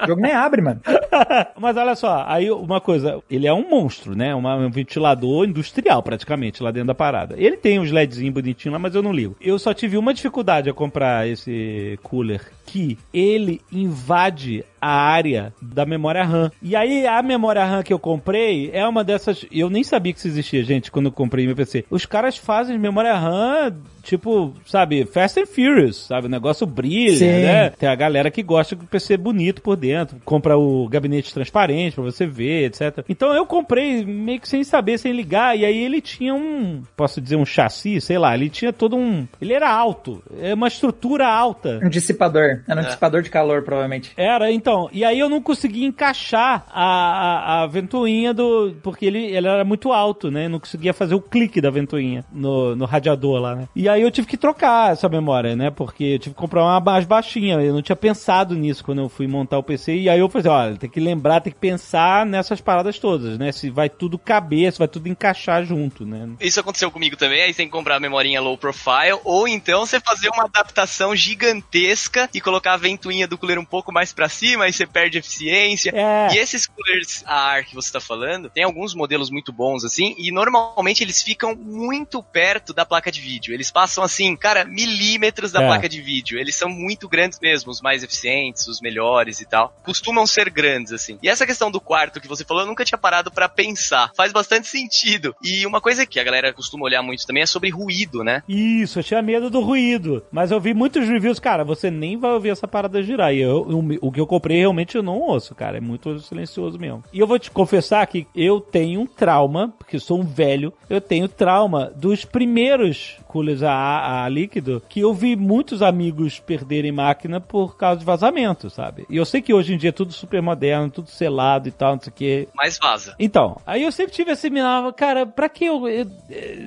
[0.03, 0.81] O jogo nem abre, mano.
[1.59, 4.33] Mas olha só, aí uma coisa, ele é um monstro, né?
[4.35, 7.35] Um ventilador industrial, praticamente, lá dentro da parada.
[7.37, 9.35] Ele tem os LEDzinhos bonitinhos lá, mas eu não ligo.
[9.41, 15.85] Eu só tive uma dificuldade a comprar esse cooler, que ele invade a área da
[15.85, 16.51] memória RAM.
[16.61, 19.45] E aí, a memória RAM que eu comprei é uma dessas...
[19.51, 21.85] Eu nem sabia que isso existia, gente, quando eu comprei meu PC.
[21.89, 26.27] Os caras fazem memória RAM, tipo, sabe, Fast and Furious, sabe?
[26.27, 27.25] O negócio brilha, Sim.
[27.25, 27.69] né?
[27.71, 32.03] Tem a galera que gosta do PC bonito por dentro, compra o gabinete transparente pra
[32.03, 33.03] você ver, etc.
[33.09, 37.19] Então eu comprei meio que sem saber, sem ligar, e aí ele tinha um, posso
[37.19, 39.27] dizer, um chassi, sei lá, ele tinha todo um.
[39.41, 41.79] Ele era alto, é uma estrutura alta.
[41.83, 42.54] Um dissipador.
[42.67, 44.13] Era um dissipador de calor, provavelmente.
[44.17, 44.89] Era, então.
[44.91, 48.75] E aí eu não conseguia encaixar a, a, a ventoinha do.
[48.81, 50.45] Porque ele, ele era muito alto, né?
[50.45, 53.67] Eu não conseguia fazer o clique da ventoinha no, no radiador lá, né?
[53.75, 55.69] E aí eu tive que trocar essa memória, né?
[55.69, 57.55] Porque eu tive que comprar uma mais baixinha.
[57.61, 59.95] Eu não tinha pensado nisso quando eu fui montar o PC.
[59.95, 63.51] E aí eu falei, olha, tem que lembrar, tem que pensar nessas paradas todas, né?
[63.51, 66.29] Se vai tudo caber, se vai tudo encaixar junto, né?
[66.39, 69.85] Isso aconteceu comigo também, aí você tem que comprar a memorinha low profile, ou então
[69.85, 74.29] você fazer uma adaptação gigantesca e colocar a ventoinha do cooler um pouco mais pra
[74.29, 75.91] cima, aí você perde eficiência.
[75.93, 76.33] É.
[76.33, 80.13] E esses coolers a ar que você tá falando, tem alguns modelos muito bons assim,
[80.17, 83.53] e normalmente eles ficam muito perto da placa de vídeo.
[83.53, 85.65] Eles passam assim, cara, milímetros da É.
[85.67, 86.37] placa de vídeo.
[86.39, 89.75] Eles são muito grandes mesmo, os mais eficientes, os melhores e tal.
[89.83, 91.17] Costumam ser grandes assim.
[91.23, 94.11] E essa questão do quarto que você falou, eu nunca tinha parado pra pensar.
[94.15, 95.35] Faz bastante sentido.
[95.41, 98.43] E uma coisa que a galera costuma olhar muito também é sobre ruído, né?
[98.47, 100.23] Isso, eu tinha medo do ruído.
[100.31, 103.33] Mas eu vi muitos reviews, cara, você nem vai ouvir essa parada girar.
[103.33, 105.77] E eu, eu- o que eu comprei realmente eu não ouço, cara.
[105.77, 107.03] É muito silencioso mesmo.
[107.11, 110.73] E eu vou te confessar que eu tenho um trauma, porque eu sou um velho,
[110.89, 116.91] eu tenho trauma dos primeiros coolers a, a líquido, que eu vi muitos amigos perderem
[116.91, 119.05] máquina por causa de vazamento, sabe?
[119.09, 121.95] E eu sei que hoje em dia é tudo super moderno, tudo selado e tal,
[121.95, 122.47] não sei o que.
[122.55, 123.13] Mas vaza.
[123.19, 126.05] Então, aí eu sempre tive esse minava, cara, pra que eu, eu,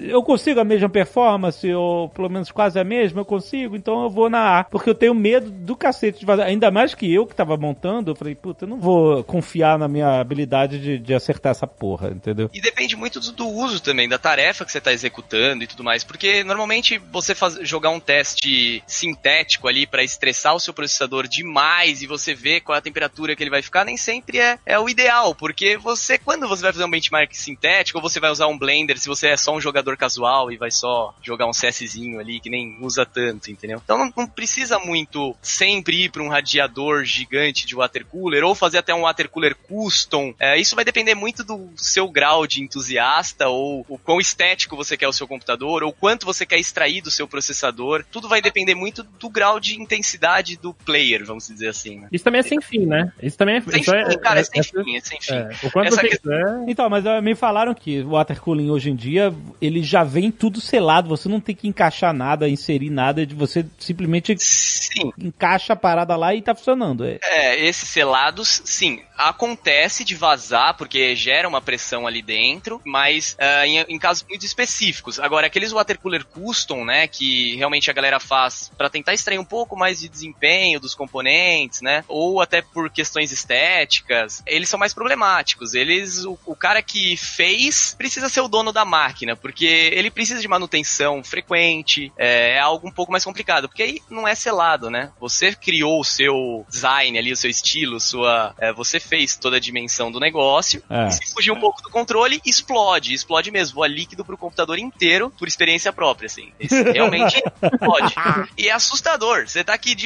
[0.02, 4.10] eu consigo a mesma performance, ou pelo menos quase a mesma, eu consigo, então eu
[4.10, 7.34] vou na A, porque eu tenho medo do cacete de ainda mais que eu que
[7.34, 11.50] tava montando, eu falei, puta, eu não vou confiar na minha habilidade de, de acertar
[11.50, 12.50] essa porra, entendeu?
[12.52, 15.84] E depende muito do, do uso também, da tarefa que você está executando e tudo
[15.84, 16.04] mais.
[16.04, 22.02] Porque normalmente você faz, jogar um teste sintético ali para estressar o seu processador demais
[22.02, 24.78] e você ver qual é a temperatura que ele vai ficar, nem sempre é, é
[24.78, 25.34] o ideal.
[25.34, 28.98] Porque você, quando você vai fazer um benchmark sintético, ou você vai usar um Blender,
[28.98, 32.50] se você é só um jogador casual e vai só jogar um CSzinho ali que
[32.50, 33.80] nem usa tanto, entendeu?
[33.82, 38.54] Então não, não precisa muito sempre ir para um radiador gigante de water cooler ou
[38.54, 40.34] fazer até um water cooler custom.
[40.38, 44.96] É, isso vai depender muito do seu grau de entusiasta ou o quão estético você
[44.96, 48.04] quer o seu computador ou quanto você quer extrair do seu processador.
[48.10, 52.00] Tudo vai depender muito do grau de intensidade do player, vamos dizer assim.
[52.00, 52.08] Né?
[52.12, 53.12] Isso também é sem fim, né?
[53.22, 53.60] Isso também é.
[53.60, 55.34] Sem isso é- fim, cara, é é- sem é- fim, é sem fim.
[55.34, 56.64] é, o quanto Essa você questão- quiser.
[56.68, 60.60] Então, mas me falaram que o water cooling hoje em dia, ele já vem tudo
[60.60, 65.76] selado, você não tem que encaixar nada, inserir nada, de você simplesmente Sim, encaixa a
[65.76, 67.04] parada lá e tá funcionando.
[67.04, 73.36] É, É, esses selados, sim, acontece de vazar, porque gera uma pressão ali dentro, mas
[73.38, 75.20] ah, em, em casos muito específicos.
[75.20, 79.44] Agora, aqueles water cooler custom, né, que realmente a galera faz pra tentar extrair um
[79.44, 84.92] pouco mais de desempenho dos componentes, né, ou até por questões estéticas, eles são mais
[84.92, 85.74] problemáticos.
[85.74, 90.40] Eles, o, o cara que fez precisa ser o dono da máquina, porque ele precisa
[90.40, 94.90] de manutenção frequente, é, é algo um pouco mais complicado, porque aí não é selado,
[94.90, 95.10] né?
[95.20, 99.60] Você criou o seu design ali, o seu estilo, sua, é, você fez toda a
[99.60, 101.08] dimensão do negócio, É.
[101.08, 105.30] e se fugir um pouco do controle, explode, explode mesmo, voa líquido pro computador inteiro,
[105.38, 106.52] por experiência própria, assim.
[106.58, 108.14] Isso realmente explode.
[108.56, 109.96] E é assustador, você tá aqui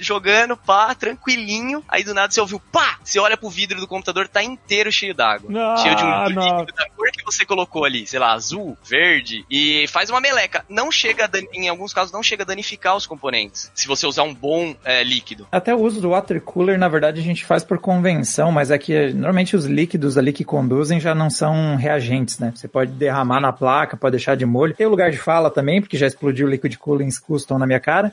[0.00, 4.28] jogando, pá, tranquilinho, aí do nada você ouviu, pá, você olha pro vidro do computador,
[4.28, 5.50] tá inteiro cheio d'água.
[5.50, 9.44] Não, cheio de um líquido da cor que você colocou ali, sei lá, azul, verde,
[9.50, 10.64] e faz uma meleca.
[10.68, 14.34] Não chega, em alguns casos, não chega a danificar os componentes, se você usar um
[14.34, 15.46] bom é, líquido.
[15.52, 18.78] Até o uso do water cooler, na verdade, a gente faz por convenção, mas é
[18.78, 22.52] que eh, normalmente os líquidos ali que conduzem já não são reagentes, né?
[22.54, 24.74] Você pode derramar na placa, pode deixar de molho.
[24.74, 28.12] Tem o lugar de fala também, porque já explodiu liquid cooling custom na minha cara.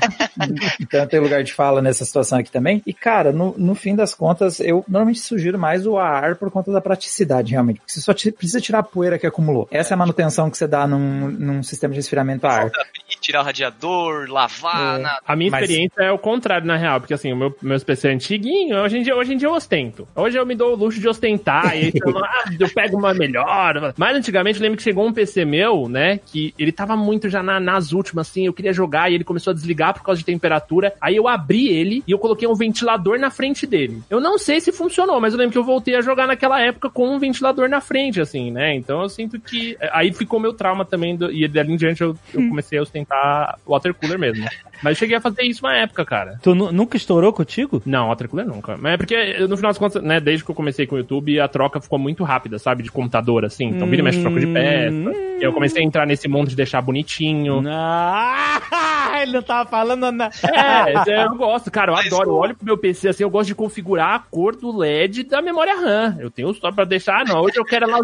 [0.80, 2.82] então tem lugar de fala nessa situação aqui também.
[2.86, 6.72] E, cara, no, no fim das contas, eu normalmente sugiro mais o ar por conta
[6.72, 7.80] da praticidade, realmente.
[7.86, 9.66] Você só te- precisa precisa tirar a poeira que acumulou.
[9.70, 12.70] Essa é a manutenção que você dá num, num sistema de resfriamento a ar.
[13.20, 15.02] Tirar o radiador, lavar, É.
[15.02, 15.20] nada.
[15.26, 18.08] A minha Mas- experiência é o contrário, na real, porque assim, o meu, meus PC
[18.08, 20.06] é antiguinho, hoje em, dia, hoje em dia eu ostento.
[20.16, 23.14] Hoje eu me dou o luxo de ostentar, e aí eu, ah, eu pego uma
[23.14, 23.94] melhor.
[23.96, 27.42] Mas antigamente eu lembro que chegou um PC meu, né, que ele tava muito já
[27.42, 30.24] na- nas últimas, assim, eu queria jogar e ele começou a desligar por causa de
[30.24, 30.92] temperatura.
[31.00, 34.02] Aí eu abri ele e eu coloquei um ventilador na frente dele.
[34.10, 36.90] Eu não sei se funcionou, mas eu lembro que eu voltei a jogar naquela época
[36.90, 38.74] com um ventilador na frente, assim, né?
[38.74, 39.76] Então eu sinto que.
[39.92, 43.58] Aí ficou meu trauma também, do- e dali em diante eu, eu comecei a ostentar
[43.66, 44.44] water cooler mesmo.
[44.82, 46.38] Mas eu cheguei a fazer isso uma época, cara.
[46.42, 47.80] Tu nu- nunca estourou contigo?
[47.86, 48.76] Não, water cooler nunca.
[48.76, 51.38] Mas é porque, no final das contas, né, desde que eu comecei com o YouTube,
[51.38, 52.82] a troca ficou muito rápida, sabe?
[52.82, 53.66] De computador, assim.
[53.66, 55.12] Então vira e mexe troca de peça.
[55.40, 57.62] E eu comecei a entrar nesse mundo de deixar bonitinho.
[57.66, 58.60] Ah,
[59.22, 60.34] ele não tava falando nada.
[60.42, 62.30] É, eu gosto, cara, eu Mas adoro.
[62.30, 65.40] Eu olho pro meu PC assim, eu gosto de configurar a cor do LED da
[65.42, 66.16] memória RAM.
[66.18, 68.02] Eu tenho só pra deixar, ah, não, hoje eu quero ela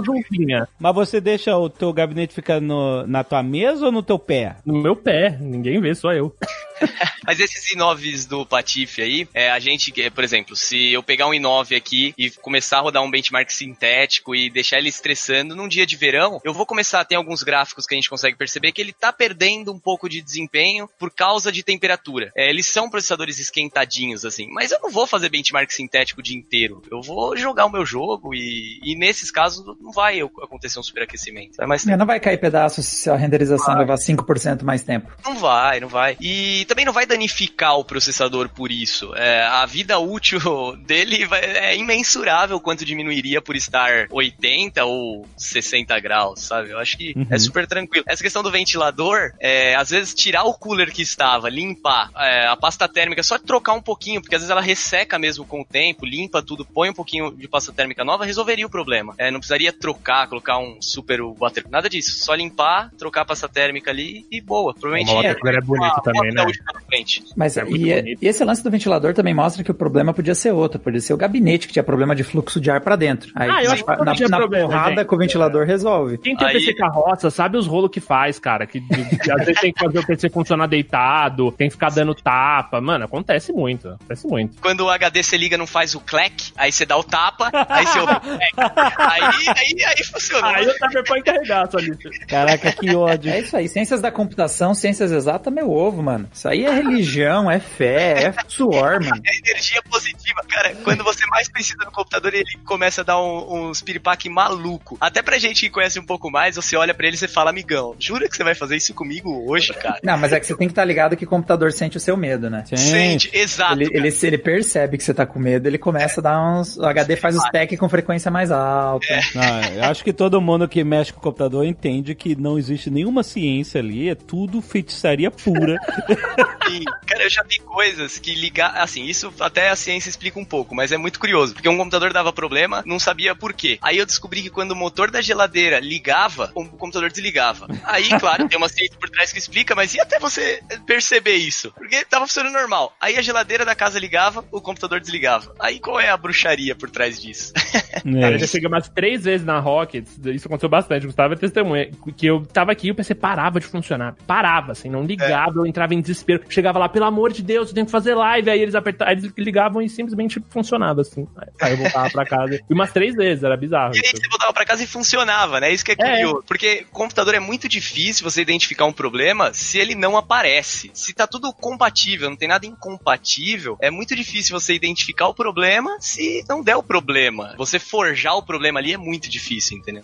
[0.78, 4.56] Mas você deixa o teu gabinete ficar no, na tua mesa ou no teu pé?
[4.64, 6.34] No meu pé, ninguém vê, só eu.
[7.26, 11.32] Mas esses i9s do Patife aí, é, a gente, por exemplo, se eu pegar um
[11.32, 15.86] i9 aqui e começar a rodar um benchmark sintético e deixar ele estressando num dia
[15.86, 18.80] de verão, eu vou começar a ter alguns gráficos que a gente consegue perceber que
[18.80, 22.32] ele tá perdendo um pouco de desempenho por causa de temperatura.
[22.36, 26.36] É, eles são processadores esquentadinhos, assim, mas eu não vou fazer benchmark sintético o dia
[26.36, 26.82] inteiro.
[26.90, 31.56] Eu vou jogar o meu jogo e, e nesses casos não vai acontecer um superaquecimento.
[31.56, 35.12] Vai mais É, Não vai cair pedaço se a renderização levar 5% mais tempo.
[35.24, 36.16] Não vai, não vai.
[36.20, 39.12] E também não vai danificar o processador por isso.
[39.16, 40.38] É, a vida útil
[40.86, 46.70] dele vai- é imensurável quanto diminuiria por estar 80 ou 60 graus, sabe?
[46.70, 47.26] Eu acho que Uhum.
[47.30, 48.04] é super tranquilo.
[48.08, 52.56] Essa questão do ventilador, é, às vezes tirar o cooler que estava, limpar é, a
[52.56, 56.04] pasta térmica, só trocar um pouquinho, porque às vezes ela resseca mesmo com o tempo,
[56.04, 59.14] limpa tudo, põe um pouquinho de pasta térmica nova, resolveria o problema.
[59.18, 62.24] É, não precisaria trocar, colocar um super water, nada disso.
[62.24, 64.74] Só limpar, trocar a pasta térmica ali e boa.
[64.74, 66.44] Provavelmente Uma water cooler é bonito também, né?
[66.88, 67.22] Frente.
[67.36, 68.18] Mas É muito e, bonito.
[68.24, 71.12] e esse lance do ventilador também mostra que o problema podia ser outro, podia ser
[71.12, 73.30] o gabinete que tinha problema de fluxo de ar pra dentro.
[73.34, 75.04] Aí Ah, eu acho que na, tinha na problema, porrada gente.
[75.06, 76.18] com o ventilador resolve.
[76.18, 78.66] Quem tem Aí- PC carroça sabe os rolos que faz, cara.
[78.66, 81.90] Que, de- de- às vezes tem que fazer o PC funcionar deitado, tem que ficar
[81.90, 82.80] dando tapa.
[82.80, 83.88] Mano, acontece muito.
[83.88, 84.60] Acontece muito.
[84.60, 87.86] Quando o HD você liga não faz o clack, aí você dá o tapa, aí
[87.86, 88.52] você ouve o clack.
[88.98, 90.48] Aí, aí, aí funciona.
[90.48, 92.08] Aí o Cyberpunk carregar sua lista.
[92.26, 93.30] Caraca, que ódio.
[93.32, 96.28] É isso aí, ciências da computação, ciências exatas, meu ovo, mano.
[96.32, 99.22] Isso aí é religião, é fé, é suor, mano.
[99.24, 100.74] É energia positiva, cara.
[100.84, 104.96] Quando você mais precisa do computador, ele começa a dar um, uns piripaque maluco.
[105.00, 107.50] Até pra gente que conhece um pouco mais, você olha pra ele e você fala,
[107.50, 109.98] amigão, jura que você vai fazer isso comigo hoje, cara?
[110.02, 112.16] Não, mas é que você tem que estar ligado que o computador sente o seu
[112.16, 112.64] medo, né?
[112.76, 113.74] Sente, exato.
[113.74, 116.76] Ele, ele, se ele percebe que você tá com medo, ele começa a dar uns.
[116.76, 119.06] O HD faz os tech com frequência mais alta.
[119.34, 122.90] Não, eu acho que todo mundo que mexe com o computador entende que não existe
[122.90, 125.76] nenhuma ciência ali, é tudo feitiçaria pura.
[126.66, 126.84] Sim.
[127.06, 128.76] Cara, eu já vi coisas que ligar.
[128.76, 131.54] Assim, isso até a ciência explica um pouco, mas é muito curioso.
[131.54, 133.78] Porque um computador dava problema, não sabia por quê.
[133.82, 137.66] Aí eu descobri que quando o motor da geladeira ligava, o computador desligava.
[137.84, 141.72] Aí, claro, tem uma ciência por trás que explica, mas e até você perceber isso?
[141.72, 142.94] Porque tava funcionando normal.
[143.00, 145.54] Aí a geladeira da casa ligava, o computador desligava.
[145.58, 147.52] Aí qual é a bruxaria por trás disso?
[147.54, 148.38] Cara, eu É.
[148.38, 152.44] já cheguei umas três vezes na Rockets, isso aconteceu bastante, Gustavo é testemunha, que eu
[152.46, 154.14] tava aqui e o PC parava de funcionar.
[154.26, 156.27] Parava, assim, não ligava, eu entrava em desespero.
[156.48, 158.50] Chegava lá, pelo amor de Deus, eu tenho que fazer live.
[158.50, 161.26] Aí eles apertavam, eles ligavam e simplesmente funcionava, assim.
[161.60, 162.60] Aí eu voltava pra casa.
[162.68, 163.94] E umas três vezes, era bizarro.
[163.94, 165.72] E aí você voltava pra casa e funcionava, né?
[165.72, 166.10] Isso que é É.
[166.22, 166.44] curioso.
[166.46, 170.90] Porque computador é muito difícil você identificar um problema se ele não aparece.
[170.94, 175.96] Se tá tudo compatível, não tem nada incompatível, é muito difícil você identificar o problema
[176.00, 177.54] se não der o problema.
[177.56, 180.02] Você forjar o problema ali é muito difícil, entendeu?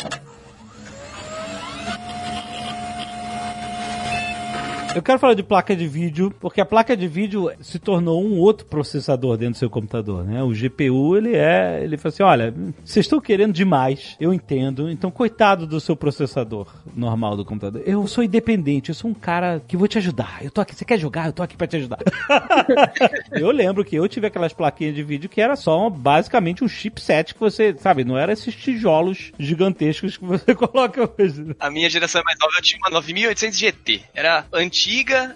[4.94, 8.38] Eu quero falar de placa de vídeo, porque a placa de vídeo se tornou um
[8.38, 10.40] outro processador dentro do seu computador, né?
[10.42, 12.54] O GPU, ele é, ele fala assim, olha,
[12.84, 17.82] vocês estão querendo demais, eu entendo, então coitado do seu processador normal do computador.
[17.84, 20.38] Eu sou independente, eu sou um cara que vou te ajudar.
[20.42, 21.26] Eu tô aqui, você quer jogar?
[21.26, 21.98] Eu tô aqui pra te ajudar.
[23.32, 27.34] eu lembro que eu tive aquelas plaquinhas de vídeo que era só basicamente um chipset
[27.34, 31.56] que você, sabe, não era esses tijolos gigantescos que você coloca hoje.
[31.58, 34.02] A minha geração é mais nova, eu tinha uma 9800 GT.
[34.14, 34.83] Era antiga,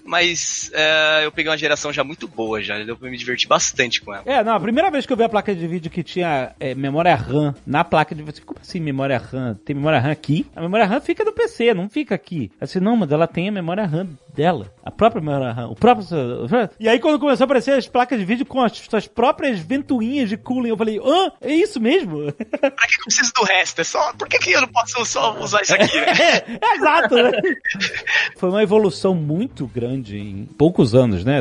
[0.05, 4.01] mas é, eu peguei uma geração já muito boa já, deu pra me divertir bastante
[4.01, 4.23] com ela.
[4.27, 6.75] É, não, a primeira vez que eu vi a placa de vídeo que tinha é,
[6.75, 9.55] memória RAM na placa de vídeo, como assim memória RAM?
[9.65, 10.47] Tem memória RAM aqui?
[10.55, 12.51] A memória RAM fica no PC, não fica aqui.
[12.61, 16.07] Assim, não, mas ela tem a memória RAM dela, a própria memória RAM, o próprio.
[16.79, 20.29] E aí, quando começou a aparecer as placas de vídeo com as suas próprias ventoinhas
[20.29, 21.33] de cooling, eu falei, hã?
[21.41, 22.33] É isso mesmo?
[22.33, 23.81] pra que eu preciso do resto?
[23.81, 24.13] É só.
[24.13, 26.07] Por que, que eu não posso só usar isso aqui, né?
[26.21, 27.31] é, é, exato, né?
[28.39, 29.38] Foi uma evolução muito
[29.73, 31.41] grande em poucos anos, né?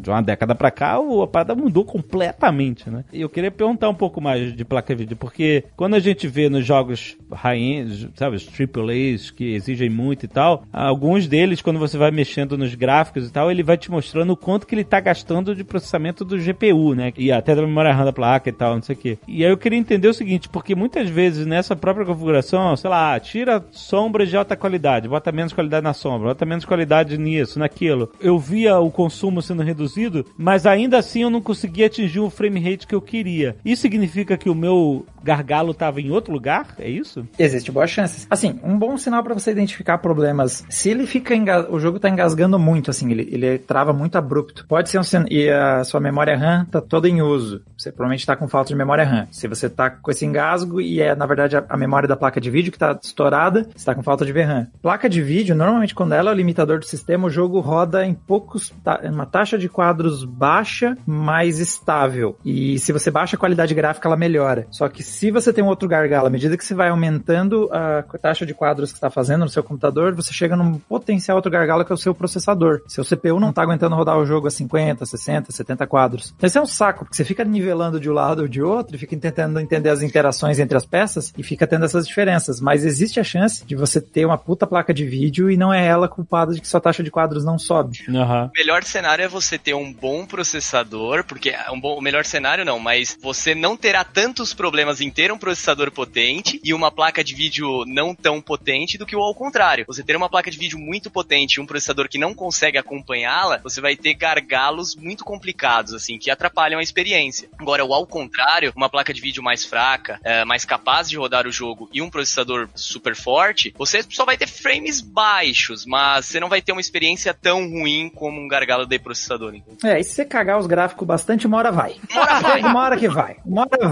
[0.00, 3.04] De uma década pra cá, a parada mudou completamente, né?
[3.12, 6.26] E eu queria perguntar um pouco mais de placa de vídeo, porque quando a gente
[6.26, 11.78] vê nos jogos high-end, sabe, os AAAs que exigem muito e tal, alguns deles, quando
[11.78, 14.84] você vai mexendo nos gráficos e tal, ele vai te mostrando o quanto que ele
[14.84, 17.12] tá gastando de processamento do GPU, né?
[17.16, 19.18] E até da memória RAM da placa e tal, não sei o quê.
[19.28, 23.18] E aí eu queria entender o seguinte, porque muitas vezes nessa própria configuração, sei lá,
[23.20, 28.10] tira sombras de alta qualidade, bota menos qualidade na sombra, bota menos qualidade nisso, naquilo.
[28.20, 32.60] Eu via o consumo sendo reduzido, mas ainda assim eu não conseguia atingir o frame
[32.60, 33.56] rate que eu queria.
[33.64, 36.74] Isso significa que o meu gargalo estava em outro lugar?
[36.78, 37.26] É isso?
[37.38, 38.26] Existe boas chances.
[38.30, 40.64] Assim, um bom sinal para você identificar problemas.
[40.68, 41.66] Se ele fica engas...
[41.68, 44.64] o jogo tá engasgando muito, assim, ele, ele trava muito abrupto.
[44.68, 45.24] Pode ser um sin...
[45.28, 47.62] e a sua memória RAM tá toda em uso.
[47.76, 49.26] Você provavelmente tá com falta de memória RAM.
[49.30, 52.50] Se você tá com esse engasgo e é na verdade a, memória da placa de
[52.50, 54.68] vídeo que tá estourada, você tá com falta de VRAM.
[54.80, 58.14] Placa de vídeo, normalmente quando ela é o limitador do sistema, o jogo roda em
[58.14, 59.00] poucos ta...
[59.04, 62.36] uma taxa de quadros baixa, mais estável.
[62.44, 64.66] E se você baixa a qualidade gráfica, ela melhora.
[64.70, 68.02] Só que se você tem um outro gargalo, à medida que você vai aumentando a
[68.20, 71.84] taxa de quadros que está fazendo no seu computador, você chega num potencial outro gargalo
[71.84, 72.82] que é o seu processador.
[72.88, 76.34] Seu CPU não está aguentando rodar o jogo a 50, 60, 70 quadros.
[76.36, 78.96] Então isso é um saco, porque você fica nivelando de um lado ou de outro
[78.96, 82.60] e fica tentando entender as interações entre as peças e fica tendo essas diferenças.
[82.60, 85.84] Mas existe a chance de você ter uma puta placa de vídeo e não é
[85.84, 88.04] ela culpada de que sua taxa de quadros não sobe.
[88.08, 88.46] Uhum.
[88.46, 92.24] O melhor cenário é você ter um bom processador, porque é um bom, o melhor
[92.24, 96.90] cenário não, mas você não terá tantos problemas em ter um processador potente e uma
[96.90, 99.84] placa de vídeo não tão potente do que o ao contrário.
[99.86, 103.60] Você ter uma placa de vídeo muito potente e um processador que não consegue acompanhá-la,
[103.62, 107.48] você vai ter gargalos muito complicados, assim, que atrapalham a experiência.
[107.58, 111.46] Agora, o ao contrário, uma placa de vídeo mais fraca, é, mais capaz de rodar
[111.46, 116.40] o jogo e um processador super forte, você só vai ter frames baixos, mas você
[116.40, 116.95] não vai ter uma experiência
[117.34, 119.54] tão ruim como um gargalo de processador.
[119.54, 119.90] Entendeu?
[119.90, 121.96] É, e se você cagar os gráficos bastante, uma hora vai.
[122.12, 122.60] Uma hora vai.
[122.60, 123.36] uma hora que vai.
[123.44, 123.88] Uma hora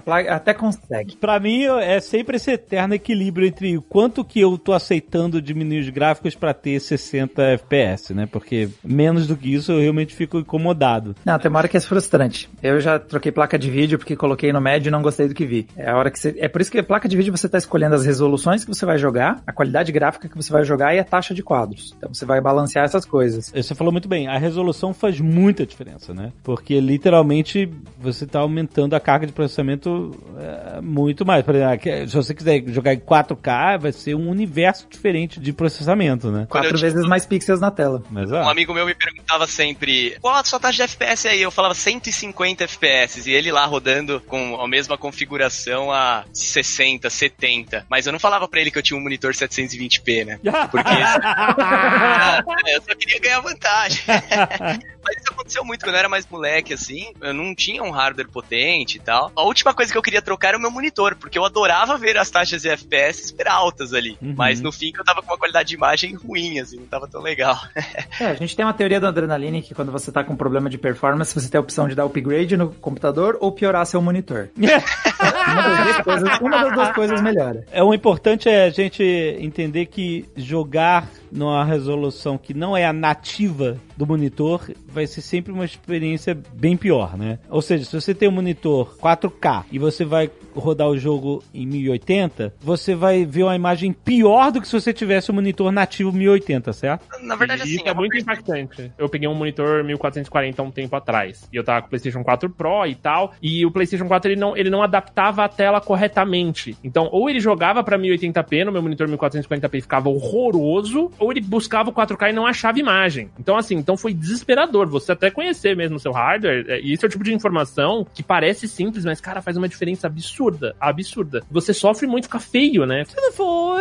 [0.00, 0.28] vai.
[0.28, 1.16] Até consegue consegue.
[1.16, 5.80] Pra mim, é sempre esse eterno equilíbrio entre o quanto que eu tô aceitando diminuir
[5.80, 8.26] os gráficos para ter 60 FPS, né?
[8.26, 11.14] Porque menos do que isso eu realmente fico incomodado.
[11.24, 12.48] Não, tem uma hora que é frustrante.
[12.62, 15.46] Eu já troquei placa de vídeo porque coloquei no médio e não gostei do que
[15.46, 15.66] vi.
[15.76, 16.34] É a hora que você...
[16.38, 18.84] É por isso que a placa de vídeo você tá escolhendo as resoluções que você
[18.84, 21.94] vai jogar, a qualidade gráfica que você vai jogar e a taxa de quadros.
[21.96, 23.52] Então você vai balancear essas coisas.
[23.54, 26.32] Você falou muito bem, a resolução faz muita diferença, né?
[26.42, 31.44] Porque literalmente você tá aumentando a carga de processamento é, muito mais.
[31.44, 36.30] Por exemplo, se você quiser jogar em 4K, vai ser um universo diferente de processamento,
[36.30, 36.46] né?
[36.48, 37.08] Quatro vezes tinha...
[37.08, 38.02] mais pixels na tela.
[38.10, 41.42] Mas, Um amigo meu me perguntava sempre, qual a sua taxa de FPS aí?
[41.42, 47.86] Eu falava 150 FPS, e ele lá rodando com a mesma configuração a 60, 70.
[47.88, 50.40] Mas eu não falava pra ele que eu tinha um monitor 720p, né?
[50.70, 50.88] Porque
[52.66, 54.02] eu só queria ganhar vantagem.
[55.08, 57.12] Mas isso aconteceu muito quando eu era mais moleque, assim.
[57.20, 59.32] Eu não tinha um hardware potente e tal.
[59.34, 62.18] A última coisa que eu queria trocar era o meu monitor, porque eu adorava ver
[62.18, 64.18] as taxas de FPS super altas ali.
[64.20, 64.34] Uhum.
[64.36, 67.22] Mas no fim eu tava com uma qualidade de imagem ruim, assim, não tava tão
[67.22, 67.58] legal.
[68.20, 70.76] é, a gente tem uma teoria do Adrenaline que quando você tá com problema de
[70.76, 74.50] performance, você tem a opção de dar upgrade no computador ou piorar seu monitor.
[74.58, 77.64] uma, das duas coisas, uma das duas coisas melhora.
[77.70, 79.02] É, o importante é a gente
[79.40, 84.62] entender que jogar numa resolução que não é a nativa do monitor,
[84.98, 87.38] vai ser sempre uma experiência bem pior, né?
[87.48, 91.64] Ou seja, se você tem um monitor 4K e você vai rodar o jogo em
[91.66, 96.10] 1080, você vai ver uma imagem pior do que se você tivesse um monitor nativo
[96.10, 97.06] 1080, certo?
[97.22, 98.92] Na verdade, assim, isso é, é muito impactante.
[98.98, 102.24] Eu peguei um monitor 1440 há um tempo atrás, e eu tava com o PlayStation
[102.24, 105.80] 4 Pro e tal, e o PlayStation 4 ele não, ele não adaptava a tela
[105.80, 106.76] corretamente.
[106.82, 111.40] Então, ou ele jogava para 1080p no meu monitor 1440p e ficava horroroso, ou ele
[111.40, 113.30] buscava o 4K e não achava imagem.
[113.38, 114.87] Então, assim, então foi desesperador.
[114.88, 118.06] Você até conhecer mesmo o seu hardware, é, e esse é o tipo de informação
[118.14, 120.74] que parece simples, mas, cara, faz uma diferença absurda.
[120.80, 121.42] Absurda.
[121.50, 123.04] Você sofre muito, fica feio, né?
[123.04, 123.80] Você não, for,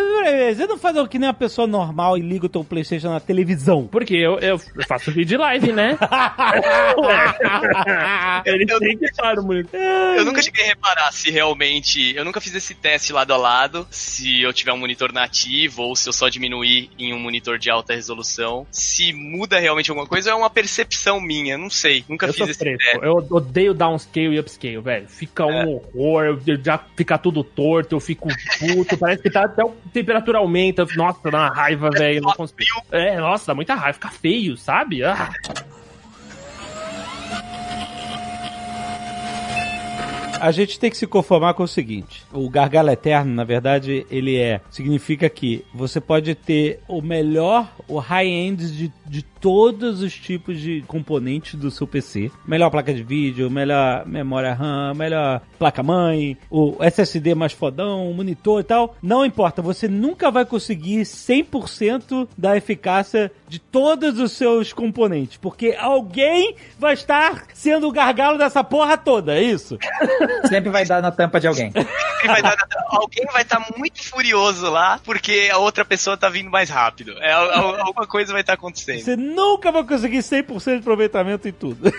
[0.54, 3.20] você não faz o que nem uma pessoa normal e liga o teu PlayStation na
[3.20, 3.88] televisão.
[3.88, 5.98] Porque eu, eu faço vídeo live, né?
[8.46, 9.08] Ele tem que
[9.42, 9.76] muito.
[9.76, 12.16] Eu nunca cheguei a reparar se realmente.
[12.16, 13.88] Eu nunca fiz esse teste lado a lado.
[13.90, 17.70] Se eu tiver um monitor nativo ou se eu só diminuir em um monitor de
[17.70, 18.66] alta resolução.
[18.72, 22.04] Se muda realmente alguma coisa ou é uma percepção minha minha, não sei.
[22.08, 23.00] Nunca Eu fiz sou esse teste.
[23.02, 25.08] Eu odeio downscale e upscale, velho.
[25.08, 28.28] Fica um horror, eu- já fica tudo torto, eu fico
[28.60, 30.86] puto, parece que tá até a temperatura aumenta.
[30.96, 32.22] Nossa, dá uma raiva, velho.
[32.22, 32.60] Não consigo.
[32.92, 35.04] É, nossa, dá muita raiva, fica feio, sabe?
[35.04, 35.30] Ah.
[40.40, 44.38] A gente tem que se conformar com o seguinte: o gargalo eterno, na verdade, ele
[44.38, 44.62] é.
[44.70, 50.84] Significa que você pode ter o melhor, o high-end de, de todos os tipos de
[50.88, 52.32] componentes do seu PC.
[52.48, 58.62] Melhor placa de vídeo, melhor memória RAM, melhor placa-mãe, o SSD mais fodão, o monitor
[58.62, 58.96] e tal.
[59.02, 65.76] Não importa, você nunca vai conseguir 100% da eficácia de todos os seus componentes, porque
[65.80, 69.78] alguém vai estar sendo o gargalo dessa porra toda, é isso?
[70.48, 71.68] Sempre vai dar na tampa de alguém.
[71.76, 72.58] Alguém vai dar-
[72.90, 77.12] Alguém vai estar muito furioso lá porque a outra pessoa tá vindo mais rápido.
[77.20, 79.00] É, al- alguma coisa vai estar acontecendo.
[79.02, 81.92] Você nunca vai conseguir 100% de aproveitamento em tudo.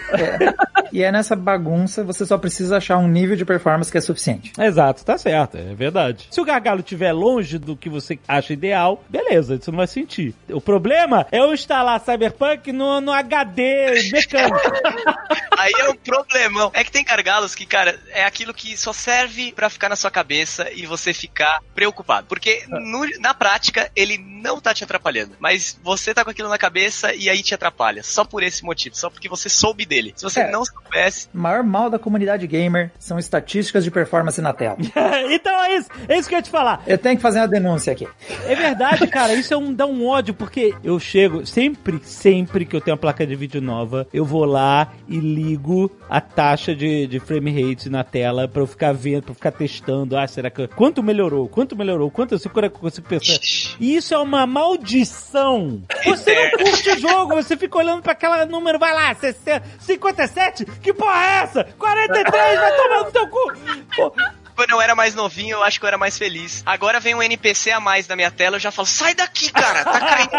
[0.92, 4.52] E é nessa bagunça, você só precisa achar um nível de performance que é suficiente.
[4.58, 6.26] Exato, tá certo, é verdade.
[6.30, 10.34] Se o gargalo estiver longe do que você acha ideal, beleza, você não vai sentir.
[10.48, 14.58] O problema é eu instalar Cyberpunk no, no HD mecânico.
[15.58, 16.70] Aí é um problemão.
[16.72, 20.10] É que tem gargalos que, cara, é aquilo que só serve pra ficar na sua
[20.10, 22.26] cabeça e você ficar preocupado.
[22.28, 25.32] Porque no- na prática ele não tá te atrapalhando.
[25.40, 28.02] Mas você tá com aquilo na cabeça e aí te atrapalha.
[28.02, 28.96] Só por esse motivo.
[28.96, 30.12] Só porque você soube dele.
[30.16, 30.50] Se você É.
[30.50, 31.28] não soubesse.
[31.34, 34.76] O maior mal da comunidade gamer são estatísticas de performance na tela.
[35.30, 36.82] então é isso, é isso que eu ia te falar.
[36.86, 38.06] Eu tenho que fazer uma denúncia aqui.
[38.46, 42.74] É verdade, cara, isso é um, dá um ódio, porque eu chego, sempre, sempre que
[42.76, 47.06] eu tenho uma placa de vídeo nova, eu vou lá e ligo a taxa de,
[47.06, 50.16] de frame rate na tela pra eu ficar vendo, pra eu ficar testando.
[50.16, 50.66] Ah, será que.
[50.68, 51.48] Quanto melhorou?
[51.48, 52.10] Quanto melhorou?
[52.10, 53.38] Quanto eu seguro- consigo pensar?
[53.80, 55.82] E isso é uma maldição.
[56.04, 60.64] Você não curte o jogo, você fica olhando pra aquela número, vai lá, 60, 57?
[60.64, 61.64] Que porra é essa?
[61.78, 63.52] 43, vai tomar no teu cu!
[63.96, 64.12] Pô,
[64.58, 66.64] Quando eu era mais novinho, eu acho que eu era mais feliz.
[66.66, 69.84] Agora vem um NPC a mais na minha tela, eu já falo, sai daqui, cara!
[69.84, 70.32] Tá caindo.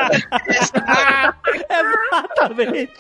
[1.70, 2.92] Exatamente.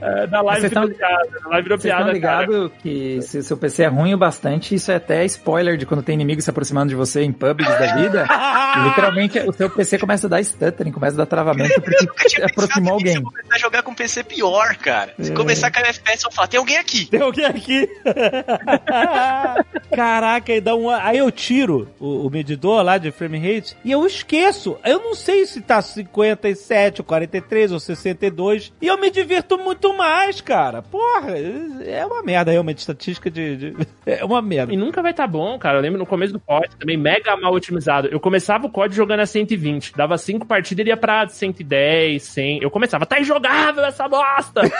[0.00, 1.28] É, da live virou tão- piada.
[1.42, 2.46] Da live virou Vocês estão piada, cara.
[2.46, 5.84] ligados que se o seu PC é ruim o bastante, isso é até spoiler de
[5.84, 8.26] quando tem inimigos se aproximando de você em pubs da vida.
[8.88, 12.06] Literalmente, o seu PC começa a dar stuttering, começa a dar travamento porque
[12.42, 13.20] aproximou alguém.
[13.20, 15.12] Vou começar a jogar com PC pior, cara.
[15.20, 17.04] Se começar a cair o FPS, eu falar, tem alguém aqui.
[17.06, 17.86] Tem alguém aqui.
[19.94, 20.88] Caraca, dá um.
[20.88, 24.78] Aí eu tiro o, o medidor lá de frame rate e eu esqueço.
[24.84, 28.72] Eu não sei se tá 57, ou 43 ou 62.
[28.80, 30.80] E eu me divirto muito mais, cara.
[30.82, 31.32] Porra,
[31.84, 32.78] é uma merda realmente.
[32.78, 33.56] Estatística de.
[33.56, 33.76] de-
[34.06, 34.72] é uma merda.
[34.72, 35.78] E nunca vai estar bom, cara.
[35.78, 38.08] Eu lembro no começo do COD, também mega mal otimizado.
[38.08, 39.92] Eu começava o COD jogando a 120.
[39.96, 42.62] Dava 5 partidas, ele ia pra 110, 100.
[42.62, 44.62] Eu começava, tá injogável essa bosta!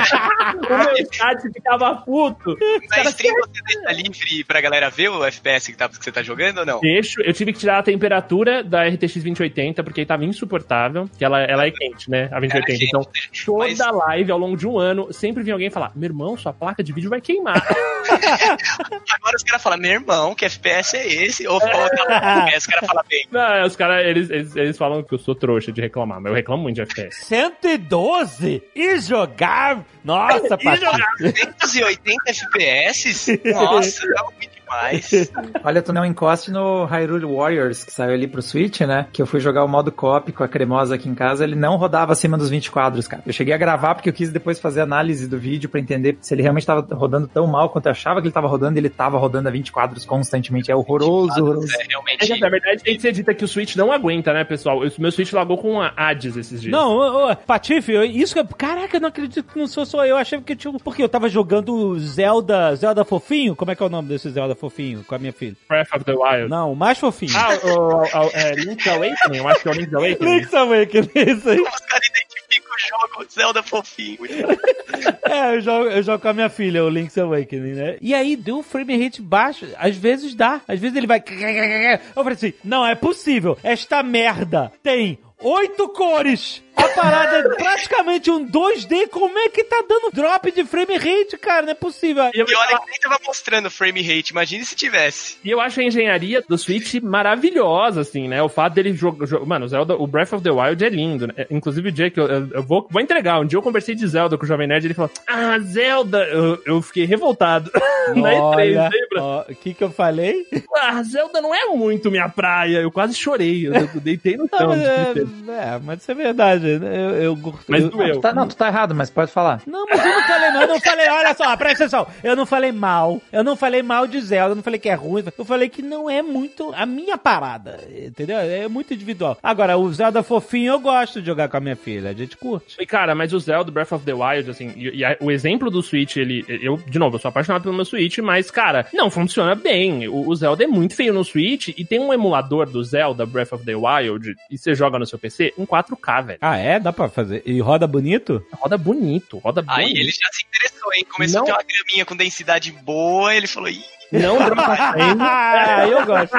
[0.70, 2.56] o meu chat ficava puto.
[2.90, 6.22] Na stream você deixa livre pra galera ver o FPS que, tá, que você tá
[6.22, 6.80] jogando ou não?
[6.80, 11.40] Deixo, eu tive que tirar a temperatura da RTX 2080, porque tava insuportável, que ela,
[11.42, 12.28] ela é quente, né?
[12.32, 12.66] A 2080.
[12.66, 13.02] quente, então,
[13.44, 13.78] toda mas-
[14.08, 16.92] live, ao longo de um ano, sempre vinha alguém falar: meu irmão, sua placa de
[16.92, 17.60] vídeo vai queimar.
[19.14, 21.46] Agora os caras falam, meu irmão, que FPS é esse?
[21.46, 23.26] Ou, ou tá, FPS, os caras falam bem.
[23.30, 26.36] Não, os caras, eles, eles, eles falam que eu sou trouxa de reclamar, mas eu
[26.36, 27.24] reclamo muito de FPS.
[27.26, 28.62] 112?
[28.74, 29.84] E jogar?
[30.04, 30.80] Nossa, Pati.
[31.60, 33.40] 280 FPS?
[33.44, 34.32] Nossa, é um
[34.70, 35.32] demais.
[35.64, 39.06] Olha, tu não encoste no Hyrule Warriors, que saiu ali pro Switch, né?
[39.12, 41.76] Que eu fui jogar o modo cop com a cremosa aqui em casa, ele não
[41.76, 43.22] rodava acima dos 20 quadros, cara.
[43.26, 46.34] Eu cheguei a gravar porque eu quis depois fazer análise do vídeo pra entender se
[46.34, 48.88] ele realmente tava rodando tão mal quanto eu achava que ele tava rodando, e ele
[48.90, 50.70] tava rodando a 20 quadros constantemente.
[50.70, 51.66] É horroroso, horroroso.
[51.78, 52.26] É, É realmente.
[52.26, 54.78] que, na verdade, tem que ser dita que o Switch não aguenta, né, pessoal?
[54.80, 56.72] O meu Switch lagou com a Hades esses dias.
[56.72, 58.54] Não, ô, ô, Patife, eu- isso que.
[58.54, 60.16] Caraca, eu não acredito que não sou só eu.
[60.16, 60.72] Achei que tinha.
[60.82, 62.74] Porque eu tava jogando Zelda.
[62.76, 63.56] Zelda fofinho?
[63.56, 65.56] Como é que é o nome desse Zelda fofinho com a minha filha?
[65.68, 66.48] Breath of the Wild.
[66.48, 67.32] Não, o mais fofinho.
[67.34, 69.38] Ah, o, o, o é, Link's Awakening?
[69.38, 70.34] Eu acho que é o Link's Awakening.
[70.34, 71.60] Link's Awakening, isso aí.
[71.60, 74.18] Os caras identificam o jogo Zelda fofinho.
[75.22, 77.96] É, eu jogo, eu jogo com a minha filha, o Link's Awakening, né?
[78.00, 79.66] E aí deu frame rate baixo.
[79.78, 80.60] Às vezes dá.
[80.66, 81.22] Às vezes ele vai.
[81.24, 83.56] Eu falei assim: não é possível.
[83.62, 86.62] Esta merda tem oito cores.
[86.84, 89.08] A parada é praticamente um 2D.
[89.10, 91.62] Como é que tá dando drop de frame rate, cara?
[91.62, 92.24] Não é possível.
[92.34, 95.36] E E olha que nem tava mostrando frame rate, imagine se tivesse.
[95.44, 98.42] e eu acho a engenharia do Switch maravilhosa, assim, né?
[98.42, 99.26] O fato dele jogar.
[99.46, 101.46] Mano, o Zelda, o Breath of the Wild é lindo, né?
[101.50, 103.40] Inclusive o dia que eu, eu- eu vou, vou entregar.
[103.40, 106.24] Um dia eu conversei de Zelda com o Jovem Nerd ele falou: Ah, Zelda!
[106.24, 107.70] Eu, eu fiquei revoltado.
[108.14, 109.46] Na E3, Olha, lembra?
[109.48, 110.46] o que que eu falei?
[110.76, 112.78] Ah, Zelda não é muito minha praia.
[112.78, 113.66] Eu quase chorei.
[113.68, 114.70] Eu, eu deitei no chão.
[114.76, 116.69] de é, é, mas isso é verdade.
[116.70, 118.14] Eu, eu, eu- Mas eu- doeu.
[118.14, 119.62] Tu tá- não, tu tá errado, mas pode falar.
[119.66, 122.46] Não, mas eu não falei mal, eu não falei, olha só, presta atenção, eu não
[122.46, 125.44] falei mal, eu não falei mal de Zelda, eu não falei que é ruim, eu
[125.44, 128.38] falei que não é muito a minha parada, entendeu?
[128.38, 129.36] É muito individual.
[129.42, 132.76] Agora, o Zelda fofinho eu gosto de jogar com a minha filha, a gente curte.
[132.78, 135.70] E, cara, mas o Zelda Breath of the Wild, assim, e, e a- o exemplo
[135.70, 136.44] do Switch, ele.
[136.48, 140.08] Eu, de novo, eu sou apaixonado pelo meu Switch, mas, cara, não funciona bem.
[140.08, 143.52] O, o Zelda é muito feio no Switch e tem um emulador do Zelda Breath
[143.52, 146.38] of the Wild e você joga no seu PC um 4K, velho.
[146.40, 146.78] Ah, é?
[146.80, 147.42] Dá pra fazer?
[147.46, 148.44] E roda bonito?
[148.54, 150.00] Roda bonito, roda Aí bonito.
[150.00, 151.04] ele já se interessou, hein?
[151.12, 151.44] Começou Não.
[151.44, 153.82] a ter uma graminha com densidade boa, ele falou, ih,
[154.12, 155.20] Não dropa frame.
[155.60, 156.36] Ah, eu gosto.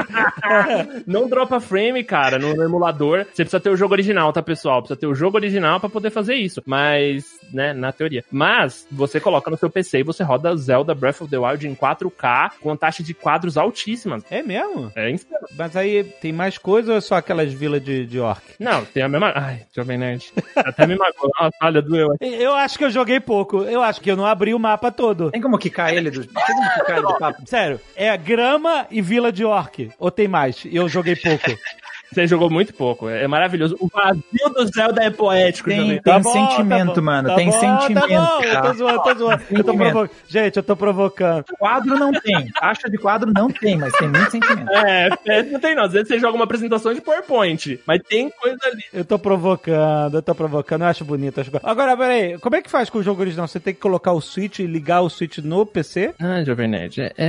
[1.08, 3.26] Não dropa frame, cara, no, no emulador.
[3.26, 4.82] Você precisa ter o jogo original, tá, pessoal?
[4.82, 6.62] Precisa ter o jogo original pra poder fazer isso.
[6.66, 8.24] Mas, né, na teoria.
[8.32, 11.76] Mas, você coloca no seu PC e você roda Zelda Breath of the Wild em
[11.76, 14.24] 4K com taxa de quadros altíssimas.
[14.30, 14.92] É mesmo?
[14.96, 15.48] É insano.
[15.58, 18.42] Mas aí tem mais coisa ou é só aquelas vilas de, de orc?
[18.60, 19.32] Não, tem a mesma.
[19.36, 20.32] Ai, Jovem Nerd.
[20.56, 21.32] Até me magoou.
[21.40, 22.16] Nossa, olha, doeu.
[22.22, 23.64] Eu acho que eu joguei pouco.
[23.64, 25.32] Eu acho que eu não abri o mapa todo.
[25.32, 26.26] Tem como quicar ele do.
[26.26, 27.42] Tem como quicar ele do papo?
[27.46, 27.61] Sério,
[27.96, 29.92] é grama e vila de orc.
[30.00, 30.64] Ou tem mais?
[30.66, 31.46] E eu joguei pouco.
[32.12, 33.08] Você jogou muito pouco.
[33.08, 33.78] É maravilhoso.
[33.80, 37.30] O vazio do Zelda é poético, Tem, tem Tá bom, sentimento, tá bom, mano.
[37.30, 38.02] tá tem bom, sentimento.
[38.02, 38.74] Tá bom, eu tô tá?
[38.74, 39.44] zoando, tô zoando.
[39.50, 39.92] Eu tô Sentimento.
[39.92, 40.10] provo...
[40.28, 41.46] Gente, eu tô provocando.
[41.58, 42.48] Quadro não tem.
[42.52, 44.70] Taxa de quadro não tem, mas tem muito sentimento.
[44.72, 45.84] É, é, não tem não.
[45.84, 48.84] Às vezes você joga uma apresentação de PowerPoint, mas tem coisa ali.
[48.94, 50.82] Eu tô provocando, eu tô provocando.
[50.82, 51.40] Eu acho bonito.
[51.40, 51.52] Acho...
[51.64, 53.48] Agora, peraí, como é que faz com o jogo original?
[53.48, 56.14] Você tem que colocar o Switch e ligar o Switch no PC?
[56.20, 57.14] Ah, Jovem Nerd, é...
[57.18, 57.28] é...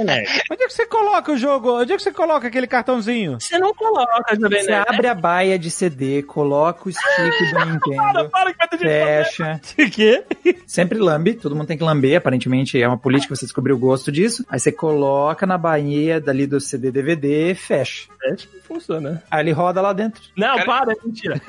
[0.00, 0.24] é.
[0.50, 1.80] Onde é que você coloca o jogo?
[1.80, 3.38] Onde é que você coloca aquele cartãozinho?
[3.40, 8.30] Você não coloca, Jovem Você abre a baia de CD, coloca o stick do Nintendo,
[8.30, 9.60] Para que vai ter de fecha.
[9.76, 10.24] De quê?
[10.66, 14.10] Sempre lambe, todo mundo tem que lamber, aparentemente é uma política, você descobriu o gosto
[14.12, 14.44] disso.
[14.48, 18.08] Aí você coloca na bainha dali do CD DVD, fecha.
[18.32, 19.22] Acho que funciona.
[19.30, 20.22] Aí ele roda lá dentro.
[20.34, 21.40] Não, Cara- para, é mentira.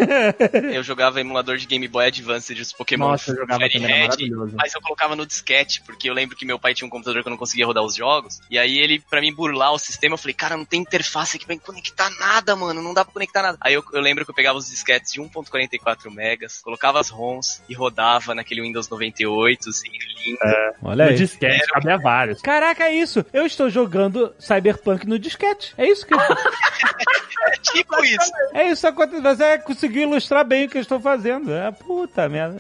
[0.74, 4.02] eu jogava emulador de Game Boy Advance dos Pokémon Nossa, eu jogava Fairy também, Red,
[4.08, 4.54] maravilhoso.
[4.58, 7.30] mas eu colocava no disquete, porque eu lembro que meu pai tinha um computador que
[7.30, 10.18] eu não conseguia rodar os jogos, e aí ele, pra mim burlar o sistema, eu
[10.18, 13.58] falei, cara, não tem interface aqui pra conectar nada, mano, não dá pra conectar nada.
[13.62, 17.62] Aí eu, eu lembro que eu pegava os disquetes de 1.44 megas, colocava as ROMs
[17.70, 20.40] e rodava naquele Windows 98, assim, lindo.
[20.84, 21.16] Olha No aí.
[21.18, 22.42] disquete, cabia vários.
[22.42, 23.26] Caraca, é isso.
[23.34, 25.74] Eu estou jogando Cyberpunk no disquete.
[25.78, 26.18] É isso que É
[27.62, 28.32] tipo isso.
[28.54, 29.22] é isso acontece.
[29.22, 31.52] Mas é conseguir ilustrar bem o que eu estou fazendo.
[31.54, 32.56] É puta merda.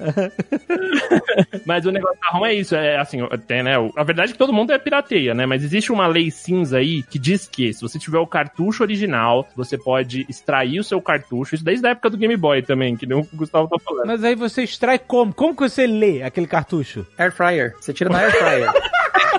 [1.65, 3.73] Mas o negócio da ROM é isso, é assim, tem, né?
[3.95, 5.45] A verdade é que todo mundo é pirateia, né?
[5.45, 9.47] Mas existe uma lei cinza aí que diz que se você tiver o cartucho original,
[9.55, 13.05] você pode extrair o seu cartucho, isso desde a época do Game Boy também, que
[13.05, 14.07] nem o Gustavo tá falando.
[14.07, 15.33] Mas aí você extrai como?
[15.33, 17.05] Como que você lê aquele cartucho?
[17.17, 17.75] Air fryer.
[17.79, 18.71] Você tira na air fryer.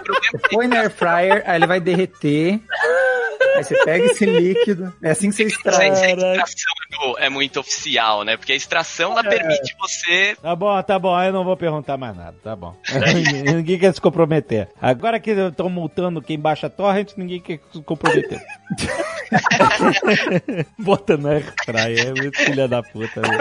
[0.07, 2.61] Você põe na air fryer, aí ele vai derreter.
[3.57, 4.93] Aí você pega esse líquido.
[5.03, 5.95] É assim que você Não extrai.
[5.97, 8.37] se a extração é mu- é muito oficial, né?
[8.37, 10.37] Porque a extração ela permite você.
[10.41, 11.21] Tá bom, tá bom.
[11.23, 12.37] Eu não vou perguntar mais nada.
[12.43, 12.75] Tá bom.
[13.15, 14.69] ninguém, ninguém quer se comprometer.
[14.81, 18.41] Agora que estão multando quem baixa torrent, ninguém quer se comprometer.
[20.79, 22.07] Bota na airfryer.
[22.09, 23.21] É muito filha da puta.
[23.23, 23.39] Né?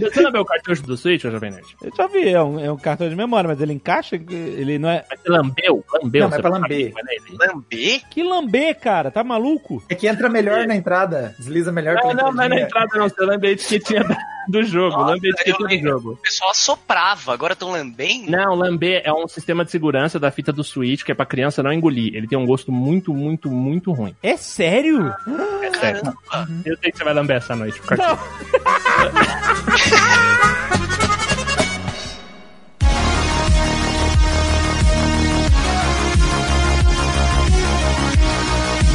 [0.00, 1.66] Você não- vê o cartucho do Switch, Jovem Nerd?
[1.82, 2.28] Eu já vi.
[2.28, 4.16] É um, é um cartão de memória, mas ele encaixa.
[4.16, 5.04] Ele não é...
[5.08, 5.84] Mas você lambeu?
[6.02, 6.20] Lambeu?
[6.22, 6.92] Não, mas você pra lamber.
[6.94, 7.20] nele?
[7.38, 8.00] Lamber?
[8.10, 8.35] Que lamber,
[8.74, 9.10] cara.
[9.10, 9.82] Tá maluco?
[9.88, 11.34] É que entra melhor na entrada.
[11.38, 14.02] Desliza melhor Não, não, não é na entrada não, você lambei a etiquetinha
[14.48, 16.12] do- jogo, Nossa, lambei a etiquetinha eu do jogo.
[16.12, 18.30] O pessoal assoprava, agora estão lambendo?
[18.30, 21.62] Não, lamber é um sistema de segurança da fita do Switch que é pra criança
[21.62, 22.14] não engolir.
[22.14, 24.14] Ele tem um gosto muito, muito, muito ruim.
[24.22, 25.12] É sério?
[25.62, 26.02] É sério.
[26.64, 27.80] Eu sei que você vai lamber essa noite.
[27.80, 27.82] o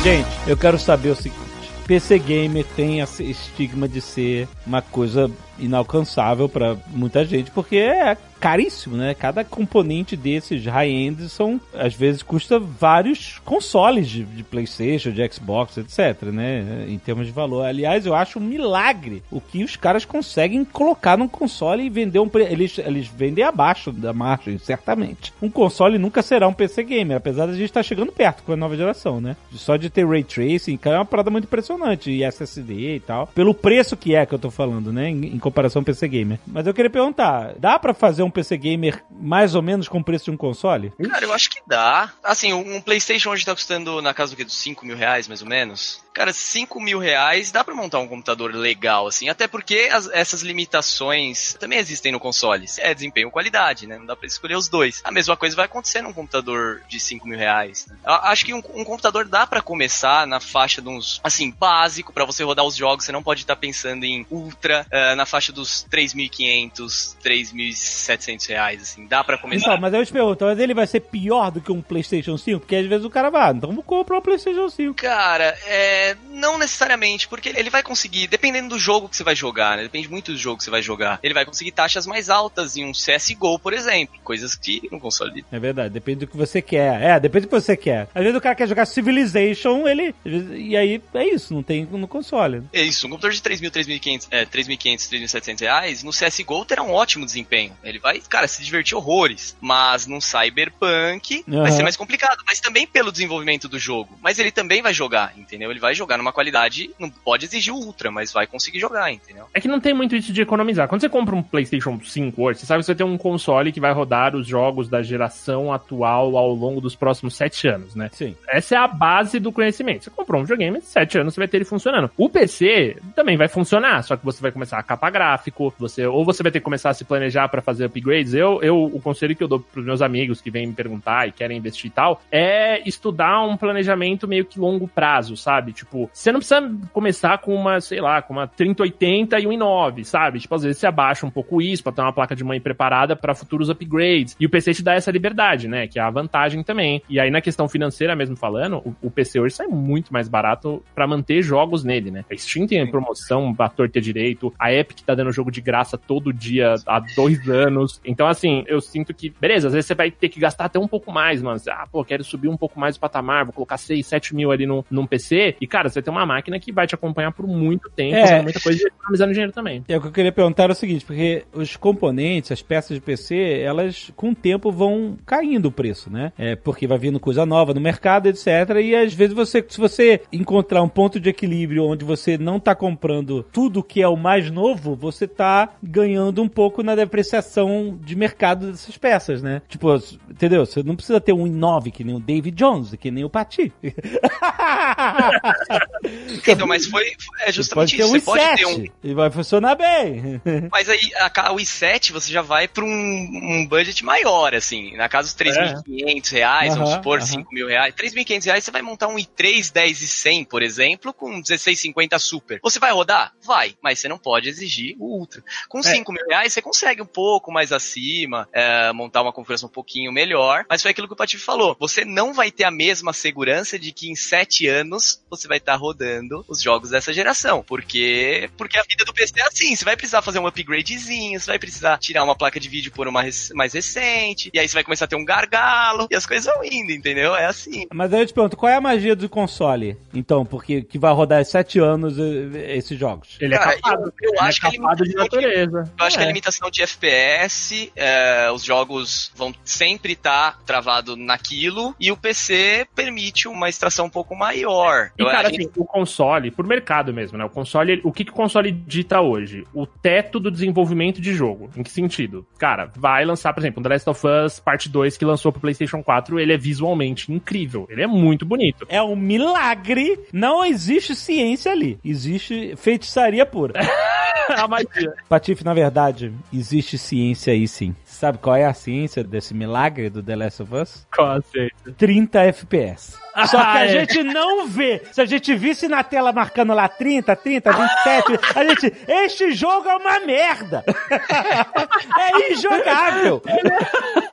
[0.03, 1.40] Gente, eu quero saber o seguinte.
[1.86, 5.30] PC Gamer tem esse estigma de ser uma coisa
[5.61, 9.13] inalcançável pra muita gente, porque é caríssimo, né?
[9.13, 15.77] Cada componente desses high-end são, às vezes, custa vários consoles de, de PlayStation, de Xbox,
[15.77, 16.85] etc, né?
[16.89, 17.63] Em termos de valor.
[17.63, 22.19] Aliás, eu acho um milagre o que os caras conseguem colocar num console e vender
[22.19, 22.29] um...
[22.33, 25.31] Eles, eles vendem abaixo da margem, certamente.
[25.39, 28.53] Um console nunca será um PC Gamer, apesar de a gente estar chegando perto com
[28.53, 29.38] a nova geração, né?
[29.51, 32.09] Só de ter Ray Tracing, é uma parada muito impressionante.
[32.09, 33.27] E SSD e tal.
[33.27, 35.09] Pelo preço que é que eu tô falando, né?
[35.09, 36.40] Em, em comparação PC Gamer.
[36.48, 40.03] Mas eu queria perguntar, dá pra fazer um PC Gamer mais ou menos com o
[40.03, 40.94] preço de um console?
[41.10, 42.11] Cara, eu acho que dá.
[42.23, 44.44] Assim, um PlayStation hoje tá custando na casa do quê?
[44.44, 46.02] Dos 5 mil reais, mais ou menos.
[46.13, 49.29] Cara, 5 mil reais dá pra montar um computador legal, assim.
[49.29, 52.65] Até porque as- essas limitações também existem no console.
[52.79, 53.97] É desempenho e qualidade, né?
[53.97, 55.01] Não dá pra escolher os dois.
[55.03, 57.85] A mesma coisa vai acontecer num computador de 5 mil reais.
[57.88, 57.95] né?
[58.05, 62.25] Acho que um, um computador dá pra começar na faixa de uns, assim, básico pra
[62.25, 63.05] você rodar os jogos.
[63.05, 69.05] Você não pode estar pensando em ultra eh, na faixa dos 3.500, 3.700 reais, assim.
[69.07, 69.67] Dá pra começar.
[69.71, 72.59] Então, mas eu te pergunto, mas ele vai ser pior do que um PlayStation 5?
[72.61, 74.95] Porque às vezes o cara vai, ah, então vou comprar um PlayStation 5.
[74.95, 76.01] Cara, é.
[76.30, 79.84] Não necessariamente, porque ele vai conseguir, dependendo do jogo que você vai jogar, né?
[79.84, 81.19] Depende muito do jogo que você vai jogar.
[81.22, 84.19] Ele vai conseguir taxas mais altas em um CSGO, por exemplo.
[84.23, 85.45] Coisas que no console.
[85.52, 87.02] É verdade, depende do que você quer.
[87.02, 88.07] É, depende do que você quer.
[88.14, 90.15] Às vezes o cara quer jogar Civilization, ele.
[90.26, 92.64] E aí é isso, não tem no console.
[92.73, 96.91] É isso, um computador de 3.000, 3.500, é, 3.500, 3.700 reais, no CSGO terá um
[96.91, 97.76] ótimo desempenho.
[97.84, 99.56] Ele vai, cara, se divertir horrores.
[99.61, 101.72] Mas num Cyberpunk vai Aham.
[101.72, 102.44] ser mais complicado.
[102.45, 104.18] Mas também pelo desenvolvimento do jogo.
[104.22, 105.72] Mas ele também vai jogar, entendeu?
[105.72, 109.45] Ele vai jogar numa qualidade, não pode exigir o Ultra, mas vai conseguir jogar, entendeu?
[109.53, 110.88] É que não tem muito isso de economizar.
[110.88, 113.80] Quando você compra um PlayStation 5 hoje, você sabe que você tem um console que
[113.80, 118.09] vai rodar os jogos da geração atual ao longo dos próximos sete anos, né?
[118.13, 118.35] Sim.
[118.47, 120.03] Essa é a base do conhecimento.
[120.03, 122.09] Você comprou um videogame, sete anos você vai ter ele funcionando.
[122.18, 126.26] O PC também vai funcionar, só que você vai começar a capa gráfico, você ou
[126.26, 128.34] você vai ter que começar a se planejar para fazer upgrades.
[128.34, 131.31] Eu, eu, o conselho que eu dou pros meus amigos que vêm me perguntar e
[131.31, 135.73] querem investir e tal, é estudar um planejamento meio que longo prazo, sabe?
[135.82, 136.62] Tipo, você não precisa
[136.94, 140.40] começar com uma, sei lá, com uma 3080 e um i9, sabe?
[140.40, 143.16] Tipo, às vezes você abaixa um pouco isso pra ter uma placa de mãe preparada
[143.16, 144.36] para futuros upgrades.
[144.40, 145.88] E o PC te dá essa liberdade, né?
[145.88, 147.02] Que é a vantagem também.
[147.10, 150.84] E aí, na questão financeira mesmo falando, o, o PC hoje sai muito mais barato
[150.94, 152.24] pra manter jogos nele, né?
[152.32, 156.32] A Steam tem promoção pra torta direito, a Epic tá dando jogo de graça todo
[156.32, 157.99] dia há dois anos.
[158.06, 160.88] Então, assim, eu sinto que, beleza, às vezes você vai ter que gastar até um
[160.88, 161.60] pouco mais, mano.
[161.70, 164.66] Ah, pô, quero subir um pouco mais o patamar, vou colocar 6, 7 mil ali
[164.66, 165.56] num, num PC.
[165.60, 168.41] E, cara, você vai ter uma máquina que vai te acompanhar por muito tempo, É.
[168.41, 169.84] muita coisa e economizando dinheiro também.
[169.88, 173.02] É o que eu queria perguntar era o seguinte, porque os componentes, as peças de
[173.02, 176.34] PC, elas com o tempo vão caindo o preço, né?
[176.38, 178.48] É porque vai vindo coisa nova no mercado, etc.
[178.84, 182.76] E às vezes você, se você encontrar um ponto de equilíbrio onde você não tá
[182.76, 188.15] comprando tudo que é o mais novo, você tá ganhando um pouco na depreciação de
[188.15, 189.61] mercado dessas peças, né?
[189.69, 189.95] Tipo,
[190.30, 190.65] entendeu?
[190.65, 193.72] Você não precisa ter um i9 que nem o David Jones, que nem o Pati.
[196.47, 197.13] Então, mas foi.
[197.41, 198.25] É justamente pode ter isso.
[198.25, 198.83] Você pode ter um.
[198.83, 200.41] i7 e vai funcionar bem.
[200.71, 204.95] Mas aí, a, ca- o i7 você já vai pra um, um budget maior, assim.
[204.95, 207.27] Na casa dos 3.500 reais, vamos Aham, supor, aham.
[207.27, 207.93] 5 mil reais.
[207.95, 212.59] 3.500 reais você vai montar um i3 10 e 100, por exemplo, com 1650 Super.
[212.63, 213.33] Você vai rodar?
[213.43, 215.43] Vai, mas você não pode exigir o Ultra.
[215.69, 219.71] Com 5 mil reais você consegue um pouco mais acima, é, montar uma configuração um
[219.71, 221.75] pouquinho melhor, mas foi aquilo que o Patife falou.
[221.79, 225.76] Você não vai ter a mesma segurança de que em 7 anos você vai estar
[225.76, 227.64] rodando os jogos dessa geração.
[227.68, 231.48] Porque, porque a vida do PC é assim, você vai precisar fazer um upgradezinho, você
[231.48, 234.73] vai precisar tirar uma placa de vídeo por uma rec- mais recente, e aí você
[234.76, 237.36] vai começar a ter um gargalo, e as coisas vão indo, entendeu?
[237.36, 237.86] É assim.
[237.94, 240.45] Mas aí eu te pergunto, qual é a magia do console, então?
[240.45, 243.38] Porque que vai rodar sete anos eh, esses jogos.
[243.40, 244.03] Ele Cara, é capado.
[244.03, 245.94] eu- eu Ele acho que é capado de mudou de- natureza.
[245.99, 246.28] Eu acho que a É.
[246.28, 253.48] limitação de FPS, é, os jogos vão sempre estar travado naquilo, e o PC permite
[253.48, 255.11] uma extração um pouco maior.
[255.18, 257.45] E, Eu- a cara, assim, o console, por mercado mesmo, né?
[257.45, 259.65] O console, o que, que o console dita hoje?
[259.73, 261.69] O teto do desenvolvimento de jogo.
[261.76, 262.45] Em que sentido?
[262.57, 266.03] Cara, vai lançar, por exemplo, The Last of Us Parte 2 que lançou pro PlayStation
[266.03, 267.88] 4, ele é visualmente incrível.
[267.89, 268.85] Ele é muito bonito.
[268.89, 270.19] É um milagre.
[270.31, 271.99] Não existe ciência ali.
[272.03, 273.73] Existe feitiçaria pura.
[274.57, 275.13] a magia.
[275.30, 277.95] Patife, na verdade, existe ciência aí sim.
[278.22, 281.07] Sabe qual é a ciência desse milagre do The Last of Us?
[281.11, 281.91] Conceito.
[281.98, 283.18] 30 FPS.
[283.48, 283.88] Só que Ah, a é.
[283.88, 285.02] gente não vê.
[285.11, 288.93] Se a gente visse na tela marcando lá 30, 30, 27, a gente.
[289.07, 290.85] Este jogo é uma merda!
[292.19, 293.41] é injogável!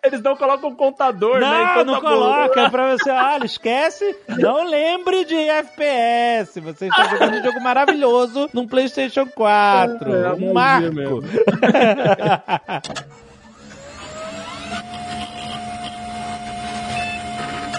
[0.03, 1.47] Eles não colocam um contador, né?
[1.49, 2.01] Não, Então não bom.
[2.03, 6.61] coloca é pra você, olha, esquece, não lembre de FPS.
[6.61, 10.15] Você está jogando um jogo maravilhoso num PlayStation 4.
[10.15, 11.23] É, é a um marco.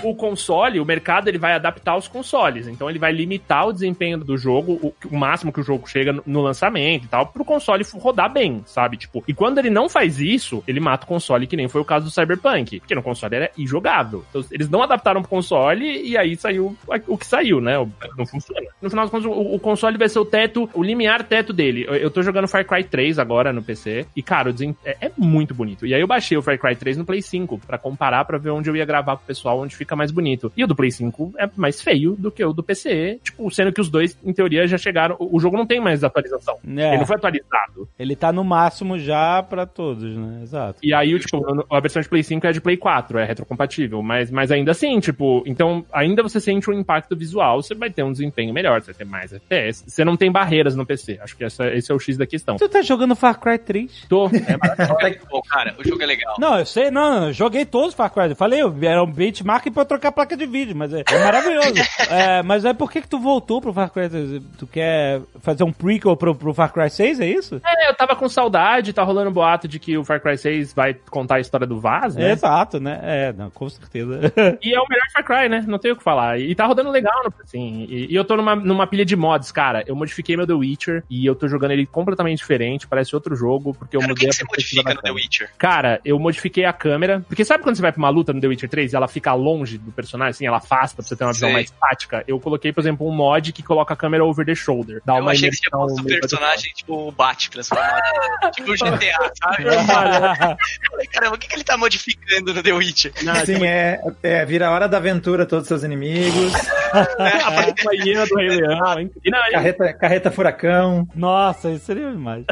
[0.04, 2.68] o console, o mercado, ele vai adaptar os consoles.
[2.68, 6.14] Então ele vai limitar o desempenho do jogo, o, o máximo que o jogo chega
[6.14, 8.98] no, no lançamento e tal, pro console rodar bem, sabe?
[8.98, 11.86] Tipo, e quando ele não faz isso, ele mata o console, que nem foi o
[11.86, 14.24] caso do Cyberpunk, porque no console era injogável.
[14.30, 16.78] Então eles não adaptaram pro console e aí saiu
[17.08, 17.74] o que saiu, né?
[18.18, 18.68] Não funciona.
[18.82, 21.86] No final das contas, o, o console vai ser o teto, o limiar teto dele.
[21.88, 24.54] Eu, eu tô jogando Far Cry 3 agora no PC e, cara,
[24.86, 25.86] é, é muito bonito.
[25.86, 28.52] E aí eu baixei o Far Cry 3 no Play 5 pra comparar, pra ver
[28.52, 29.89] onde eu ia gravar pro pessoal, onde ficava.
[29.90, 30.52] Fica mais bonito.
[30.56, 33.74] E o do Play 5 é mais feio do que o do PC, tipo, sendo
[33.74, 35.18] que os dois, em teoria, já chegaram.
[35.20, 36.58] O jogo não tem mais atualização.
[36.78, 36.90] É.
[36.90, 37.90] Ele não foi atualizado.
[37.98, 40.42] Ele tá no máximo já pra todos, né?
[40.44, 40.80] Exato.
[40.84, 44.02] E aí, tipo, a versão de Play 5 é de Play 4, é retrocompatível.
[44.04, 48.04] Mas, mas ainda assim, tipo, então ainda você sente um impacto visual, você vai ter
[48.04, 49.84] um desempenho melhor, você vai ter mais FPS.
[49.88, 51.20] Você não tem barreiras no PC.
[51.22, 52.58] Acho que essa, esse é o X da questão.
[52.58, 54.06] Tu tá jogando Far Cry 3?
[54.08, 55.42] Tô, é maravilhoso.
[55.50, 55.76] Cara.
[55.78, 56.36] O jogo é legal.
[56.38, 58.30] Não, eu sei, não, eu joguei todos os Far Cry.
[58.30, 61.24] Eu falei, era um benchmark pra eu trocar a placa de vídeo, mas é, é
[61.24, 61.74] maravilhoso.
[62.10, 64.42] é, mas aí por que que tu voltou pro Far Cry 3?
[64.58, 67.62] Tu quer fazer um prequel pro, pro Far Cry 6, é isso?
[67.66, 70.74] É, eu tava com saudade, tá rolando um boato de que o Far Cry 6
[70.74, 72.32] vai contar a história do Vaz, né?
[72.32, 73.00] Exato, né?
[73.04, 74.20] É, não, com certeza.
[74.62, 75.64] E é o melhor Far Cry, né?
[75.68, 76.40] Não tenho o que falar.
[76.40, 77.86] E tá rodando legal, assim.
[77.90, 79.84] E, e eu tô numa, numa pilha de mods, cara.
[79.88, 83.74] Eu modifiquei meu The Witcher e eu tô jogando ele completamente diferente, parece outro jogo,
[83.74, 85.26] porque eu Cara, o mudei que, que a você perspectiva modifica da no The câmera.
[85.26, 85.50] Witcher?
[85.58, 87.24] Cara, eu modifiquei a câmera.
[87.28, 89.34] Porque sabe quando você vai pra uma luta no The Witcher 3 e ela fica
[89.34, 91.54] longe do personagem, assim, ela afasta pra você ter uma visão Sei.
[91.54, 92.24] mais tática?
[92.28, 95.02] Eu coloquei, por exemplo, um mod que coloca a câmera over the shoulder.
[95.06, 98.02] Dá Eu uma achei que você tinha posto o meio personagem, tipo, o Bat transformado.
[98.56, 99.64] tipo o GTA, sabe?
[101.12, 103.14] Caramba, o que, que ele tá modificando no The Witcher?
[103.46, 104.46] Sim, é, é.
[104.46, 106.54] Vira a hora da aventura, todos os seus inimigos.
[107.84, 109.10] Uma hiena do Rei Leão.
[109.24, 111.08] E não, Carreta, carreta furacão.
[111.16, 112.46] Nossa, isso seria demais.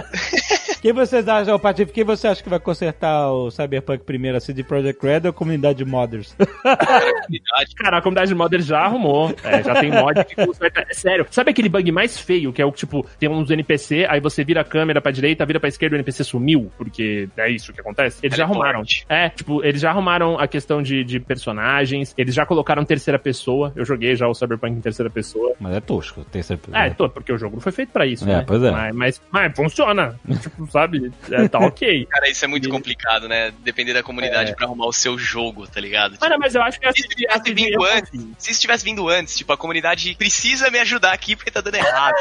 [0.81, 4.63] Quem vocês acham, Patife, quem você acha que vai consertar o Cyberpunk primeiro, a CD
[4.63, 6.35] Projekt Red ou a comunidade de modders?
[7.77, 9.33] Cara, a comunidade de modders já arrumou.
[9.43, 10.85] É, já tem mod que conserta.
[10.89, 11.25] É sério.
[11.31, 14.61] Sabe aquele bug mais feio, que é o tipo, tem uns NPC, aí você vira
[14.61, 18.19] a câmera pra direita, vira pra esquerda, o NPC sumiu, porque é isso que acontece?
[18.23, 18.83] Eles já arrumaram.
[19.09, 23.71] É, tipo, eles já arrumaram a questão de, de personagens, eles já colocaram terceira pessoa.
[23.75, 25.53] Eu joguei já o Cyberpunk em terceira pessoa.
[25.59, 26.77] Mas é tosco, tem certeza.
[26.77, 28.43] É, tô, porque o jogo não foi feito pra isso, É, né?
[28.45, 28.71] pois é.
[28.71, 30.19] Mas, mas, mas funciona.
[30.41, 31.11] tipo, sabe?
[31.31, 32.05] É, tá ok.
[32.05, 33.51] Cara, isso é muito complicado, né?
[33.59, 36.13] Depender da comunidade pra arrumar o seu jogo, tá ligado?
[36.13, 39.35] Tipo, Mano, mas eu acho que se tivesse vindo antes, se isso tivesse vindo antes,
[39.35, 42.15] tipo, a comunidade precisa me ajudar aqui porque tá dando errado.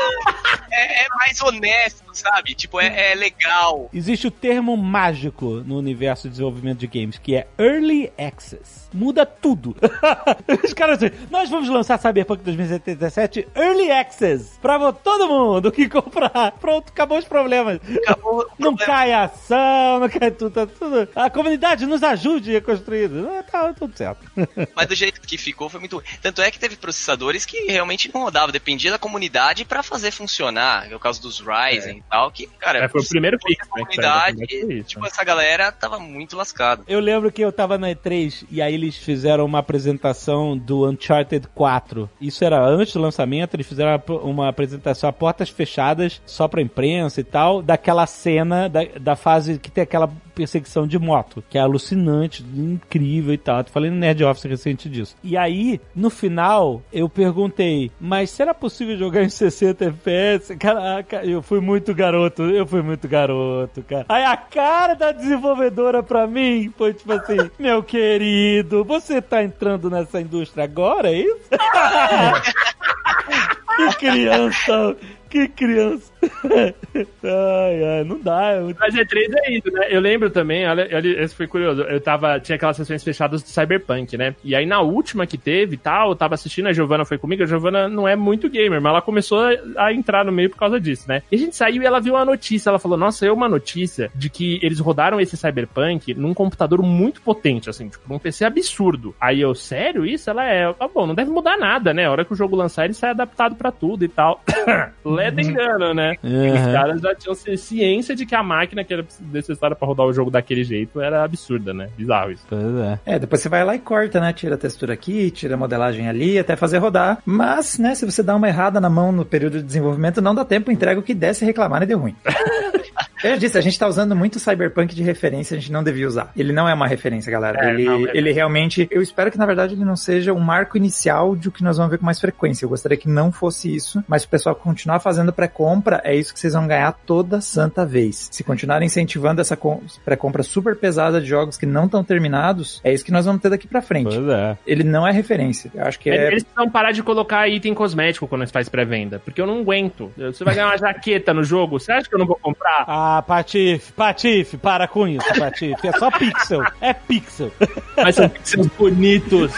[0.71, 2.55] é, é mais honesto, sabe?
[2.55, 3.89] Tipo, é, é legal.
[3.93, 8.87] Existe o termo mágico no universo de desenvolvimento de games, que é Early Access.
[8.93, 9.77] Muda tudo.
[10.65, 16.53] Os caras assim, nós vamos lançar Cyberpunk 2077 Early Access pra todo mundo que comprar.
[16.61, 17.81] Pronto, acabou os problemas.
[18.03, 18.87] Acabou o Não problema.
[18.87, 21.09] cai a ação, não cai tudo, tá tudo.
[21.15, 23.11] A comunidade nos ajude a construir.
[23.51, 24.21] Tá tudo certo.
[24.75, 26.03] Mas do jeito que ficou foi muito.
[26.23, 30.91] Tanto é que teve processadores que realmente não rodavam, dependia da comunidade pra fazer funcionar.
[30.91, 33.55] É o caso dos Ryzen e tal, que, cara, É, foi o primeiro a né,
[33.57, 35.09] que comunidade, isso, tipo, né?
[35.09, 36.83] essa galera tava muito lascada.
[36.87, 41.47] Eu lembro que eu tava na E3 e aí eles fizeram uma apresentação do Uncharted
[41.55, 42.09] 4.
[42.21, 46.61] Isso era antes do lançamento, eles fizeram uma- uma apresentação a portas fechadas, só pra
[46.61, 48.26] imprensa e tal, daquela cena
[48.71, 53.65] da, da fase que tem aquela perseguição de moto, que é alucinante, incrível e tal.
[53.65, 55.17] Tô falando no Nerd Office recente disso.
[55.23, 60.57] E aí, no final, eu perguntei, mas será possível jogar em 60 FPS?
[60.57, 64.07] Caraca, eu fui muito garoto, eu fui muito garoto, cara.
[64.09, 69.89] Aí a cara da desenvolvedora pra mim foi tipo assim, meu querido, você tá entrando
[69.89, 71.49] nessa indústria agora, é isso?
[73.77, 74.97] que criança,
[75.29, 76.13] que criança.
[77.25, 78.53] ai, ai, não dá.
[78.53, 78.79] É muito...
[78.79, 79.87] Mas E3 é isso, né?
[79.89, 81.83] Eu lembro também, olha, olha, esse foi curioso.
[81.83, 84.35] Eu tava, tinha aquelas sessões fechadas do Cyberpunk, né?
[84.43, 87.43] E aí na última que teve e tal, eu tava assistindo, a Giovana foi comigo,
[87.43, 89.41] a Giovana não é muito gamer, mas ela começou
[89.77, 91.23] a, entrar no meio por causa disso, né?
[91.31, 94.11] E a gente saiu e ela viu uma notícia, ela falou, nossa, eu uma notícia
[94.15, 99.15] de que eles rodaram esse Cyberpunk num computador muito potente, assim, tipo, num PC absurdo.
[99.21, 100.31] Aí eu, sério isso?
[100.31, 102.07] Ela é, ah, bom, não deve mudar nada, né?
[102.07, 104.43] A hora que o jogo lançar, ele sai adaptado pra tudo e tal.
[105.05, 106.16] Leda engano, né?
[106.23, 106.55] Uhum.
[106.55, 110.07] Os caras já tinham ci- ciência de que a máquina que era necessária pra rodar
[110.07, 111.89] o jogo daquele jeito era absurda, né?
[111.97, 112.45] Bizarro isso.
[112.49, 112.99] Pois é.
[113.07, 114.33] É, depois você vai lá e corta, né?
[114.33, 117.19] Tira a textura aqui, tira a modelagem ali, até fazer rodar.
[117.25, 120.45] Mas, né, se você dá uma errada na mão no período de desenvolvimento, não dá
[120.45, 122.15] tempo, entrega o que desce reclamar e deu ruim.
[123.23, 126.07] Eu já disse, a gente tá usando muito Cyberpunk de referência, a gente não devia
[126.07, 126.31] usar.
[126.37, 127.67] Ele não é uma referência, galera.
[127.67, 128.87] É, ele, não, é- ele realmente.
[128.91, 131.77] Eu espero que, na verdade, ele não seja um marco inicial de o que nós
[131.77, 132.65] vamos ver com mais frequência.
[132.65, 136.33] Eu gostaria que não fosse isso, mas se o pessoal continuar fazendo pré-compra, é isso
[136.33, 138.29] que vocês vão ganhar toda santa vez.
[138.31, 142.93] Se continuarem incentivando essa com- pré-compra super pesada de jogos que não estão terminados, é
[142.93, 144.15] isso que nós vamos ter daqui pra frente.
[144.15, 144.57] Pois é.
[144.67, 145.71] Ele não é referência.
[145.75, 146.27] Eu acho que é.
[146.29, 150.11] Eles precisam parar de colocar item cosmético quando faz pré-venda, porque eu não aguento.
[150.17, 152.85] Você vai ganhar uma jaqueta no jogo, você acha que eu não vou comprar?
[153.09, 155.87] Ah, Patife, Patife, para com isso, Patife.
[155.87, 156.61] É só pixel.
[156.81, 157.53] É pixel.
[157.97, 159.53] Mas são pixels bonitos.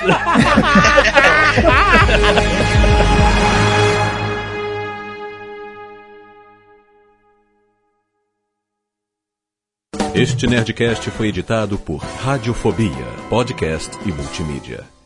[10.15, 14.98] Este Nerdcast foi editado por Radiofobia, podcast e multimídia.